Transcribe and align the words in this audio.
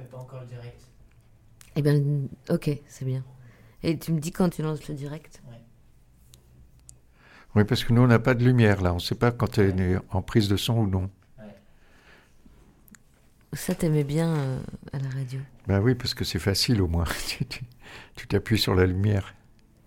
mais 0.00 0.06
pas 0.06 0.18
encore 0.18 0.40
le 0.40 0.46
direct. 0.46 0.80
Eh 1.76 1.82
bien, 1.82 2.00
ok, 2.48 2.70
c'est 2.88 3.04
bien. 3.04 3.24
Et 3.82 3.98
tu 3.98 4.12
me 4.12 4.18
dis 4.20 4.32
quand 4.32 4.48
tu 4.50 4.62
lances 4.62 4.86
le 4.88 4.94
direct? 4.94 5.42
Ouais. 5.48 5.60
Oui, 7.54 7.64
parce 7.64 7.84
que 7.84 7.92
nous, 7.92 8.02
on 8.02 8.06
n'a 8.06 8.18
pas 8.18 8.34
de 8.34 8.44
lumière 8.44 8.80
là. 8.82 8.92
On 8.92 8.96
ne 8.96 9.00
sait 9.00 9.14
pas 9.14 9.30
quand 9.32 9.58
elle 9.58 9.80
est 9.80 9.96
en 10.10 10.22
prise 10.22 10.48
de 10.48 10.56
son 10.56 10.78
ou 10.78 10.86
non. 10.86 11.10
Ça, 13.52 13.74
t'aimais 13.74 14.04
bien 14.04 14.32
euh, 14.36 14.60
à 14.92 14.98
la 15.00 15.08
radio? 15.08 15.40
Ben 15.66 15.80
oui, 15.80 15.96
parce 15.96 16.14
que 16.14 16.24
c'est 16.24 16.38
facile 16.38 16.80
au 16.80 16.86
moins. 16.86 17.04
Tu 18.14 18.28
t'appuies 18.28 18.58
sur 18.58 18.76
la 18.76 18.86
lumière. 18.86 19.34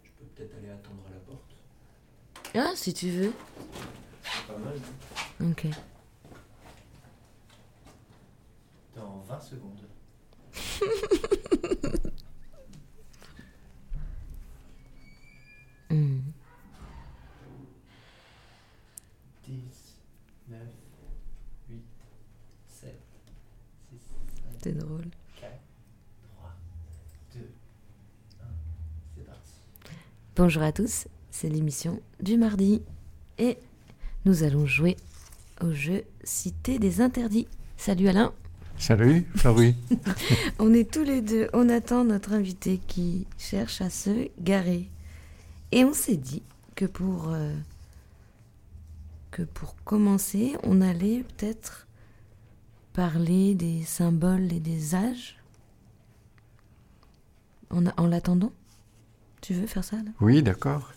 Je 0.03 0.09
peux 0.19 0.25
peut-être 0.35 0.57
aller 0.57 0.69
attendre 0.69 0.99
à 1.07 1.11
la 1.11 1.19
porte. 1.19 1.55
Ah, 2.55 2.73
si 2.75 2.93
tu 2.93 3.09
veux. 3.09 3.31
C'est 4.21 4.47
pas 4.53 4.59
mal. 4.59 4.73
hein. 5.39 5.51
Ok. 5.51 5.67
Dans 8.95 9.19
20 9.29 9.39
secondes. 9.39 9.79
10, 19.45 19.53
9, 20.49 20.59
8, 21.69 21.81
7, 22.67 22.95
6, 23.91 23.97
5, 23.97 24.57
C'est 24.63 24.77
drôle. 24.77 25.05
4, 25.39 25.51
3, 26.37 26.55
2, 27.35 27.39
1. 27.39 28.45
C'est 29.15 29.25
parti. 29.25 29.51
Bonjour 30.35 30.63
à 30.63 30.71
tous, 30.71 31.07
c'est 31.31 31.49
l'émission 31.49 31.99
du 32.21 32.37
mardi. 32.37 32.81
Et 33.37 33.57
nous 34.25 34.43
allons 34.43 34.65
jouer 34.65 34.97
au 35.61 35.71
jeu 35.71 36.03
Cité 36.23 36.79
des 36.79 37.01
interdits. 37.01 37.47
Salut 37.75 38.07
Alain. 38.07 38.33
Salut, 38.77 39.25
Flori. 39.35 39.75
On 40.59 40.73
est 40.73 40.91
tous 40.91 41.03
les 41.03 41.21
deux, 41.21 41.47
on 41.53 41.69
attend 41.69 42.03
notre 42.03 42.33
invité 42.33 42.79
qui 42.87 43.25
cherche 43.37 43.81
à 43.81 43.89
se 43.89 44.27
garer. 44.41 44.89
Et 45.71 45.85
on 45.85 45.93
s'est 45.93 46.17
dit 46.17 46.43
que 46.75 46.85
pour, 46.85 47.29
euh, 47.29 47.53
que 49.31 49.41
pour 49.43 49.75
commencer, 49.85 50.53
on 50.63 50.81
allait 50.81 51.23
peut-être 51.37 51.87
parler 52.93 53.55
des 53.55 53.83
symboles 53.83 54.51
et 54.51 54.59
des 54.59 54.95
âges. 54.95 55.37
En, 57.69 57.85
en 57.97 58.05
l'attendant 58.05 58.51
Tu 59.41 59.53
veux 59.53 59.65
faire 59.65 59.83
ça 59.83 59.95
là? 59.97 60.11
Oui, 60.19 60.43
d'accord. 60.43 60.91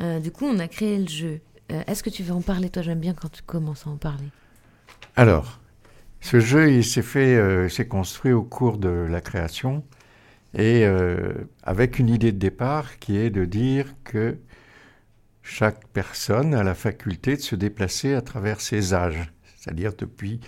Euh, 0.00 0.20
Du 0.20 0.30
coup, 0.30 0.44
on 0.44 0.58
a 0.58 0.68
créé 0.68 0.98
le 0.98 1.08
jeu. 1.08 1.40
Euh, 1.72 1.82
Est-ce 1.86 2.02
que 2.02 2.10
tu 2.10 2.22
veux 2.22 2.34
en 2.34 2.42
parler? 2.42 2.68
Toi, 2.70 2.82
j'aime 2.82 3.00
bien 3.00 3.14
quand 3.14 3.30
tu 3.30 3.42
commences 3.42 3.86
à 3.86 3.90
en 3.90 3.96
parler. 3.96 4.28
Alors, 5.16 5.59
ce 6.20 6.40
jeu, 6.40 6.70
il 6.72 6.84
s'est 6.84 7.02
fait, 7.02 7.36
euh, 7.36 7.68
s'est 7.68 7.88
construit 7.88 8.32
au 8.32 8.42
cours 8.42 8.78
de 8.78 8.88
la 8.88 9.20
création 9.20 9.84
et 10.54 10.84
euh, 10.86 11.34
avec 11.64 11.98
une 11.98 12.08
idée 12.10 12.32
de 12.32 12.38
départ 12.38 12.98
qui 13.00 13.16
est 13.18 13.30
de 13.30 13.44
dire 13.46 13.94
que 14.04 14.38
chaque 15.42 15.86
personne 15.88 16.54
a 16.54 16.62
la 16.62 16.74
faculté 16.74 17.36
de 17.36 17.40
se 17.40 17.56
déplacer 17.56 18.14
à 18.14 18.22
travers 18.22 18.60
ses 18.60 18.94
âges, 18.94 19.32
c'est-à-dire 19.56 19.92
depuis 19.96 20.40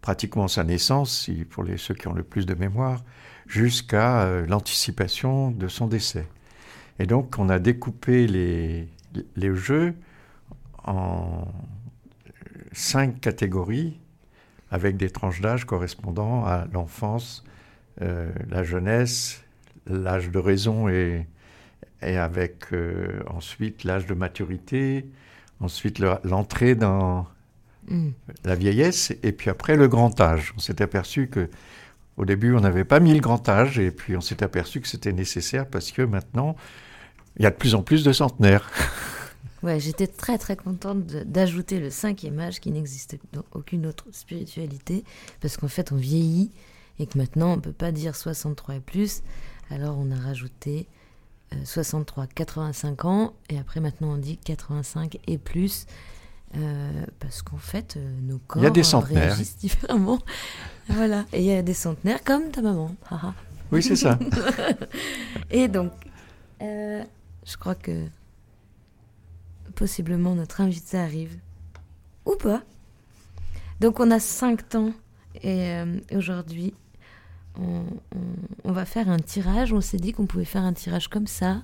pratiquement 0.00 0.48
sa 0.48 0.64
naissance, 0.64 1.24
si- 1.24 1.44
pour 1.44 1.64
ceux 1.76 1.94
qui 1.94 2.08
ont 2.08 2.14
le 2.14 2.22
plus 2.22 2.46
de 2.46 2.54
mémoire, 2.54 3.04
jusqu'à 3.46 4.22
euh, 4.22 4.46
l'anticipation 4.46 5.50
de 5.50 5.68
son 5.68 5.86
décès. 5.86 6.26
Et 6.98 7.06
donc, 7.06 7.36
on 7.38 7.48
a 7.48 7.58
découpé 7.58 8.26
les, 8.26 8.88
les 9.36 9.54
jeux 9.54 9.94
en 10.84 11.46
cinq 12.72 13.20
catégories 13.20 13.98
avec 14.70 14.96
des 14.96 15.10
tranches 15.10 15.40
d'âge 15.40 15.64
correspondant 15.64 16.44
à 16.44 16.66
l'enfance, 16.72 17.44
euh, 18.02 18.30
la 18.50 18.62
jeunesse, 18.64 19.42
l'âge 19.86 20.30
de 20.30 20.38
raison 20.38 20.88
et, 20.88 21.26
et 22.02 22.16
avec 22.16 22.72
euh, 22.72 23.20
ensuite 23.28 23.84
l'âge 23.84 24.06
de 24.06 24.14
maturité, 24.14 25.06
ensuite 25.60 25.98
le- 25.98 26.18
l'entrée 26.24 26.74
dans 26.74 27.26
Hmm. 27.88 28.10
la 28.44 28.54
vieillesse 28.54 29.14
et 29.22 29.32
puis 29.32 29.48
après 29.48 29.74
le 29.74 29.88
grand 29.88 30.20
âge. 30.20 30.52
On 30.56 30.60
s'est 30.60 30.82
aperçu 30.82 31.28
que 31.28 31.48
au 32.18 32.26
début 32.26 32.54
on 32.54 32.60
n'avait 32.60 32.84
pas 32.84 33.00
mis 33.00 33.14
le 33.14 33.20
grand 33.20 33.48
âge 33.48 33.78
et 33.78 33.90
puis 33.90 34.14
on 34.14 34.20
s'est 34.20 34.42
aperçu 34.42 34.82
que 34.82 34.88
c'était 34.88 35.12
nécessaire 35.14 35.66
parce 35.66 35.90
que 35.90 36.02
maintenant 36.02 36.54
il 37.38 37.44
y 37.44 37.46
a 37.46 37.50
de 37.50 37.56
plus 37.56 37.74
en 37.74 37.82
plus 37.82 38.04
de 38.04 38.12
centenaires. 38.12 38.70
Ouais, 39.62 39.80
j'étais 39.80 40.06
très 40.06 40.38
très 40.38 40.56
contente 40.56 41.04
d'ajouter 41.06 41.80
le 41.80 41.90
cinquième 41.90 42.38
âge 42.38 42.60
qui 42.60 42.70
n'existe 42.70 43.16
dans 43.32 43.44
aucune 43.52 43.86
autre 43.86 44.04
spiritualité, 44.12 45.04
parce 45.40 45.56
qu'en 45.56 45.68
fait 45.68 45.90
on 45.92 45.96
vieillit 45.96 46.50
et 47.00 47.06
que 47.06 47.18
maintenant 47.18 47.54
on 47.54 47.60
peut 47.60 47.72
pas 47.72 47.90
dire 47.92 48.14
63 48.14 48.76
et 48.76 48.80
plus, 48.80 49.22
alors 49.70 49.96
on 49.98 50.10
a 50.12 50.16
rajouté 50.16 50.86
euh, 51.52 51.56
63, 51.64 52.26
85 52.28 53.04
ans, 53.04 53.32
et 53.48 53.58
après 53.58 53.80
maintenant 53.80 54.12
on 54.12 54.16
dit 54.16 54.36
85 54.38 55.18
et 55.26 55.38
plus, 55.38 55.86
euh, 56.56 57.04
parce 57.18 57.42
qu'en 57.42 57.56
fait 57.58 57.96
euh, 57.96 58.20
nos 58.22 58.38
corps 58.38 58.62
Il 58.62 58.64
y 58.64 58.68
a 58.68 58.70
des 58.70 58.80
euh, 58.80 58.84
centenaires. 58.84 59.22
réagissent 59.34 59.56
différemment. 59.60 60.20
voilà, 60.88 61.24
et 61.32 61.40
il 61.40 61.46
y 61.46 61.52
a 61.52 61.62
des 61.62 61.74
centenaires 61.74 62.22
comme 62.22 62.50
ta 62.52 62.62
maman. 62.62 62.94
Oui, 63.72 63.82
c'est 63.82 63.96
ça. 63.96 64.18
Et 65.50 65.68
donc, 65.68 65.92
euh, 66.62 67.02
je 67.44 67.56
crois 67.58 67.74
que 67.74 68.06
possiblement 69.78 70.34
notre 70.34 70.60
invité 70.60 70.98
arrive. 70.98 71.38
Ou 72.26 72.34
pas. 72.34 72.62
Donc 73.80 74.00
on 74.00 74.10
a 74.10 74.18
cinq 74.18 74.68
temps. 74.68 74.92
Et 75.42 75.70
euh, 75.70 76.00
aujourd'hui, 76.12 76.74
on, 78.64 78.72
va 78.72 78.84
faire 78.84 79.08
un 79.08 79.20
tirage. 79.20 79.72
On 79.72 79.80
s'est 79.80 79.98
dit 79.98 80.12
qu'on 80.12 80.26
pouvait 80.26 80.44
faire 80.44 80.64
un 80.64 80.72
tirage 80.72 81.06
comme 81.06 81.28
ça. 81.28 81.62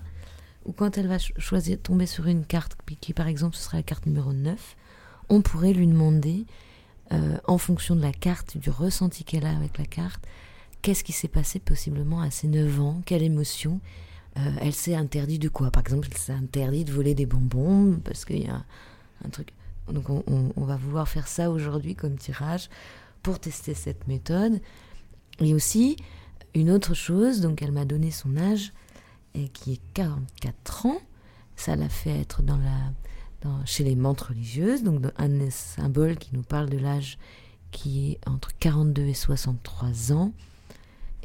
Ou 0.65 0.73
quand 0.73 0.97
elle 0.97 1.09
va 1.09 1.19
cho- 1.19 1.35
choisir, 1.39 1.77
tomber 1.83 2.07
sur 2.07 2.27
une 2.29 2.47
carte, 2.47 2.77
qui, 2.87 2.97
qui, 2.97 3.13
par 3.13 3.27
exemple 3.27 3.57
ce 3.57 3.63
sera 3.63 3.79
la 3.79 3.83
carte 3.83 4.07
numéro 4.07 4.33
9, 4.33 4.77
on 5.29 5.43
pourrait 5.43 5.73
lui 5.73 5.87
demander, 5.87 6.47
euh, 7.13 7.37
en 7.47 7.59
fonction 7.59 7.97
de 7.97 8.01
la 8.01 8.13
carte, 8.13 8.57
du 8.57 8.71
ressenti 8.71 9.25
qu'elle 9.25 9.45
a 9.45 9.55
avec 9.55 9.77
la 9.77 9.85
carte, 9.85 10.25
qu'est-ce 10.83 11.05
qui 11.05 11.13
s'est 11.13 11.29
passé 11.29 11.59
possiblement 11.59 12.23
à 12.23 12.31
ses 12.31 12.47
9 12.47 12.81
ans, 12.81 13.03
quelle 13.05 13.23
émotion 13.23 13.81
euh, 14.37 14.51
elle 14.61 14.73
s'est 14.73 14.95
interdit 14.95 15.39
de 15.39 15.49
quoi? 15.49 15.71
Par 15.71 15.83
exemple, 15.83 16.09
elle 16.11 16.19
s'est 16.19 16.33
interdit 16.33 16.85
de 16.85 16.93
voler 16.93 17.15
des 17.15 17.27
bonbons 17.27 18.01
parce 18.05 18.25
qu'il 18.25 18.43
y 18.45 18.49
a 18.49 18.65
un 19.25 19.29
truc. 19.29 19.49
Donc, 19.93 20.09
on, 20.09 20.65
va 20.65 20.77
vouloir 20.77 21.07
faire 21.07 21.29
ça 21.29 21.51
aujourd'hui 21.51 21.95
comme 21.95 22.17
tirage 22.17 22.71
pour 23.23 23.39
tester 23.39 23.75
cette 23.75 24.09
méthode. 24.09 24.61
Et 25.41 25.53
aussi, 25.53 25.97
une 26.55 26.71
autre 26.71 26.95
chose, 26.95 27.43
donc 27.43 27.61
elle 27.61 27.73
m'a 27.73 27.85
donné 27.85 28.11
son 28.11 28.37
âge, 28.39 28.73
et 29.35 29.49
qui 29.49 29.75
est 29.75 29.81
44 29.93 30.87
ans. 30.87 31.01
Ça 31.57 31.77
l'a 31.77 31.91
fait 31.91 32.19
être 32.19 32.43
dans 32.43 32.57
la, 32.57 33.61
chez 33.67 33.85
les 33.85 33.95
mantes 33.95 34.23
religieuses, 34.23 34.83
donc 34.83 35.03
un 35.17 35.29
des 35.29 35.51
symboles 35.51 36.17
qui 36.17 36.31
nous 36.33 36.43
parle 36.43 36.71
de 36.71 36.79
l'âge 36.79 37.19
qui 37.71 38.13
est 38.13 38.29
entre 38.29 38.57
42 38.59 39.03
et 39.03 39.15
63 39.15 40.13
ans, 40.13 40.33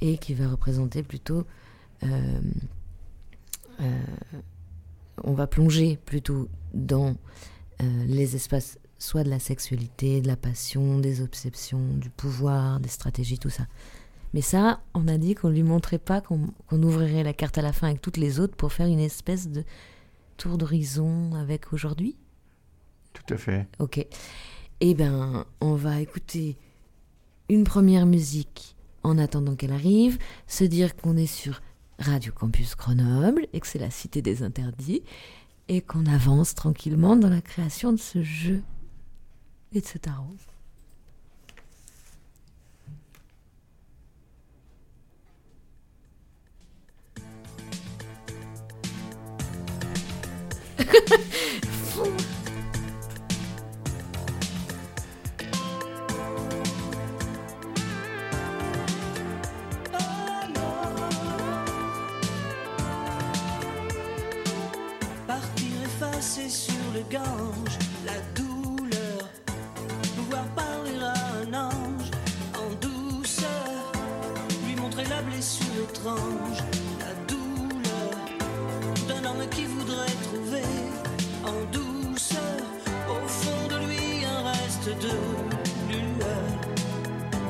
et 0.01 0.17
qui 0.17 0.33
va 0.33 0.49
représenter 0.49 1.01
plutôt 1.01 1.45
euh, 2.03 2.41
on 5.29 5.33
va 5.33 5.47
plonger 5.47 5.97
plutôt 6.05 6.49
dans 6.73 7.15
euh, 7.81 8.05
les 8.07 8.35
espaces 8.35 8.79
soit 8.97 9.23
de 9.23 9.29
la 9.29 9.39
sexualité, 9.39 10.21
de 10.21 10.27
la 10.27 10.35
passion, 10.35 10.99
des 10.99 11.21
obsessions, 11.21 11.93
du 11.95 12.09
pouvoir, 12.09 12.79
des 12.79 12.89
stratégies, 12.89 13.39
tout 13.39 13.49
ça. 13.49 13.65
Mais 14.33 14.41
ça, 14.41 14.81
on 14.93 15.07
a 15.07 15.17
dit 15.17 15.35
qu'on 15.35 15.49
lui 15.49 15.63
montrait 15.63 15.99
pas, 15.99 16.19
qu'on 16.19 16.47
qu'on 16.67 16.83
ouvrirait 16.83 17.23
la 17.23 17.33
carte 17.33 17.57
à 17.57 17.61
la 17.61 17.73
fin 17.73 17.87
avec 17.87 18.01
toutes 18.01 18.17
les 18.17 18.39
autres 18.39 18.55
pour 18.55 18.73
faire 18.73 18.87
une 18.87 18.99
espèce 18.99 19.49
de 19.49 19.63
tour 20.37 20.57
d'horizon 20.57 21.33
avec 21.35 21.73
aujourd'hui? 21.73 22.15
Tout 23.13 23.33
à 23.33 23.37
fait. 23.37 23.67
Ok. 23.79 24.05
Eh 24.81 24.93
ben, 24.93 25.45
on 25.61 25.75
va 25.75 26.01
écouter 26.01 26.57
une 27.49 27.63
première 27.63 28.05
musique 28.05 28.75
en 29.03 29.17
attendant 29.17 29.55
qu'elle 29.55 29.71
arrive, 29.71 30.17
se 30.47 30.63
dire 30.63 30.95
qu'on 30.95 31.17
est 31.17 31.25
sur 31.25 31.61
Radio 31.99 32.31
Campus 32.31 32.75
Grenoble 32.75 33.47
et 33.53 33.59
que 33.59 33.67
c'est 33.67 33.79
la 33.79 33.91
cité 33.91 34.21
des 34.21 34.43
interdits 34.43 35.03
et 35.67 35.81
qu'on 35.81 36.05
avance 36.05 36.55
tranquillement 36.55 37.15
dans 37.15 37.29
la 37.29 37.41
création 37.41 37.91
de 37.91 37.97
ce 37.97 38.23
jeu 38.23 38.63
et 39.73 39.81
de 39.81 39.85
ce 39.85 39.97
tarot. 39.97 40.25
sur 66.47 66.73
le 66.93 67.01
gange, 67.11 67.77
la 68.05 68.19
douleur, 68.35 69.29
pouvoir 70.15 70.45
parler 70.55 70.97
à 71.01 71.13
un 71.41 71.67
ange 71.67 72.11
en 72.55 72.69
douceur, 72.79 73.91
la 75.09 75.21
blessure 75.21 75.65
étrange, 75.89 76.59
la 76.99 77.13
douleur 77.27 78.13
d'un 79.07 79.29
homme 79.29 79.47
qui 79.49 79.65
voudrait 79.65 80.17
trouver 80.23 80.69
en 81.45 81.59
douceur 81.71 82.61
au 83.09 83.27
fond 83.27 83.67
de 83.69 83.85
lui 83.87 84.25
un 84.25 84.43
reste 84.43 84.89
de 85.01 85.15
lueur. 85.89 86.49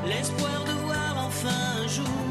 L'espoir 0.05 0.63
de 0.65 0.73
voir 0.85 1.27
enfin 1.27 1.81
un 1.83 1.87
jour 1.87 2.28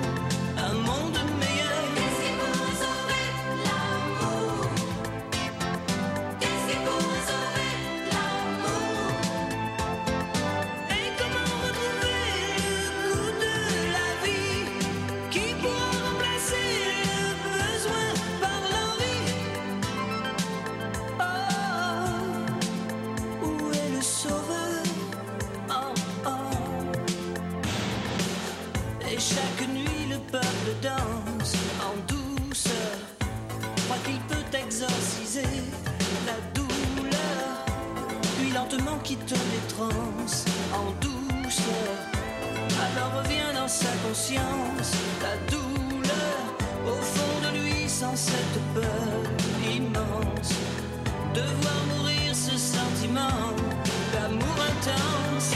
Chaque 29.18 29.68
nuit 29.68 30.06
le 30.08 30.18
peuple 30.30 30.70
danse 30.80 31.54
en 31.82 31.96
douceur. 32.06 32.98
Croit 33.84 33.96
qu'il 34.04 34.20
peut 34.28 34.56
exorciser 34.56 35.42
la 36.24 36.38
douleur. 36.54 37.66
Puis 38.38 38.52
lentement 38.52 38.96
quitte 39.02 39.28
les 39.30 39.74
transes 39.74 40.44
en 40.72 40.92
douceur. 41.00 41.94
Alors 42.78 43.24
revient 43.24 43.52
dans 43.56 43.66
sa 43.66 43.90
conscience 44.06 44.92
la 45.20 45.36
douleur. 45.50 46.38
Au 46.86 47.02
fond 47.02 47.50
de 47.50 47.58
lui 47.58 47.88
sans 47.88 48.14
cette 48.14 48.60
peur 48.72 48.84
immense. 49.68 50.52
De 51.34 51.40
voir 51.40 51.80
mourir 51.96 52.32
ce 52.36 52.56
sentiment 52.56 53.52
d'amour 54.12 54.56
intense 54.70 55.54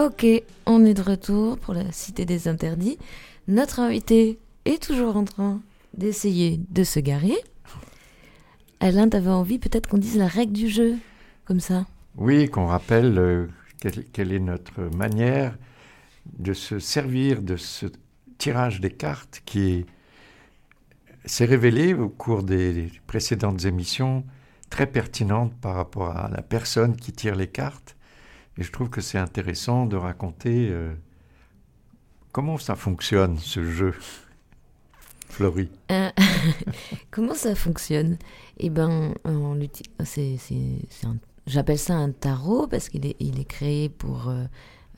Ok, 0.00 0.24
on 0.64 0.84
est 0.86 0.94
de 0.94 1.02
retour 1.02 1.58
pour 1.58 1.74
la 1.74 1.92
Cité 1.92 2.24
des 2.24 2.48
Interdits. 2.48 2.96
Notre 3.48 3.80
invité 3.80 4.38
est 4.64 4.82
toujours 4.82 5.16
en 5.16 5.24
train 5.24 5.60
d'essayer 5.94 6.58
de 6.70 6.84
se 6.84 7.00
garer. 7.00 7.36
Alain, 8.80 9.10
t'avais 9.10 9.28
envie 9.28 9.58
peut-être 9.58 9.88
qu'on 9.88 9.98
dise 9.98 10.16
la 10.16 10.26
règle 10.26 10.54
du 10.54 10.68
jeu, 10.68 10.96
comme 11.44 11.60
ça? 11.60 11.86
Oui, 12.16 12.48
qu'on 12.48 12.64
rappelle 12.66 13.18
euh, 13.18 13.46
quelle, 13.80 14.04
quelle 14.06 14.32
est 14.32 14.38
notre 14.40 14.80
manière 14.96 15.58
de 16.38 16.54
se 16.54 16.78
servir 16.78 17.42
de 17.42 17.56
ce 17.56 17.86
tirage 18.38 18.80
des 18.80 18.90
cartes 18.90 19.42
qui 19.44 19.70
est- 19.70 19.86
s'est 21.26 21.44
révélé 21.44 21.92
au 21.92 22.08
cours 22.08 22.42
des 22.42 22.90
précédentes 23.06 23.66
émissions 23.66 24.24
très 24.70 24.86
pertinente 24.86 25.52
par 25.60 25.74
rapport 25.74 26.16
à 26.16 26.30
la 26.30 26.40
personne 26.40 26.96
qui 26.96 27.12
tire 27.12 27.34
les 27.36 27.48
cartes. 27.48 27.96
Et 28.60 28.62
je 28.62 28.70
trouve 28.70 28.90
que 28.90 29.00
c'est 29.00 29.18
intéressant 29.18 29.86
de 29.86 29.96
raconter 29.96 30.68
euh, 30.70 30.94
comment 32.30 32.58
ça 32.58 32.76
fonctionne, 32.76 33.38
ce 33.38 33.64
jeu. 33.64 33.94
Euh, 35.90 36.10
Comment 37.10 37.34
ça 37.34 37.54
fonctionne? 37.54 38.18
Eh 38.58 38.70
ben, 38.70 39.14
c'est, 40.04 40.36
j'appelle 41.46 41.78
ça 41.78 41.94
un 41.94 42.10
tarot 42.10 42.66
parce 42.66 42.88
qu'il 42.88 43.06
est, 43.06 43.48
créé 43.48 43.88
pour 43.88 44.28
euh, 44.28 44.44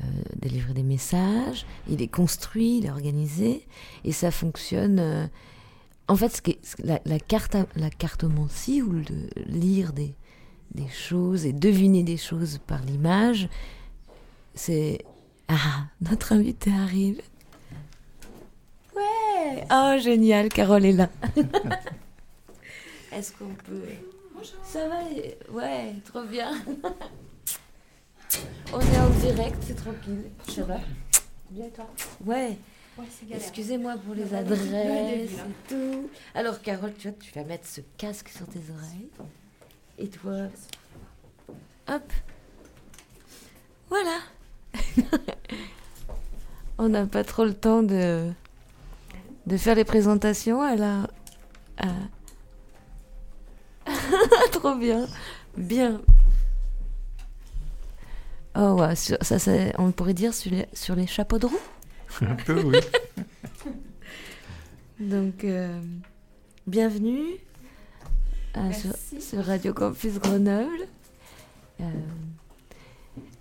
euh, 0.02 0.06
délivrer 0.36 0.74
des 0.74 0.82
messages. 0.82 1.66
Il 1.88 2.02
est 2.02 2.08
construit, 2.08 2.78
il 2.78 2.86
est 2.86 2.90
organisé, 2.90 3.66
et 4.04 4.12
ça 4.12 4.30
fonctionne. 4.30 5.30
en 6.08 6.16
fait, 6.16 6.36
ce 6.36 6.42
qui 6.42 6.58
la 6.82 7.20
carte, 7.20 7.56
la 7.76 7.90
cartomancie 7.90 8.82
ou 8.82 8.92
le 8.92 9.02
lire 9.46 9.92
des, 9.92 10.14
des 10.74 10.88
choses 10.88 11.46
et 11.46 11.52
deviner 11.52 12.02
des 12.02 12.16
choses 12.16 12.58
par 12.66 12.80
l'image, 12.82 13.48
c'est 14.54 15.04
ah 15.48 15.86
notre 16.00 16.32
invité 16.32 16.70
arrive. 16.72 17.20
Ouais, 18.96 19.64
oh 19.70 19.96
génial, 20.00 20.48
Carole 20.48 20.84
est 20.84 20.92
là. 20.92 21.08
Est-ce 23.12 23.32
qu'on 23.32 23.54
peut? 23.64 23.82
Ça 24.64 24.88
va? 24.88 25.00
Ouais, 25.52 25.94
trop 26.04 26.24
bien. 26.24 26.52
On 28.72 28.80
est 28.80 28.98
en 28.98 29.10
direct, 29.20 29.56
c'est 29.60 29.74
tranquille. 29.74 30.24
Ça 30.48 30.62
va? 30.62 30.80
Bien 31.50 31.68
toi? 31.68 31.86
Ouais. 32.24 32.56
Excusez-moi 33.30 33.96
pour 34.04 34.14
les 34.14 34.34
adresses 34.34 35.32
et 35.32 35.68
tout. 35.68 36.08
Alors 36.34 36.60
Carole, 36.62 36.94
tu 36.98 37.08
vois, 37.08 37.16
tu 37.18 37.32
vas 37.32 37.44
mettre 37.44 37.66
ce 37.66 37.82
casque 37.96 38.28
sur 38.28 38.46
tes 38.46 38.60
oreilles. 38.70 39.10
Et 39.98 40.08
toi 40.08 40.48
Hop. 41.88 42.12
Voilà. 43.88 44.18
On 46.78 46.88
n'a 46.88 47.06
pas 47.06 47.24
trop 47.24 47.44
le 47.44 47.54
temps 47.54 47.82
de 47.82 48.30
de 49.46 49.56
faire 49.56 49.74
les 49.74 49.84
présentations. 49.84 50.66
Elle 50.66 50.82
a, 50.82 51.06
a- 51.78 52.08
trop 54.52 54.74
bien, 54.76 55.06
bien. 55.56 56.00
Oh 58.54 58.74
ouais, 58.80 58.94
sur- 58.96 59.18
ça, 59.22 59.36
on 59.78 59.90
pourrait 59.92 60.14
dire 60.14 60.32
sur 60.34 60.50
les, 60.52 60.66
sur 60.72 60.94
les 60.94 61.06
chapeaux 61.06 61.38
de 61.38 61.46
roue. 61.46 61.60
Un 62.20 62.34
peu, 62.36 62.62
oui. 62.62 62.78
Donc, 65.00 65.42
euh, 65.44 65.80
bienvenue 66.66 67.24
sur, 68.72 69.20
sur 69.20 69.44
Radio 69.44 69.72
Campus 69.72 70.18
Grenoble. 70.18 70.86
Euh, 71.80 71.84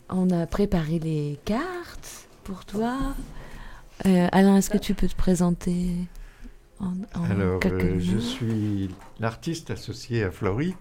on 0.10 0.30
a 0.30 0.46
préparé 0.48 1.00
les 1.00 1.40
cartes 1.46 2.28
pour 2.44 2.66
toi. 2.66 2.98
Euh, 4.06 4.28
Alain, 4.32 4.58
est-ce 4.58 4.70
que 4.70 4.78
tu 4.78 4.94
peux 4.94 5.08
te 5.08 5.16
présenter 5.16 5.92
en, 6.80 6.94
en 7.14 7.24
Alors, 7.30 7.60
quelques 7.60 7.84
euh, 7.84 8.00
je 8.00 8.18
suis 8.18 8.90
l'artiste 9.20 9.70
associé 9.70 10.24
à 10.24 10.32
Florie 10.32 10.76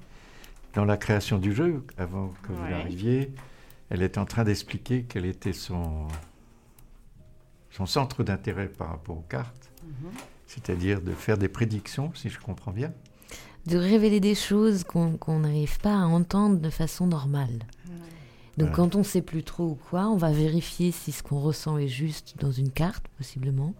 dans 0.74 0.84
la 0.84 0.96
création 0.96 1.38
du 1.38 1.52
jeu. 1.54 1.84
Avant 1.98 2.32
que 2.42 2.52
vous 2.52 2.62
arriviez, 2.74 3.32
elle 3.90 4.02
est 4.02 4.16
en 4.18 4.24
train 4.24 4.44
d'expliquer 4.44 5.04
quel 5.08 5.26
était 5.26 5.52
son, 5.52 6.06
son 7.70 7.86
centre 7.86 8.22
d'intérêt 8.24 8.68
par 8.68 8.88
rapport 8.90 9.18
aux 9.18 9.26
cartes, 9.28 9.70
Mhm. 9.82 10.10
c'est-à-dire 10.46 11.00
de 11.00 11.12
faire 11.12 11.36
des 11.38 11.48
prédictions, 11.48 12.12
si 12.14 12.28
je 12.30 12.38
comprends 12.38 12.70
bien. 12.72 12.92
De 13.66 13.76
révéler 13.76 14.20
des 14.20 14.34
choses 14.34 14.84
qu'on 14.84 15.38
n'arrive 15.38 15.78
pas 15.80 15.94
à 15.94 16.06
entendre 16.06 16.58
de 16.58 16.70
façon 16.70 17.06
normale. 17.06 17.60
Donc 18.56 18.68
Ouais. 18.70 18.74
quand 18.74 18.94
on 18.94 18.98
ne 18.98 19.04
sait 19.04 19.22
plus 19.22 19.42
trop 19.44 19.64
ou 19.64 19.74
quoi, 19.74 20.08
on 20.08 20.16
va 20.16 20.32
vérifier 20.32 20.90
si 20.92 21.12
ce 21.12 21.22
qu'on 21.22 21.40
ressent 21.40 21.78
est 21.78 21.88
juste 21.88 22.34
dans 22.38 22.50
une 22.50 22.70
carte, 22.70 23.06
possiblement, 23.16 23.74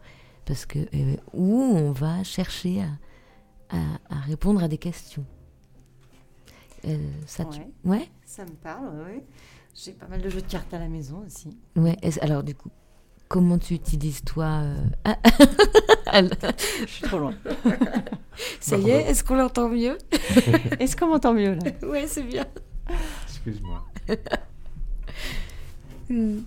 parce 0.47 0.65
que 0.65 0.79
euh, 0.95 1.17
ou 1.35 1.55
on 1.61 1.93
va 1.93 2.23
chercher 2.25 2.83
à, 2.83 3.77
à- 3.77 3.99
à 4.17 4.21
répondre 4.21 4.63
à 4.63 4.69
des 4.69 4.79
questions. 4.79 5.25
Euh, 6.87 6.97
ça, 7.27 7.45
tu- 7.45 7.61
Ouais. 7.85 8.09
Ça 8.25 8.45
me 8.45 8.51
parle, 8.53 8.91
oui. 9.07 9.21
J'ai 9.75 9.93
pas 9.93 10.09
mal 10.09 10.21
de 10.23 10.29
jeux 10.31 10.41
de 10.41 10.47
cartes 10.47 10.73
à 10.73 10.79
la 10.79 10.89
maison 10.89 11.23
aussi. 11.27 11.57
ouais. 11.77 11.97
Alors 12.23 12.43
du 12.43 12.55
coup, 12.55 12.71
comment 13.31 13.59
tu 13.59 13.75
utilises 13.75 14.23
toi 14.25 14.63
euh, 14.65 14.75
ah, 15.05 15.17
Je 16.81 16.87
suis 16.87 17.03
trop 17.05 17.21
loin. 17.21 17.33
Ça 18.61 18.77
y 18.77 18.91
est, 18.91 19.03
est-ce 19.09 19.23
qu'on 19.23 19.37
l'entend 19.37 19.69
mieux 19.69 19.97
Est-ce 20.81 20.97
qu'on 20.97 21.07
m'entend 21.07 21.33
mieux 21.33 21.55
là? 21.55 21.89
Ouais, 21.89 22.07
c'est 22.09 22.25
bien. 22.25 22.45
Excuse-moi. 23.27 23.87
Hmm. 26.11 26.39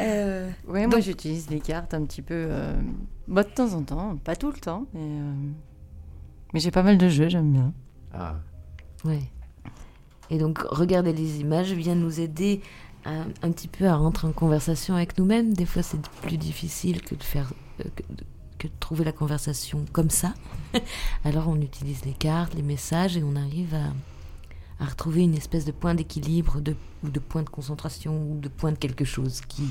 Euh, 0.00 0.50
Ouais, 0.66 0.86
moi 0.86 1.00
j'utilise 1.00 1.50
les 1.50 1.60
cartes 1.60 1.92
un 1.92 2.04
petit 2.04 2.22
peu. 2.22 2.34
euh, 2.34 2.72
bah, 3.28 3.42
de 3.42 3.50
temps 3.50 3.74
en 3.74 3.82
temps, 3.82 4.16
pas 4.16 4.36
tout 4.36 4.50
le 4.50 4.58
temps. 4.58 4.86
Mais, 4.94 5.00
euh, 5.02 5.32
mais 6.54 6.60
j'ai 6.60 6.70
pas 6.70 6.82
mal 6.82 6.96
de 6.96 7.08
jeux, 7.10 7.28
j'aime 7.28 7.52
bien. 7.52 7.72
Ah, 8.14 8.36
ouais. 9.04 9.20
Et 10.30 10.38
donc, 10.38 10.60
regarder 10.60 11.12
les 11.12 11.40
images 11.40 11.72
vient 11.72 11.94
nous 11.94 12.20
aider 12.20 12.62
un 13.04 13.50
petit 13.52 13.68
peu 13.68 13.86
à 13.86 13.96
rentrer 13.96 14.26
en 14.26 14.32
conversation 14.32 14.94
avec 14.94 15.18
nous-mêmes. 15.18 15.52
Des 15.54 15.66
fois, 15.66 15.82
c'est 15.82 16.00
plus 16.22 16.36
difficile 16.38 17.02
que 17.02 17.14
de 17.14 17.22
faire 17.22 17.52
euh, 17.80 17.84
que, 17.94 18.02
de- 18.14 18.24
que 18.58 18.66
de 18.68 18.72
trouver 18.80 19.04
la 19.04 19.12
conversation 19.12 19.84
comme 19.92 20.10
ça. 20.10 20.32
Alors, 21.24 21.48
on 21.48 21.60
utilise 21.60 22.04
les 22.04 22.12
cartes, 22.12 22.54
les 22.54 22.62
messages, 22.62 23.16
et 23.16 23.22
on 23.22 23.36
arrive 23.36 23.74
à, 23.74 24.82
à 24.82 24.86
retrouver 24.86 25.22
une 25.22 25.34
espèce 25.34 25.64
de 25.64 25.72
point 25.72 25.94
d'équilibre, 25.94 26.60
de, 26.60 26.74
ou 27.02 27.08
de 27.10 27.18
point 27.20 27.42
de 27.42 27.50
concentration, 27.50 28.16
ou 28.30 28.38
de 28.40 28.48
point 28.48 28.72
de 28.72 28.78
quelque 28.78 29.04
chose 29.04 29.40
qui, 29.48 29.64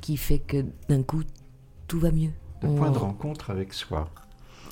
qui 0.00 0.16
fait 0.16 0.38
que 0.38 0.64
d'un 0.88 1.02
coup, 1.02 1.22
tout 1.86 1.98
va 2.00 2.10
mieux. 2.12 2.30
le 2.62 2.68
On- 2.68 2.76
point 2.76 2.90
de 2.90 2.98
rencontre 2.98 3.50
avec 3.50 3.72
soi. 3.74 4.08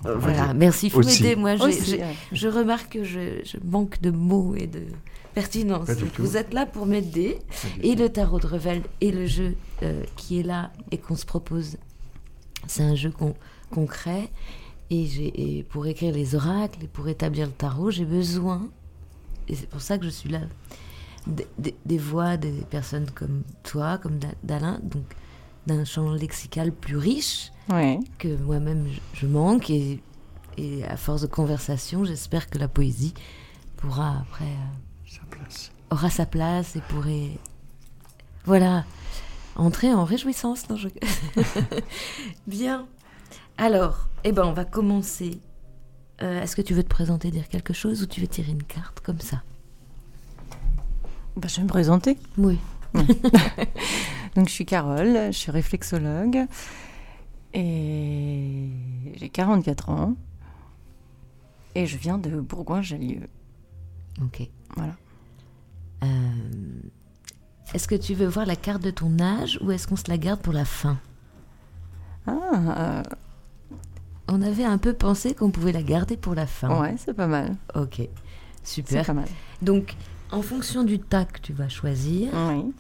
Voilà, 0.04 0.54
merci, 0.54 0.86
il 0.86 0.90
faut 0.90 1.02
m'aider. 1.02 1.34
Moi, 1.34 1.56
je 1.56 2.48
remarque 2.48 2.92
que 2.92 3.02
je, 3.04 3.40
je 3.44 3.56
manque 3.64 4.00
de 4.00 4.12
mots 4.12 4.54
et 4.54 4.68
de 4.68 4.82
pertinence. 5.40 5.88
Vous 6.18 6.36
êtes 6.36 6.52
là 6.52 6.66
pour 6.66 6.86
m'aider. 6.86 7.38
Et 7.82 7.94
le 7.94 8.08
tarot 8.08 8.40
de 8.40 8.46
Revel 8.46 8.82
et 9.00 9.10
le 9.12 9.26
jeu 9.26 9.56
euh, 9.82 10.02
qui 10.16 10.40
est 10.40 10.42
là 10.42 10.70
et 10.90 10.98
qu'on 10.98 11.16
se 11.16 11.26
propose, 11.26 11.76
c'est 12.66 12.82
un 12.82 12.94
jeu 12.94 13.12
qu'on 13.72 13.86
crée. 13.86 14.28
Et, 14.90 15.64
pour 15.68 15.86
écrire 15.86 16.14
les 16.14 16.34
oracles 16.34 16.84
et 16.84 16.88
pour 16.88 17.08
établir 17.08 17.46
le 17.46 17.52
tarot, 17.52 17.90
j'ai 17.90 18.06
besoin, 18.06 18.68
et 19.46 19.54
c'est 19.54 19.68
pour 19.68 19.82
ça 19.82 19.98
que 19.98 20.04
je 20.06 20.10
suis 20.10 20.30
là, 20.30 20.40
des, 21.26 21.46
des- 21.58 21.76
des 21.84 21.98
voix 21.98 22.38
des 22.38 22.52
personnes 22.70 23.06
comme 23.14 23.42
toi, 23.62 23.98
comme 23.98 24.18
Da- 24.18 24.28
d'Alain, 24.42 24.80
donc 24.82 25.04
d'un 25.66 25.84
champ 25.84 26.10
lexical 26.12 26.72
plus 26.72 26.96
riche 26.96 27.52
Ouais. 27.70 28.00
que 28.18 28.34
moi-même 28.38 28.86
je, 28.90 29.20
je 29.20 29.26
manque 29.26 29.68
et, 29.68 30.00
et 30.56 30.84
à 30.84 30.96
force 30.96 31.20
de 31.20 31.26
conversation, 31.26 32.06
j'espère 32.06 32.48
que 32.48 32.56
la 32.56 32.68
poésie 32.68 33.12
pourra 33.76 34.20
après 34.22 34.46
euh, 34.46 34.74
place. 35.38 35.72
aura 35.90 36.10
sa 36.10 36.26
place 36.26 36.76
et 36.76 36.80
pourrait 36.80 37.30
voilà 38.44 38.84
entrer 39.56 39.92
en 39.92 40.04
réjouissance. 40.04 40.68
Non, 40.70 40.76
je- 40.76 40.88
Bien. 42.46 42.86
Alors, 43.56 44.08
eh 44.24 44.32
ben 44.32 44.44
on 44.44 44.52
va 44.52 44.64
commencer. 44.64 45.40
Euh, 46.22 46.42
Est-ce 46.42 46.56
que 46.56 46.62
tu 46.62 46.74
veux 46.74 46.82
te 46.82 46.88
présenter, 46.88 47.30
dire 47.30 47.48
quelque 47.48 47.72
chose 47.72 48.02
ou 48.02 48.06
tu 48.06 48.20
veux 48.20 48.26
tirer 48.28 48.50
une 48.52 48.62
carte 48.62 49.00
comme 49.00 49.20
ça? 49.20 49.42
Bah, 51.36 51.46
je 51.48 51.56
vais 51.56 51.62
me 51.62 51.68
présenter. 51.68 52.18
Oui. 52.36 52.58
Donc, 54.34 54.48
je 54.48 54.52
suis 54.52 54.66
Carole, 54.66 55.26
je 55.32 55.36
suis 55.36 55.50
réflexologue 55.50 56.46
et 57.54 58.68
j'ai 59.16 59.28
44 59.28 59.90
ans. 59.90 60.14
Et 61.74 61.86
je 61.86 61.96
viens 61.96 62.18
de 62.18 62.40
Bourgoin-Jallieu. 62.40 63.28
Ok. 64.22 64.48
Voilà. 64.76 64.94
Euh, 66.02 66.06
est-ce 67.74 67.88
que 67.88 67.94
tu 67.94 68.14
veux 68.14 68.26
voir 68.26 68.46
la 68.46 68.56
carte 68.56 68.82
de 68.82 68.90
ton 68.90 69.18
âge 69.20 69.58
ou 69.62 69.70
est-ce 69.72 69.86
qu'on 69.86 69.96
se 69.96 70.08
la 70.08 70.16
garde 70.18 70.40
pour 70.40 70.52
la 70.52 70.64
fin 70.64 70.98
Ah, 72.26 73.02
On 74.28 74.42
avait 74.42 74.64
un 74.64 74.78
peu 74.78 74.92
pensé 74.92 75.34
qu'on 75.34 75.50
pouvait 75.50 75.72
la 75.72 75.82
garder 75.82 76.16
pour 76.16 76.34
la 76.34 76.46
fin. 76.46 76.80
ouais, 76.80 76.94
c'est 76.98 77.14
pas 77.14 77.26
mal. 77.26 77.56
Ok, 77.74 77.96
C'est 78.62 78.74
super. 78.86 79.04
pas 79.06 79.14
mal. 79.14 79.28
Donc, 79.62 79.96
en 80.30 80.42
fonction 80.42 80.84
du 80.84 80.98
tas 80.98 81.24
que 81.24 81.40
tu 81.40 81.52
vas 81.52 81.68
choisir, 81.68 82.30
Oui. 82.34 82.72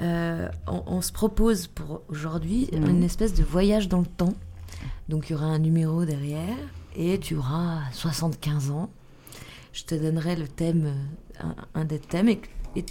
euh, 0.00 0.48
on, 0.66 0.82
on 0.86 1.00
se 1.02 1.12
propose 1.12 1.66
pour 1.66 2.02
aujourd'hui 2.08 2.68
une 2.72 3.02
espèce 3.02 3.34
de 3.34 3.42
voyage 3.42 3.88
dans 3.88 4.00
le 4.00 4.06
temps. 4.06 4.34
Donc, 5.08 5.28
il 5.28 5.32
y 5.32 5.36
aura 5.36 5.46
un 5.46 5.58
numéro 5.58 6.04
derrière 6.04 6.56
et 6.96 7.18
tu 7.18 7.36
auras 7.36 7.80
75 7.92 8.70
ans. 8.70 8.90
Je 9.72 9.84
te 9.84 9.94
donnerai 9.94 10.36
le 10.36 10.46
thème, 10.48 10.84
euh, 10.86 10.94
un, 11.42 11.54
un 11.74 11.84
des 11.84 11.98
thèmes, 11.98 12.28
et, 12.28 12.40
et 12.76 12.84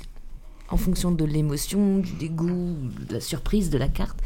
en 0.69 0.77
fonction 0.77 1.11
de 1.11 1.25
l'émotion, 1.25 1.97
du 1.99 2.13
dégoût, 2.13 2.75
de 3.07 3.13
la 3.15 3.21
surprise 3.21 3.69
de 3.69 3.77
la 3.77 3.87
carte, 3.87 4.19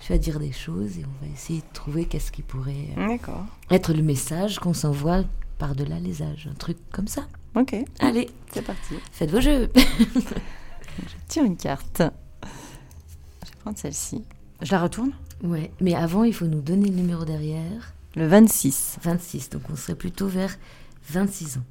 tu 0.00 0.12
vas 0.12 0.18
dire 0.18 0.38
des 0.38 0.52
choses 0.52 0.98
et 0.98 1.04
on 1.04 1.24
va 1.26 1.32
essayer 1.32 1.60
de 1.60 1.72
trouver 1.72 2.04
qu'est-ce 2.04 2.30
qui 2.32 2.42
pourrait 2.42 2.88
euh, 2.98 3.16
être 3.70 3.92
le 3.94 4.02
message 4.02 4.58
qu'on 4.58 4.74
s'envoie 4.74 5.24
par-delà 5.58 5.98
les 6.00 6.22
âges. 6.22 6.48
Un 6.50 6.54
truc 6.54 6.76
comme 6.92 7.08
ça. 7.08 7.26
Ok, 7.54 7.74
Allez, 8.00 8.28
c'est 8.52 8.62
parti. 8.62 8.94
faites 9.12 9.30
vos 9.30 9.40
jeux. 9.40 9.70
Tire 11.28 11.44
une 11.44 11.56
carte. 11.56 12.02
Je 12.42 13.50
vais 13.50 13.56
prendre 13.62 13.78
celle-ci. 13.78 14.22
Je 14.62 14.70
la 14.72 14.80
retourne 14.82 15.12
Ouais, 15.42 15.70
mais 15.80 15.94
avant, 15.94 16.24
il 16.24 16.32
faut 16.34 16.46
nous 16.46 16.60
donner 16.60 16.88
le 16.88 16.96
numéro 16.96 17.24
derrière. 17.24 17.92
Le 18.16 18.26
26. 18.26 18.98
26, 19.02 19.50
donc 19.50 19.62
on 19.70 19.76
serait 19.76 19.94
plutôt 19.96 20.28
vers 20.28 20.56
26 21.10 21.58
ans. 21.58 21.64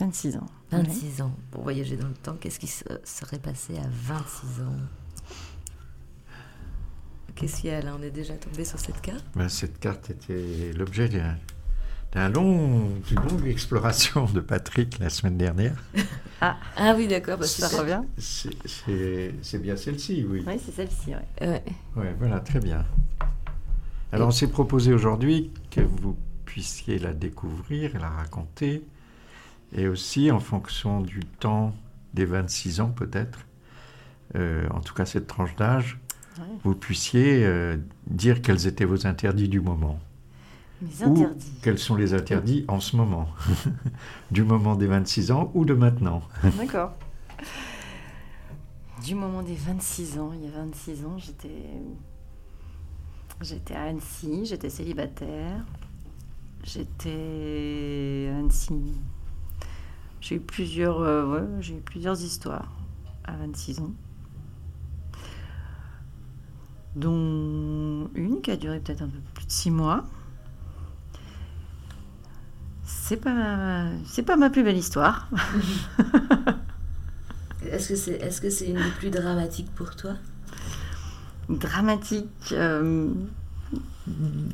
26 0.00 0.36
ans. 0.36 0.46
26 0.70 1.22
ans. 1.22 1.32
Pour 1.50 1.62
voyager 1.62 1.96
dans 1.96 2.08
le 2.08 2.14
temps, 2.14 2.36
qu'est-ce 2.40 2.58
qui 2.58 2.66
se- 2.66 2.84
serait 3.04 3.38
passé 3.38 3.76
à 3.78 3.86
26 4.06 4.62
ans 4.62 4.76
Qu'est-ce 7.34 7.62
qu'il 7.62 7.70
y 7.70 7.72
a 7.74 7.80
là? 7.82 7.96
On 7.98 8.02
est 8.02 8.10
déjà 8.10 8.34
tombé 8.34 8.64
sur 8.64 8.78
cette 8.78 9.00
carte? 9.00 9.24
Ben, 9.34 9.48
cette 9.48 9.80
carte 9.80 10.10
était 10.10 10.72
l'objet 10.76 11.08
d'un, 11.08 11.36
d'un 12.12 12.28
long, 12.28 12.88
d'une 13.08 13.20
longue 13.28 13.46
exploration 13.48 14.26
de 14.26 14.40
Patrick 14.40 14.98
la 15.00 15.10
semaine 15.10 15.36
dernière. 15.36 15.76
Ah 16.76 16.94
oui, 16.94 17.06
d'accord. 17.08 17.38
Bah, 17.38 17.46
Ça 17.46 17.68
super. 17.70 17.80
revient 17.80 18.02
C'est, 18.18 18.50
c'est- 18.68 19.34
c'est 19.40 19.58
bien 19.62 19.76
celle-ci, 19.78 20.26
oui. 20.28 20.44
Oui, 20.46 20.60
c'est 20.62 20.72
celle-ci, 20.74 21.14
ouais. 21.14 21.24
Ouais. 21.48 21.62
Ouais, 21.96 22.14
voilà, 22.18 22.38
très 22.40 22.60
bien. 22.60 22.84
Alors, 24.12 24.28
on 24.28 24.30
s'est 24.30 24.48
proposé 24.48 24.92
aujourd'hui 24.92 25.50
que 25.70 25.80
vous 25.80 26.14
puissiez 26.44 26.98
la 26.98 27.14
découvrir 27.14 27.96
et 27.96 27.98
la 27.98 28.10
raconter, 28.10 28.82
et 29.74 29.88
aussi 29.88 30.30
en 30.30 30.40
fonction 30.40 31.00
du 31.00 31.20
temps 31.40 31.74
des 32.14 32.24
26 32.24 32.80
ans 32.80 32.90
peut-être, 32.90 33.40
euh, 34.36 34.66
en 34.70 34.80
tout 34.80 34.94
cas 34.94 35.04
cette 35.04 35.26
tranche 35.26 35.54
d'âge, 35.56 35.98
Ouais. 36.38 36.44
vous 36.64 36.74
puissiez 36.74 37.44
euh, 37.44 37.76
dire 38.08 38.42
quels 38.42 38.66
étaient 38.66 38.84
vos 38.84 39.06
interdits 39.06 39.48
du 39.48 39.60
moment. 39.60 40.00
Les 40.82 41.04
Ou 41.06 41.12
interdits. 41.12 41.52
quels 41.62 41.78
sont 41.78 41.94
les 41.94 42.12
interdits 42.12 42.64
en 42.66 42.80
ce 42.80 42.96
moment, 42.96 43.28
du 44.32 44.42
moment 44.42 44.74
des 44.74 44.88
26 44.88 45.30
ans 45.30 45.50
ou 45.54 45.64
de 45.64 45.74
maintenant. 45.74 46.22
D'accord. 46.58 46.92
Du 49.04 49.14
moment 49.14 49.42
des 49.42 49.54
26 49.54 50.18
ans, 50.18 50.32
il 50.34 50.44
y 50.44 50.48
a 50.48 50.56
26 50.56 51.04
ans, 51.04 51.18
j'étais. 51.18 51.70
J'étais 53.40 53.74
à 53.74 53.82
Annecy, 53.84 54.46
j'étais 54.46 54.70
célibataire. 54.70 55.64
J'étais 56.64 58.30
à 58.32 58.38
Annecy. 58.38 58.94
J'ai 60.26 60.36
eu 60.36 60.40
plusieurs, 60.40 61.00
euh, 61.02 61.26
ouais, 61.26 61.46
j'ai 61.60 61.74
eu 61.76 61.80
plusieurs 61.80 62.18
histoires 62.22 62.72
à 63.24 63.32
26 63.36 63.78
ans. 63.80 63.92
Dont 66.96 68.08
une 68.14 68.40
qui 68.40 68.50
a 68.50 68.56
duré 68.56 68.80
peut-être 68.80 69.02
un 69.02 69.08
peu 69.08 69.18
plus 69.34 69.44
de 69.44 69.50
6 69.52 69.70
mois. 69.70 70.04
C'est 72.86 73.18
pas, 73.18 73.34
ma- 73.34 73.90
c'est 74.06 74.22
pas 74.22 74.36
ma 74.36 74.48
plus 74.48 74.62
belle 74.64 74.78
histoire. 74.78 75.28
Est-ce 77.70 77.88
que 77.90 77.96
c'est 77.96 78.12
est 78.12 78.30
-ce 78.30 78.50
c'est 78.50 78.66
une 78.68 78.76
des 78.76 78.90
plus 78.98 79.10
dramatiques 79.10 79.70
pour 79.74 79.94
toi? 79.94 80.14
Dramatique. 81.50 82.52
euh, 82.52 83.12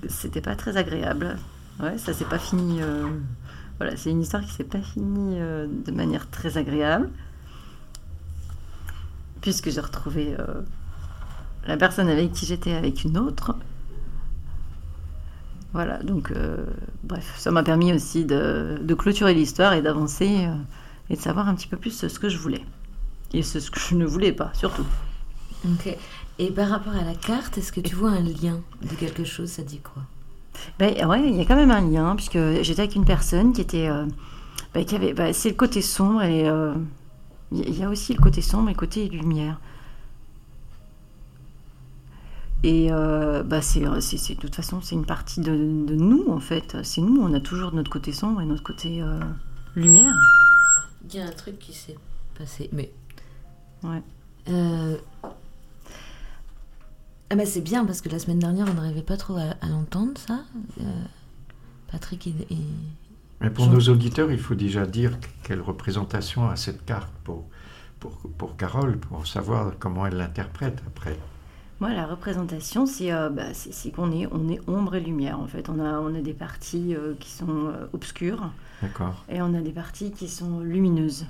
C'était 0.08 0.40
pas 0.40 0.56
très 0.56 0.76
agréable. 0.76 1.36
Ouais, 1.80 1.96
ça 1.98 2.12
s'est 2.12 2.24
pas 2.24 2.38
fini. 2.38 2.82
euh, 2.82 3.06
Voilà, 3.80 3.96
c'est 3.96 4.10
une 4.10 4.20
histoire 4.20 4.44
qui 4.44 4.52
s'est 4.52 4.62
pas 4.62 4.82
finie 4.82 5.40
euh, 5.40 5.66
de 5.66 5.90
manière 5.90 6.28
très 6.28 6.58
agréable. 6.58 7.08
Puisque 9.40 9.70
j'ai 9.70 9.80
retrouvé 9.80 10.36
euh, 10.38 10.60
la 11.66 11.78
personne 11.78 12.10
avec 12.10 12.32
qui 12.32 12.44
j'étais 12.44 12.74
avec 12.74 13.04
une 13.04 13.16
autre. 13.16 13.56
Voilà, 15.72 16.02
donc 16.02 16.30
euh, 16.30 16.66
bref, 17.04 17.32
ça 17.38 17.50
m'a 17.50 17.62
permis 17.62 17.90
aussi 17.94 18.26
de, 18.26 18.78
de 18.82 18.94
clôturer 18.94 19.32
l'histoire 19.32 19.72
et 19.72 19.80
d'avancer 19.80 20.46
et 21.08 21.16
de 21.16 21.20
savoir 21.20 21.48
un 21.48 21.54
petit 21.54 21.68
peu 21.68 21.78
plus 21.78 22.06
ce 22.06 22.18
que 22.18 22.28
je 22.28 22.36
voulais. 22.36 22.66
Et 23.32 23.42
ce 23.42 23.60
ce 23.60 23.70
que 23.70 23.80
je 23.80 23.94
ne 23.94 24.04
voulais 24.04 24.32
pas, 24.32 24.50
surtout. 24.52 24.84
Ok. 25.64 25.96
Et 26.38 26.50
par 26.50 26.68
rapport 26.68 26.94
à 26.94 27.04
la 27.04 27.14
carte, 27.14 27.56
est-ce 27.56 27.72
que 27.72 27.80
tu 27.80 27.94
vois 27.94 28.10
un 28.10 28.20
lien 28.20 28.60
de 28.82 28.94
quelque 28.94 29.24
chose? 29.24 29.48
Ça 29.48 29.62
dit 29.62 29.78
quoi? 29.78 30.02
Ben 30.78 31.06
ouais, 31.06 31.22
il 31.28 31.36
y 31.36 31.40
a 31.40 31.44
quand 31.44 31.56
même 31.56 31.70
un 31.70 31.80
lien, 31.88 32.14
puisque 32.16 32.38
j'étais 32.62 32.82
avec 32.82 32.94
une 32.96 33.04
personne 33.04 33.52
qui 33.52 33.60
était. 33.60 33.88
euh, 33.88 34.06
ben, 34.74 34.84
qui 34.84 34.94
avait, 34.96 35.12
ben, 35.14 35.32
c'est 35.32 35.50
le 35.50 35.54
côté 35.56 35.82
sombre 35.82 36.22
et. 36.22 36.48
euh, 36.48 36.74
Il 37.52 37.76
y 37.76 37.82
a 37.84 37.88
aussi 37.88 38.14
le 38.14 38.20
côté 38.20 38.40
sombre 38.42 38.68
et 38.68 38.72
le 38.72 38.78
côté 38.78 39.08
lumière. 39.08 39.58
Et 42.62 42.88
euh, 42.92 43.42
bah 43.42 43.62
c'est, 43.62 43.82
c'est, 44.00 44.18
c'est- 44.18 44.34
de 44.34 44.40
toute 44.40 44.54
façon, 44.54 44.80
c'est 44.82 44.94
une 44.94 45.06
partie 45.06 45.40
de, 45.40 45.50
de 45.52 45.94
nous, 45.94 46.26
en 46.28 46.40
fait. 46.40 46.76
C'est 46.82 47.00
nous, 47.00 47.20
on 47.22 47.32
a 47.32 47.40
toujours 47.40 47.72
notre 47.74 47.90
côté 47.90 48.12
sombre 48.12 48.42
et 48.42 48.44
notre 48.44 48.62
côté 48.62 49.00
euh, 49.02 49.18
lumière. 49.76 50.14
Il 51.08 51.14
y 51.16 51.20
a 51.20 51.26
un 51.26 51.30
truc 51.32 51.58
qui 51.58 51.72
s'est 51.72 51.96
passé, 52.38 52.68
mais. 52.72 52.92
Ouais. 53.82 54.02
Euh, 54.50 54.96
Ah 57.30 57.36
bah 57.36 57.46
c'est 57.46 57.60
bien 57.60 57.84
parce 57.84 58.00
que 58.00 58.08
la 58.08 58.18
semaine 58.18 58.38
dernière 58.40 58.66
on 58.68 58.74
n'arrivait 58.74 59.02
pas 59.02 59.16
trop 59.16 59.36
à, 59.36 59.54
à 59.60 59.68
l'entendre 59.68 60.12
ça. 60.16 60.40
Euh, 60.80 60.84
Patrick 61.90 62.26
il- 62.26 62.34
Mais 63.40 63.50
pour 63.50 63.66
Jean- 63.66 63.72
nos 63.72 63.80
auditeurs, 63.88 64.30
il 64.32 64.38
faut 64.38 64.54
déjà 64.54 64.84
dire 64.86 65.18
quelle 65.44 65.60
représentation 65.60 66.48
a 66.48 66.56
cette 66.56 66.84
carte 66.84 67.10
pour, 67.24 67.44
pour, 68.00 68.12
pour 68.36 68.56
Carole, 68.56 68.98
pour 68.98 69.26
savoir 69.26 69.72
comment 69.78 70.06
elle 70.06 70.16
l'interprète 70.16 70.82
après. 70.86 71.16
Moi, 71.80 71.94
la 71.94 72.06
représentation, 72.06 72.84
c'est, 72.84 73.10
euh, 73.10 73.30
bah, 73.30 73.44
qu'on 73.96 74.12
est, 74.12 74.26
on 74.30 74.48
est 74.50 74.60
ombre 74.68 74.96
et 74.96 75.00
lumière, 75.00 75.40
en 75.40 75.46
fait. 75.46 75.70
On 75.70 75.80
a, 75.80 75.98
on 76.00 76.14
a 76.14 76.20
des 76.20 76.34
parties 76.34 76.94
euh, 76.94 77.14
qui 77.18 77.30
sont 77.30 77.68
euh, 77.68 77.86
obscures 77.94 78.50
D'accord 78.82 79.24
et 79.30 79.40
on 79.40 79.54
a 79.54 79.62
des 79.62 79.72
parties 79.72 80.10
qui 80.12 80.28
sont 80.28 80.60
lumineuses. 80.60 81.24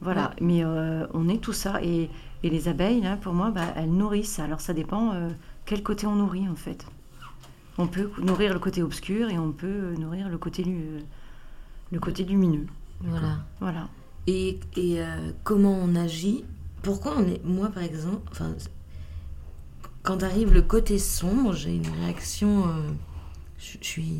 Voilà, 0.00 0.34
mais 0.40 0.64
euh, 0.64 1.04
on 1.14 1.28
est 1.28 1.38
tout 1.38 1.52
ça. 1.52 1.82
Et, 1.82 2.08
et 2.42 2.50
les 2.50 2.68
abeilles, 2.68 3.00
là, 3.00 3.16
pour 3.16 3.32
moi, 3.34 3.50
bah, 3.50 3.72
elles 3.76 3.90
nourrissent. 3.92 4.38
Alors 4.38 4.60
ça 4.60 4.72
dépend 4.72 5.12
euh, 5.14 5.28
quel 5.66 5.82
côté 5.82 6.06
on 6.06 6.16
nourrit, 6.16 6.48
en 6.48 6.56
fait. 6.56 6.86
On 7.78 7.86
peut 7.86 8.10
nourrir 8.20 8.52
le 8.52 8.58
côté 8.58 8.82
obscur 8.82 9.30
et 9.30 9.38
on 9.38 9.52
peut 9.52 9.66
euh, 9.66 9.96
nourrir 9.96 10.28
le 10.28 10.38
côté, 10.38 10.64
lu- 10.64 11.02
le 11.92 12.00
côté 12.00 12.24
lumineux. 12.24 12.66
Voilà. 13.00 13.38
Voilà. 13.60 13.88
Et, 14.26 14.60
et, 14.76 15.00
euh, 15.02 15.32
comment 15.44 15.72
on 15.82 15.94
agit? 15.96 16.44
Pourquoi 16.82 17.14
on 17.18 17.26
est. 17.26 17.42
Moi 17.44 17.68
par 17.68 17.82
exemple, 17.82 18.20
enfin, 18.30 18.54
quand 20.02 20.22
arrive 20.22 20.52
le 20.52 20.62
côté 20.62 20.98
sombre, 20.98 21.52
j'ai 21.54 21.74
une 21.76 21.88
réaction. 22.02 22.68
euh, 22.68 22.90
je 23.58 23.76
suis. 23.80 24.18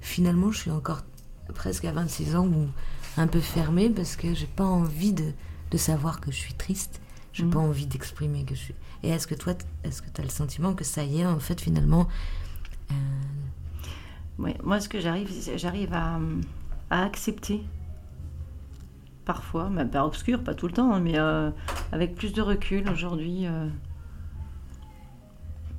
Finalement, 0.00 0.50
je 0.52 0.58
suis 0.58 0.70
encore 0.70 1.00
presque 1.54 1.84
à 1.86 1.92
26 1.92 2.36
ans 2.36 2.46
ou 2.46 2.66
un 3.16 3.26
peu 3.26 3.40
fermée 3.40 3.88
parce 3.90 4.16
que 4.16 4.34
j'ai 4.34 4.46
pas 4.46 4.64
envie 4.64 5.12
de, 5.14 5.32
de 5.70 5.76
savoir 5.78 6.20
que 6.20 6.30
je 6.30 6.36
suis 6.36 6.54
triste. 6.54 7.00
J'ai 7.34 7.44
pas 7.44 7.58
envie 7.58 7.86
d'exprimer 7.86 8.44
que 8.44 8.54
je 8.54 8.60
suis. 8.60 8.74
Et 9.02 9.10
est-ce 9.10 9.26
que 9.26 9.34
toi, 9.34 9.52
est-ce 9.82 10.00
que 10.00 10.08
tu 10.08 10.20
as 10.20 10.24
le 10.24 10.30
sentiment 10.30 10.72
que 10.72 10.84
ça 10.84 11.04
y 11.04 11.20
est, 11.20 11.26
en 11.26 11.38
fait, 11.40 11.60
finalement. 11.60 12.08
euh, 12.90 12.94
Ouais, 14.38 14.56
moi, 14.64 14.80
ce 14.80 14.88
que 14.88 14.98
j'arrive, 15.00 15.30
c'est- 15.30 15.58
j'arrive 15.58 15.92
à, 15.94 16.18
à 16.90 17.04
accepter, 17.04 17.62
parfois, 19.24 19.68
mais 19.70 19.84
pas 19.84 20.04
obscur, 20.06 20.42
pas 20.42 20.54
tout 20.54 20.66
le 20.66 20.72
temps, 20.72 20.92
hein, 20.92 21.00
mais 21.00 21.18
euh, 21.18 21.50
avec 21.92 22.14
plus 22.16 22.32
de 22.32 22.40
recul 22.42 22.88
aujourd'hui, 22.88 23.46
euh, 23.46 23.68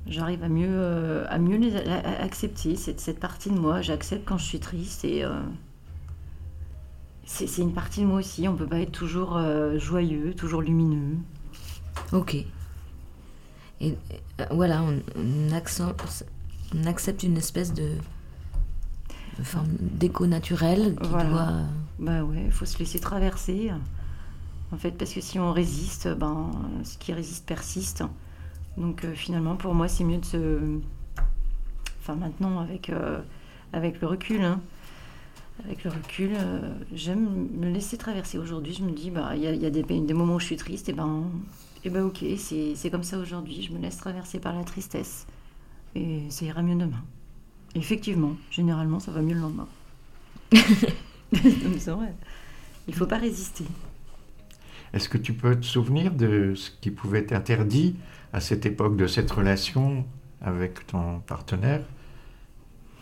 j'arrive 0.07 0.43
à 0.43 0.50
mieux, 0.50 1.25
à 1.29 1.38
mieux 1.38 1.57
les, 1.57 1.75
à- 1.75 2.00
à 2.00 2.24
accepter 2.24 2.75
cette, 2.75 3.00
cette 3.01 3.19
partie 3.19 3.50
de 3.50 3.57
moi. 3.59 3.81
J'accepte 3.81 4.25
quand 4.27 4.38
je 4.38 4.45
suis 4.45 4.59
triste 4.59 5.03
et 5.05 5.24
c'est 7.25 7.47
c'est 7.47 7.62
une 7.62 7.74
partie 7.74 8.01
de 8.01 8.05
moi 8.05 8.19
aussi. 8.19 8.47
On 8.47 8.55
peut 8.55 8.67
pas 8.67 8.79
être 8.79 8.91
toujours 8.91 9.35
euh, 9.38 9.77
joyeux, 9.79 10.33
toujours 10.33 10.62
lumineux. 10.62 11.17
Ok. 12.11 12.35
Et 13.81 13.95
euh, 14.39 14.45
voilà, 14.51 14.81
on, 14.83 14.99
on 15.17 15.51
accepte, 15.53 16.25
on 16.73 16.85
accepte 16.85 17.23
une 17.23 17.37
espèce 17.37 17.73
de, 17.73 17.91
de 19.37 19.43
forme 19.43 19.67
d'écho 19.79 20.27
naturel 20.27 20.95
qui 21.01 21.09
Voilà. 21.09 21.29
doit. 21.29 21.53
Bah 21.99 22.23
ouais, 22.23 22.43
il 22.45 22.51
faut 22.51 22.65
se 22.65 22.77
laisser 22.79 22.99
traverser. 22.99 23.71
En 24.71 24.77
fait, 24.77 24.91
parce 24.91 25.13
que 25.13 25.21
si 25.21 25.39
on 25.39 25.51
résiste, 25.51 26.07
ben, 26.15 26.51
ce 26.83 26.97
qui 26.97 27.13
résiste 27.13 27.45
persiste. 27.45 28.03
Donc 28.77 29.03
euh, 29.05 29.13
finalement, 29.13 29.55
pour 29.55 29.73
moi, 29.73 29.87
c'est 29.87 30.03
mieux 30.03 30.17
de 30.17 30.25
se... 30.25 30.59
Enfin 32.01 32.15
maintenant, 32.15 32.59
avec, 32.59 32.89
euh, 32.89 33.19
avec 33.73 33.99
le 34.01 34.07
recul, 34.07 34.41
hein, 34.43 34.59
avec 35.63 35.83
le 35.85 35.89
recul, 35.91 36.31
j'aime 36.93 37.47
me 37.57 37.69
laisser 37.71 37.97
traverser. 37.97 38.37
Aujourd'hui, 38.37 38.73
je 38.73 38.83
me 38.83 38.91
dis, 38.91 39.09
bah, 39.09 39.31
il 39.35 39.41
y 39.41 39.47
a, 39.47 39.53
y 39.53 39.65
a 39.65 39.69
des, 39.69 39.81
des 39.83 40.13
moments 40.13 40.36
où 40.36 40.39
je 40.39 40.45
suis 40.45 40.58
triste, 40.58 40.89
et 40.89 40.93
ben, 40.93 41.23
et 41.86 41.89
ben 41.89 42.04
ok, 42.04 42.26
c'est 42.38 42.74
c'est 42.76 42.89
comme 42.89 43.04
ça 43.04 43.19
aujourd'hui. 43.19 43.62
Je 43.62 43.71
me 43.71 43.80
laisse 43.80 43.98
traverser 43.98 44.39
par 44.39 44.54
la 44.54 44.63
tristesse. 44.63 45.28
Et 45.93 46.24
ça 46.30 46.45
ira 46.45 46.62
mieux 46.63 46.76
demain. 46.76 47.04
Effectivement, 47.76 48.36
généralement, 48.50 49.00
ça 49.00 49.12
va 49.12 49.21
mieux 49.21 49.36
le 49.36 49.41
lendemain. 49.41 49.67
Donc, 50.52 51.76
c'est 51.78 51.91
vrai. 51.91 52.13
Il 52.88 52.95
faut 52.95 53.06
pas 53.06 53.17
résister. 53.17 53.65
Est-ce 54.93 55.08
que 55.08 55.17
tu 55.17 55.34
peux 55.34 55.58
te 55.60 55.65
souvenir 55.65 56.12
de 56.12 56.54
ce 56.56 56.71
qui 56.82 56.91
pouvait 56.91 57.19
être 57.19 57.34
interdit 57.34 57.95
à 58.34 58.39
cette 58.39 58.65
époque 58.65 58.98
de 58.98 59.08
cette 59.08 59.30
relation 59.30 60.06
avec 60.41 60.88
ton 60.88 61.19
partenaire? 61.19 61.84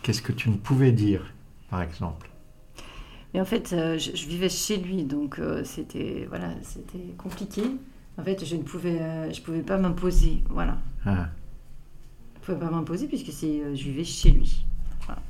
Qu'est-ce 0.02 0.22
que 0.22 0.32
tu 0.32 0.50
ne 0.50 0.56
pouvais 0.56 0.92
dire, 0.92 1.32
par 1.70 1.82
exemple? 1.82 2.30
Mais 3.32 3.40
en 3.40 3.44
fait, 3.44 3.72
euh, 3.72 3.98
je, 3.98 4.14
je 4.14 4.26
vivais 4.26 4.48
chez 4.48 4.76
lui, 4.76 5.04
donc 5.04 5.38
euh, 5.38 5.64
c'était 5.64 6.26
voilà, 6.28 6.50
c'était 6.62 7.14
compliqué. 7.18 7.62
En 8.18 8.22
fait, 8.22 8.44
je 8.44 8.56
ne 8.56 8.62
pouvais, 8.62 9.00
euh, 9.00 9.32
je 9.32 9.40
pouvais 9.40 9.62
pas 9.62 9.76
m'imposer, 9.76 10.42
voilà. 10.48 10.78
Ah, 11.04 11.28
Je 12.36 12.40
pouvais 12.46 12.58
pas 12.58 12.70
m'imposer 12.70 13.08
puisque 13.08 13.32
c'est, 13.32 13.60
euh, 13.60 13.74
je 13.74 13.84
vivais 13.84 14.04
chez 14.04 14.30
lui. 14.30 14.64
Voilà. 15.06 15.20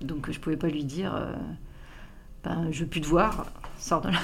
Donc 0.00 0.30
je 0.30 0.40
pouvais 0.40 0.56
pas 0.56 0.68
lui 0.68 0.84
dire, 0.84 1.14
euh, 1.14 1.34
ben, 2.42 2.68
je 2.70 2.80
veux 2.84 2.88
plus 2.88 3.02
te 3.02 3.06
voir, 3.06 3.46
sors 3.78 4.00
de 4.00 4.08
là. 4.08 4.20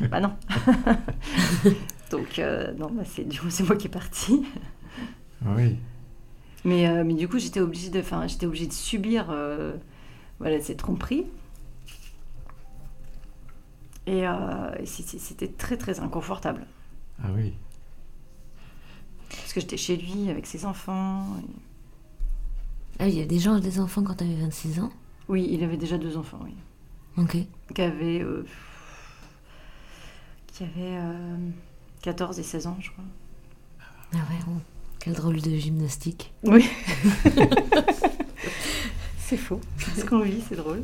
bah 0.10 0.20
non. 0.20 0.32
donc 2.10 2.38
euh, 2.40 2.72
non, 2.74 2.90
bah, 2.90 3.04
c'est 3.04 3.26
du 3.28 3.40
coup 3.40 3.50
c'est 3.50 3.64
moi 3.64 3.76
qui 3.76 3.86
est 3.86 3.90
partie. 3.90 4.42
oui. 5.44 5.76
Mais, 6.64 7.04
mais 7.04 7.14
du 7.14 7.28
coup, 7.28 7.38
j'étais 7.38 7.60
obligée 7.60 7.90
de, 7.90 8.02
j'étais 8.26 8.44
obligée 8.44 8.66
de 8.66 8.72
subir 8.72 9.26
voilà, 10.40 10.60
cette 10.60 10.78
tromperie. 10.78 11.24
Et, 14.06 14.26
euh, 14.26 14.84
c'était 14.84 15.48
très 15.48 15.76
très 15.76 15.98
inconfortable. 16.00 16.66
Ah 17.22 17.28
oui. 17.34 17.54
Parce 19.30 19.52
que 19.52 19.60
j'étais 19.60 19.76
chez 19.76 19.96
lui 19.96 20.30
avec 20.30 20.46
ses 20.46 20.64
enfants. 20.64 21.26
et- 21.42 23.00
Ah, 23.00 23.08
il 23.08 23.14
y 23.14 23.20
a 23.22 23.26
des 23.26 23.38
gens, 23.38 23.58
des 23.58 23.80
enfants 23.80 24.02
quand 24.04 24.14
t'avais 24.14 24.36
26 24.36 24.78
ans? 24.80 24.90
Oui, 25.28 25.48
il 25.50 25.64
avait 25.64 25.76
déjà 25.76 25.98
deux 25.98 26.16
enfants, 26.16 26.38
oui. 26.44 26.54
Ok. 27.18 27.36
Qui 27.74 27.82
avaient, 27.82 28.20
euh, 28.22 28.46
qui 30.46 30.62
avaient 30.62 30.96
euh, 30.98 31.36
14 32.02 32.38
et 32.38 32.42
16 32.44 32.66
ans, 32.68 32.76
je 32.80 32.90
crois. 32.90 33.04
Ah 34.14 34.18
ouais, 34.18 34.38
oh, 34.48 34.60
quelle 35.00 35.14
drôle 35.14 35.40
de 35.40 35.56
gymnastique. 35.56 36.32
Oui. 36.44 36.64
c'est 39.18 39.36
faux. 39.36 39.60
Ce 39.96 40.04
qu'on 40.04 40.20
vit, 40.20 40.40
c'est 40.48 40.56
drôle. 40.56 40.82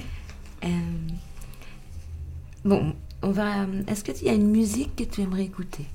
Euh, 0.65 0.69
Bon, 2.65 2.95
on 3.23 3.31
va. 3.31 3.67
Est-ce 3.87 4.05
qu'il 4.05 4.27
y 4.27 4.31
a 4.31 4.35
une 4.35 4.51
musique 4.51 4.97
que 4.97 5.05
tu 5.05 5.21
aimerais 5.21 5.45
écouter? 5.45 5.87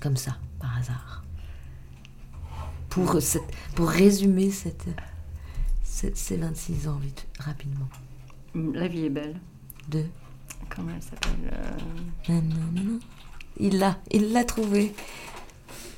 Comme 0.00 0.16
ça, 0.16 0.36
par 0.60 0.76
hasard. 0.78 1.24
Pour, 2.88 3.20
cette- 3.20 3.42
pour 3.74 3.88
résumer 3.88 4.50
cette, 4.50 4.86
cette- 5.84 6.16
ces 6.16 6.36
26 6.36 6.88
ans 6.88 6.96
vite, 6.96 7.26
rapidement. 7.38 7.88
La 8.54 8.88
vie 8.88 9.04
est 9.06 9.10
belle. 9.10 9.38
De? 9.88 10.04
Comment 10.74 10.92
elle 10.94 11.02
s'appelle 11.02 11.50
euh, 11.52 12.40
Nanana. 12.40 12.98
Il 13.60 13.78
l'a, 13.78 13.98
il 14.10 14.32
l'a 14.32 14.44
trouvé. 14.44 14.94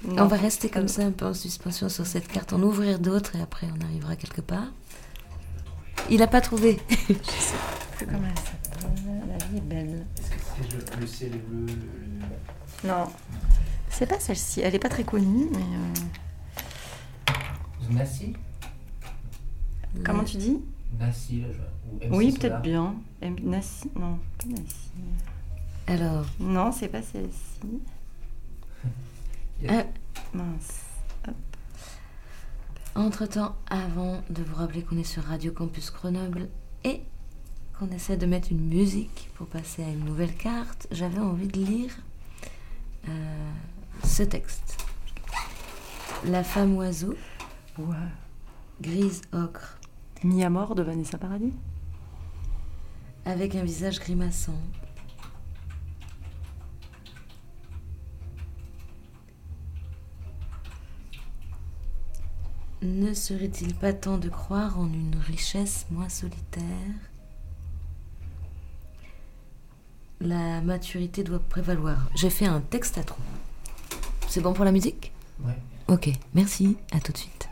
non. 0.06 0.24
On 0.24 0.26
va 0.26 0.36
rester 0.36 0.68
comme 0.68 0.88
ça 0.88 1.02
un 1.04 1.10
peu 1.12 1.26
en 1.26 1.34
suspension 1.34 1.88
sur 1.88 2.06
cette 2.06 2.28
carte, 2.28 2.52
en 2.52 2.62
ouvrir 2.62 2.98
d'autres 2.98 3.36
et 3.36 3.40
après 3.40 3.68
on 3.76 3.84
arrivera 3.84 4.16
quelque 4.16 4.40
part. 4.40 4.66
Il 6.08 6.22
a 6.22 6.26
pas 6.26 6.40
trouvé. 6.40 6.78
Je 6.88 7.14
sais 7.14 7.54
plus 7.96 8.06
comment 8.06 8.28
elle 8.28 8.38
s'appelle. 8.38 9.28
La 9.28 9.36
vie 9.46 9.56
est 9.58 9.60
belle. 9.60 10.06
Est-ce 10.18 10.30
que 10.30 10.36
c'est 10.56 10.96
le, 10.96 11.00
le 11.00 11.06
ciel 11.06 11.34
est 11.34 11.38
bleu 11.38 11.66
le, 11.66 12.88
Non. 12.88 13.06
C'est 13.90 14.06
pas 14.06 14.18
celle-ci. 14.20 14.60
Elle 14.60 14.74
est 14.74 14.78
pas 14.80 14.88
très 14.88 15.04
connue, 15.04 15.48
mais. 15.52 15.58
euh, 17.32 17.92
Nassi? 17.92 18.34
Comment 20.04 20.24
tu 20.24 20.36
dis? 20.36 20.60
Nassi, 20.98 21.40
là, 21.42 21.48
je... 21.52 22.08
ou 22.08 22.16
Oui, 22.16 22.32
peut-être 22.32 22.62
bien. 22.62 22.94
M- 23.20 23.36
Nassi 23.42 23.90
Non, 23.96 24.18
pas 24.38 24.46
Nassi. 24.46 24.90
Alors, 25.86 26.24
Non, 26.38 26.70
c'est 26.72 26.88
pas 26.88 27.02
celle-ci. 27.02 27.80
euh, 29.68 29.82
Mince. 30.32 30.82
Entre-temps, 32.94 33.56
avant 33.68 34.22
de 34.30 34.42
vous 34.42 34.54
rappeler 34.56 34.82
qu'on 34.82 34.98
est 34.98 35.04
sur 35.04 35.22
Radio 35.24 35.52
Campus 35.52 35.92
Grenoble 35.92 36.48
et 36.84 37.02
qu'on 37.78 37.88
essaie 37.90 38.16
de 38.16 38.26
mettre 38.26 38.50
une 38.50 38.66
musique 38.66 39.30
pour 39.34 39.46
passer 39.46 39.82
à 39.82 39.88
une 39.88 40.04
nouvelle 40.04 40.34
carte, 40.34 40.86
j'avais 40.90 41.20
envie 41.20 41.48
de 41.48 41.58
lire 41.58 41.92
euh, 43.08 43.50
ce 44.04 44.22
texte. 44.22 44.84
La 46.26 46.44
femme 46.44 46.76
oiseau, 46.76 47.14
grise 48.80 49.22
ocre, 49.32 49.78
Mis 50.22 50.44
à 50.44 50.50
mort 50.50 50.74
de 50.74 50.82
Vanessa 50.82 51.16
Paradis 51.16 51.54
avec 53.24 53.54
un 53.54 53.62
visage 53.62 54.00
grimaçant. 54.00 54.58
Ne 62.82 63.12
serait-il 63.12 63.74
pas 63.74 63.92
temps 63.92 64.16
de 64.16 64.30
croire 64.30 64.78
en 64.78 64.86
une 64.86 65.16
richesse 65.16 65.84
moins 65.90 66.08
solitaire? 66.08 66.64
La 70.22 70.62
maturité 70.62 71.22
doit 71.22 71.40
prévaloir. 71.40 72.08
J'ai 72.14 72.30
fait 72.30 72.46
un 72.46 72.60
texte 72.60 72.96
à 72.96 73.04
trop. 73.04 73.20
C'est 74.28 74.40
bon 74.40 74.54
pour 74.54 74.64
la 74.64 74.72
musique? 74.72 75.12
Ouais. 75.44 75.58
Ok, 75.88 76.08
merci, 76.32 76.78
à 76.92 77.00
tout 77.00 77.12
de 77.12 77.18
suite. 77.18 77.49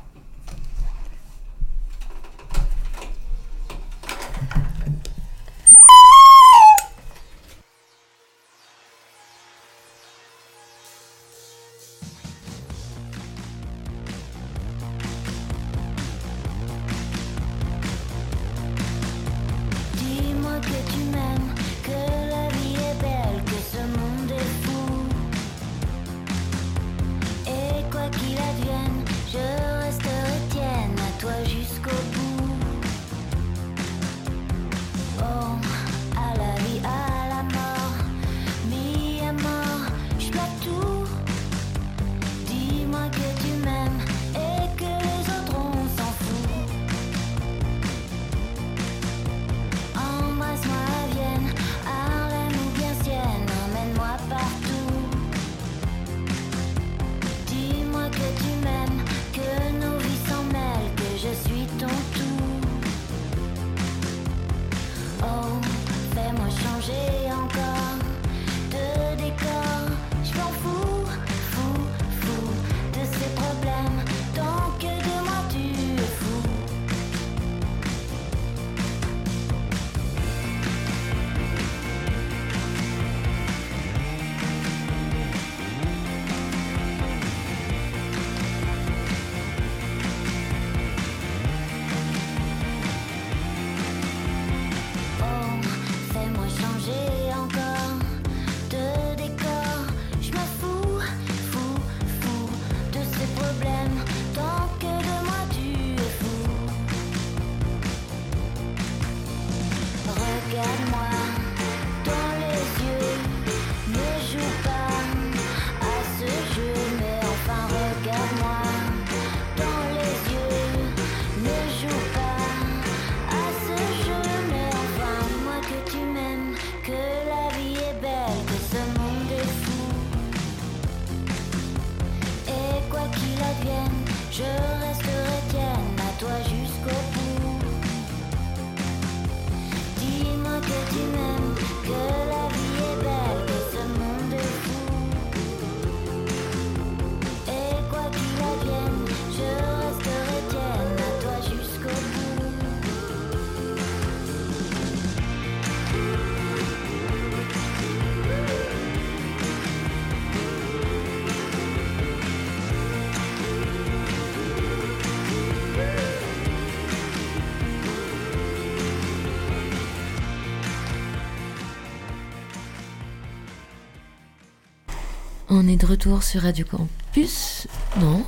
On 175.51 175.67
est 175.67 175.77
de 175.77 175.87
retour 175.87 176.23
sur 176.23 176.43
Radio 176.43 176.65
Campus. 176.67 177.67
Non 177.99 178.25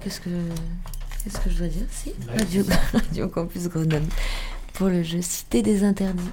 Qu'est-ce 0.00 0.20
que. 0.20 0.30
Qu'est-ce 1.22 1.38
que 1.40 1.50
je 1.50 1.58
dois 1.58 1.68
dire? 1.68 1.86
Si 1.90 2.12
Radio, 2.28 2.64
Radio 2.92 3.28
Campus 3.28 3.68
Grenoble. 3.68 4.06
Pour 4.74 4.88
le 4.88 5.02
jeu 5.02 5.20
Cité 5.22 5.62
des 5.62 5.84
Interdits. 5.84 6.30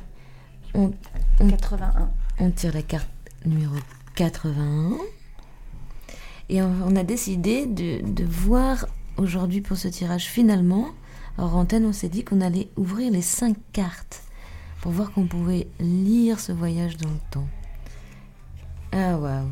On, 0.74 0.92
on 1.40 1.48
81. 1.50 2.10
On 2.40 2.52
tire 2.52 2.74
la 2.74 2.82
carte 2.82 3.08
numéro 3.46 3.76
81. 4.16 4.98
Et 6.50 6.62
on, 6.62 6.72
on 6.86 6.96
a 6.96 7.04
décidé 7.04 7.66
de, 7.66 8.02
de 8.06 8.24
voir 8.24 8.88
aujourd'hui 9.18 9.62
pour 9.62 9.78
ce 9.78 9.88
tirage 9.88 10.26
finalement. 10.26 10.90
Hors 11.38 11.56
antenne, 11.56 11.86
on 11.86 11.94
s'est 11.94 12.10
dit 12.10 12.24
qu'on 12.24 12.42
allait 12.42 12.70
ouvrir 12.78 13.12
les 13.12 13.22
cinq 13.22 13.58
cartes 13.74 14.24
pour 14.82 14.92
voir 14.92 15.12
qu'on 15.12 15.26
pouvait 15.28 15.68
lire 15.80 16.40
ce 16.40 16.52
voyage 16.52 16.98
dans 16.98 17.10
le 17.10 17.20
temps. 17.30 17.48
Ah 18.92 19.18
waouh! 19.18 19.50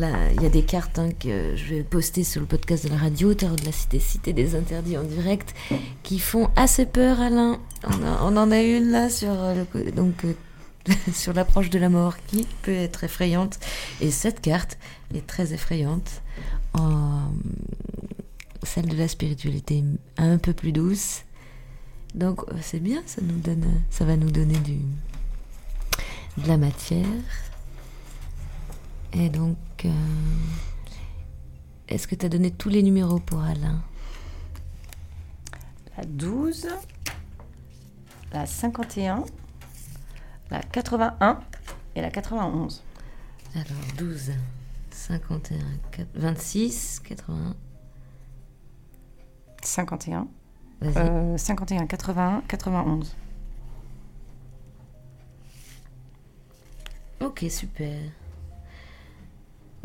Il 0.00 0.42
y 0.42 0.46
a 0.46 0.48
des 0.48 0.62
cartes 0.62 0.98
hein, 1.00 1.10
que 1.18 1.56
je 1.56 1.74
vais 1.74 1.82
poster 1.82 2.22
sur 2.22 2.40
le 2.40 2.46
podcast 2.46 2.84
de 2.84 2.90
la 2.90 2.96
radio, 2.96 3.34
Terre 3.34 3.56
de 3.56 3.64
la 3.64 3.72
Cité, 3.72 3.98
Cité 3.98 4.32
des 4.32 4.54
Interdits 4.54 4.96
en 4.96 5.02
direct, 5.02 5.54
qui 6.04 6.20
font 6.20 6.50
assez 6.54 6.86
peur, 6.86 7.20
Alain. 7.20 7.58
On, 8.22 8.36
en 8.36 8.50
a 8.52 8.62
une 8.62 8.90
là 8.90 9.10
sur, 9.10 9.32
euh, 9.32 9.64
donc, 9.96 10.24
euh, 10.24 10.34
sur 11.12 11.32
l'approche 11.32 11.68
de 11.70 11.80
la 11.80 11.88
mort 11.88 12.14
qui 12.28 12.46
peut 12.62 12.70
être 12.70 13.02
effrayante. 13.02 13.58
Et 14.00 14.12
cette 14.12 14.40
carte 14.40 14.78
est 15.14 15.26
très 15.26 15.52
effrayante. 15.52 16.22
Celle 18.62 18.86
de 18.86 18.96
la 18.96 19.08
spiritualité 19.08 19.82
un 20.16 20.38
peu 20.38 20.52
plus 20.52 20.70
douce. 20.70 21.22
Donc 22.14 22.42
euh, 22.42 22.54
c'est 22.60 22.80
bien, 22.80 23.02
ça 23.06 23.20
nous 23.22 23.38
donne, 23.38 23.64
ça 23.90 24.04
va 24.04 24.16
nous 24.16 24.30
donner 24.30 24.58
du, 24.58 24.78
de 26.36 26.48
la 26.48 26.56
matière. 26.56 27.04
Et 29.12 29.30
donc, 29.30 29.56
euh, 29.84 29.90
est-ce 31.88 32.06
que 32.06 32.14
tu 32.14 32.26
as 32.26 32.28
donné 32.28 32.50
tous 32.50 32.68
les 32.68 32.82
numéros 32.82 33.18
pour 33.18 33.40
Alain? 33.42 33.82
La 35.96 36.04
12, 36.04 36.68
la 38.32 38.46
51, 38.46 39.24
la 40.50 40.60
81 40.62 41.40
et 41.96 42.00
la 42.02 42.10
91. 42.10 42.82
Alors 43.54 43.66
12, 43.96 44.32
51, 44.90 45.56
4 45.90 46.08
26, 46.14 47.00
81. 47.04 47.54
51, 49.62 50.28
Vas-y. 50.80 50.96
euh, 50.98 51.36
51, 51.36 51.86
81, 51.86 52.42
91. 52.46 53.16
Ok, 57.20 57.44
super. 57.50 57.98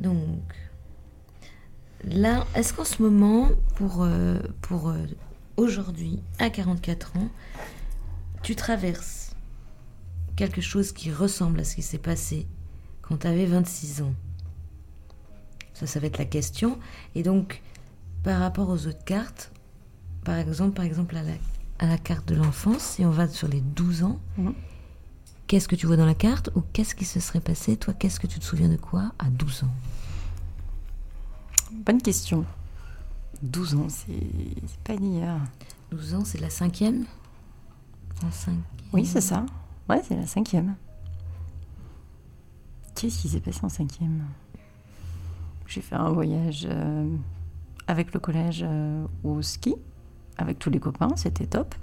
Donc, 0.03 0.43
là, 2.03 2.45
est-ce 2.55 2.73
qu'en 2.73 2.83
ce 2.83 3.01
moment, 3.01 3.47
pour, 3.75 4.03
euh, 4.03 4.37
pour 4.59 4.89
euh, 4.89 4.97
aujourd'hui, 5.55 6.21
à 6.39 6.49
44 6.49 7.15
ans, 7.15 7.29
tu 8.41 8.53
traverses 8.55 9.33
quelque 10.35 10.59
chose 10.59 10.91
qui 10.91 11.09
ressemble 11.09 11.61
à 11.61 11.63
ce 11.63 11.75
qui 11.75 11.81
s'est 11.81 11.97
passé 11.97 12.45
quand 13.01 13.19
tu 13.19 13.27
avais 13.27 13.45
26 13.45 14.01
ans? 14.01 14.13
Ça, 15.73 15.87
ça 15.87 16.01
va 16.01 16.07
être 16.07 16.17
la 16.17 16.25
question. 16.25 16.77
Et 17.15 17.23
donc, 17.23 17.61
par 18.23 18.41
rapport 18.41 18.67
aux 18.67 18.87
autres 18.87 19.05
cartes, 19.05 19.53
par 20.25 20.35
exemple, 20.35 20.73
par 20.73 20.83
exemple 20.83 21.15
à, 21.15 21.85
la, 21.87 21.97
carte 21.97 22.27
de 22.27 22.35
l'enfance, 22.35 22.81
si 22.81 23.05
on 23.05 23.09
va 23.09 23.29
sur 23.29 23.47
les 23.47 23.61
12 23.61 24.03
ans, 24.03 24.19
Mhm. 24.37 24.53
Qu'est-ce 25.53 25.67
que 25.67 25.75
tu 25.75 25.85
vois 25.85 25.97
dans 25.97 26.07
la 26.07 26.15
carte 26.15 26.49
ou 26.55 26.63
qu'est-ce 26.73 26.95
qui 26.95 27.05
se 27.05 27.19
serait 27.19 27.39
passé 27.39 27.77
Toi, 27.77 27.93
qu'est-ce 27.93 28.19
que 28.19 28.25
tu 28.25 28.39
te 28.39 28.43
souviens 28.43 28.69
de 28.69 28.75
quoi 28.75 29.11
à 29.19 29.29
12 29.29 29.65
ans? 29.65 29.73
Bonne 31.71 32.01
question. 32.01 32.43
12 33.43 33.75
ans, 33.75 33.87
c'est 33.87 34.83
pas 34.83 34.95
d'hier. 34.97 35.39
12 35.91 36.15
ans, 36.15 36.25
c'est 36.25 36.41
la 36.41 36.49
cinquième? 36.49 37.05
La 38.23 38.31
cinquième. 38.31 38.63
Oui, 38.93 39.05
c'est 39.05 39.21
ça. 39.21 39.45
Ouais, 39.87 40.01
c'est 40.03 40.15
la 40.15 40.25
cinquième. 40.25 40.73
Qu'est-ce 42.95 43.21
qui 43.21 43.29
s'est 43.29 43.39
passé 43.39 43.59
en 43.61 43.69
cinquième? 43.69 44.25
J'ai 45.67 45.81
fait 45.81 45.93
un 45.93 46.09
voyage 46.09 46.65
euh, 46.67 47.15
avec 47.85 48.11
le 48.11 48.19
collège 48.19 48.65
euh, 48.67 49.05
au 49.23 49.39
ski, 49.43 49.75
avec 50.35 50.57
tous 50.57 50.71
les 50.71 50.79
copains, 50.79 51.15
c'était 51.15 51.45
top. 51.45 51.75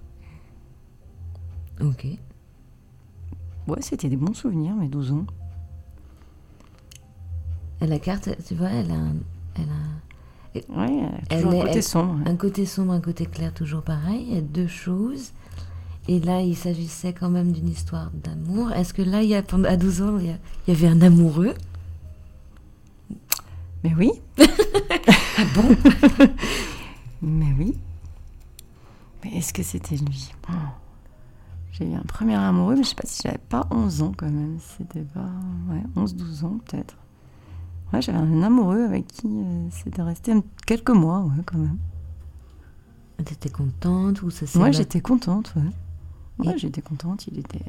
Ok. 1.81 2.19
Ouais, 3.69 3.81
c'était 3.83 4.09
des 4.09 4.17
bons 4.17 4.35
souvenirs, 4.35 4.75
mes 4.75 4.89
12 4.89 5.13
ans. 5.13 5.27
Et 7.81 7.87
la 7.87 7.99
carte, 7.99 8.29
tu 8.47 8.55
vois, 8.55 8.69
elle 8.71 8.91
a 8.91 8.95
un, 8.95 9.15
elle 9.57 9.69
a 9.69 10.77
Ouais, 10.77 11.09
Elle 11.31 11.43
toujours 11.43 11.61
un 11.61 11.65
côté 11.67 11.77
elle- 11.77 11.83
sombre. 11.85 12.19
un 12.29 12.37
côté 12.37 12.67
sombre, 12.67 12.93
un 12.93 13.01
côté 13.01 13.27
clair, 13.27 13.55
toujours 13.55 13.83
pareil. 13.83 14.25
Il 14.29 14.35
y 14.35 14.39
a 14.39 14.41
deux 14.41 14.67
choses. 14.67 15.31
Et 16.09 16.19
là, 16.19 16.41
il 16.41 16.57
s'agissait 16.57 17.13
quand 17.13 17.31
même 17.31 17.53
d'une 17.53 17.69
histoire 17.69 18.11
d'amour. 18.13 18.73
Est-ce 18.73 18.93
que 18.93 19.03
là, 19.03 19.23
il 19.23 19.29
y 19.29 19.35
a, 19.37 19.39
à 19.69 19.77
12 19.77 20.03
ans, 20.03 20.19
il 20.19 20.27
y, 20.27 20.31
a- 20.31 20.39
il 20.67 20.75
y 20.75 20.77
avait 20.77 20.89
un 20.89 21.01
amoureux? 21.03 21.55
Mais 23.85 23.95
oui. 23.97 24.11
Ah 25.39 25.45
bon? 25.55 25.75
Mais 27.23 27.47
oui. 27.59 27.75
Mais 29.25 29.37
est-ce 29.39 29.55
que 29.55 29.63
c'était 29.63 29.97
lui 29.97 30.31
Oh. 30.51 30.53
J'ai 31.73 31.89
eu 31.91 31.95
un 31.95 32.03
premier 32.03 32.35
amoureux, 32.35 32.75
mais 32.77 32.83
je 32.83 32.89
sais 32.89 32.95
pas 32.95 33.07
si 33.07 33.23
j'avais 33.23 33.39
pas 33.39 33.67
11 33.71 34.03
ans 34.03 34.13
quand 34.17 34.27
même. 34.31 34.59
C'était 34.77 35.03
pas. 35.05 35.29
Ouais, 35.71 35.83
11-12 35.97 36.45
ans 36.45 36.59
peut-être. 36.67 36.97
Ouais, 37.93 38.03
j'avais 38.03 38.19
un 38.19 38.43
amoureux 38.43 38.85
avec 38.85 39.07
qui 39.09 39.27
euh, 39.29 39.67
c'était 39.71 40.03
resté 40.03 40.33
quelques 40.67 40.91
mois, 40.91 41.21
ouais, 41.21 41.43
quand 41.47 41.59
même. 41.59 41.79
T'étais 43.25 43.51
contente 43.51 44.23
ou 44.23 44.31
ça 44.31 44.47
Ouais, 44.57 44.63
mal- 44.67 44.73
j'étais 44.75 45.01
contente, 45.01 45.53
ouais. 45.57 46.47
Ouais, 46.47 46.55
Et- 46.55 46.59
j'étais 46.59 46.81
contente. 46.83 47.27
Il 47.27 47.39
était. 47.39 47.65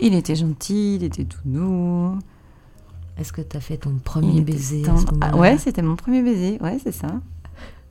Il 0.00 0.14
était 0.14 0.36
gentil, 0.36 0.96
il 0.96 1.04
était 1.04 1.24
tout 1.24 1.40
doux. 1.44 2.18
Est-ce 3.18 3.32
que 3.32 3.42
t'as 3.42 3.60
fait 3.60 3.76
ton 3.76 3.96
premier 4.02 4.40
baiser 4.40 4.82
à 4.84 4.86
tendre. 4.86 5.00
ce 5.00 5.06
Ah, 5.20 5.36
ouais, 5.36 5.58
c'était 5.58 5.82
mon 5.82 5.96
premier 5.96 6.22
baiser, 6.22 6.58
ouais, 6.62 6.78
c'est 6.82 6.92
ça. 6.92 7.20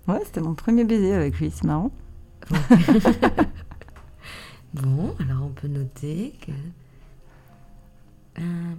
Ouais, 0.08 0.20
c'était 0.26 0.42
mon 0.42 0.56
premier 0.56 0.84
baiser 0.84 1.14
avec 1.14 1.38
lui, 1.40 1.52
c'est 1.52 1.66
marrant. 1.66 1.92
Bon, 4.74 5.16
alors 5.20 5.44
on 5.44 5.50
peut 5.50 5.68
noter 5.68 6.34
que. 6.42 6.52
Euh, 8.40 8.76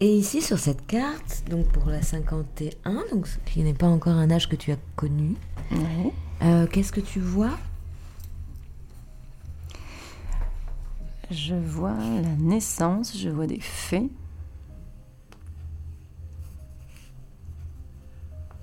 et 0.00 0.16
ici 0.16 0.40
sur 0.40 0.58
cette 0.58 0.86
carte, 0.86 1.44
donc 1.50 1.66
pour 1.68 1.86
la 1.90 2.02
51, 2.02 3.04
donc 3.10 3.26
ce 3.26 3.36
qui 3.44 3.62
n'est 3.62 3.74
pas 3.74 3.88
encore 3.88 4.14
un 4.14 4.30
âge 4.30 4.48
que 4.48 4.56
tu 4.56 4.72
as 4.72 4.78
connu, 4.96 5.34
euh, 6.42 6.66
qu'est-ce 6.68 6.92
que 6.92 7.00
tu 7.00 7.20
vois? 7.20 7.58
Je 11.30 11.54
vois 11.54 11.98
la 11.98 12.36
naissance, 12.38 13.18
je 13.18 13.28
vois 13.28 13.46
des 13.46 13.60
faits. 13.60 14.10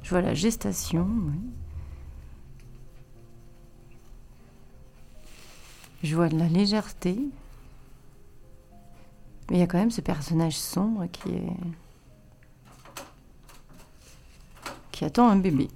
Je 0.02 0.10
vois 0.10 0.22
la 0.22 0.34
gestation. 0.34 1.08
oui. 1.08 1.40
Je 6.06 6.16
vois 6.16 6.30
de 6.30 6.38
la 6.38 6.48
légèreté. 6.48 7.18
Mais 9.50 9.58
il 9.58 9.60
y 9.60 9.64
a 9.64 9.66
quand 9.66 9.80
même 9.80 9.90
ce 9.90 10.02
personnage 10.02 10.56
sombre 10.56 11.08
qui 11.08 11.30
est. 11.32 11.58
qui 14.92 15.04
attend 15.04 15.28
un 15.28 15.36
bébé. 15.36 15.68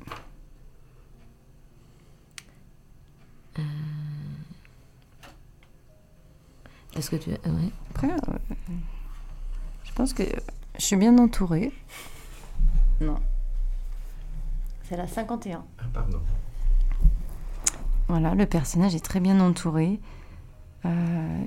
Est-ce 6.95 7.09
que 7.09 7.15
tu 7.15 7.31
as... 7.31 7.49
ouais. 7.49 7.71
Après, 7.89 8.11
euh, 8.11 8.37
je 9.83 9.91
pense 9.93 10.13
que 10.13 10.21
je 10.77 10.81
suis 10.81 10.95
bien 10.95 11.17
entourée. 11.17 11.71
Non. 13.01 13.19
C'est 14.83 14.95
la 14.95 15.07
51. 15.07 15.65
Ah, 15.79 15.83
pardon. 15.91 16.21
Voilà, 18.07 18.35
le 18.35 18.45
personnage 18.45 18.93
est 18.93 19.03
très 19.03 19.19
bien 19.19 19.39
entouré. 19.39 19.99
Euh, 20.85 21.45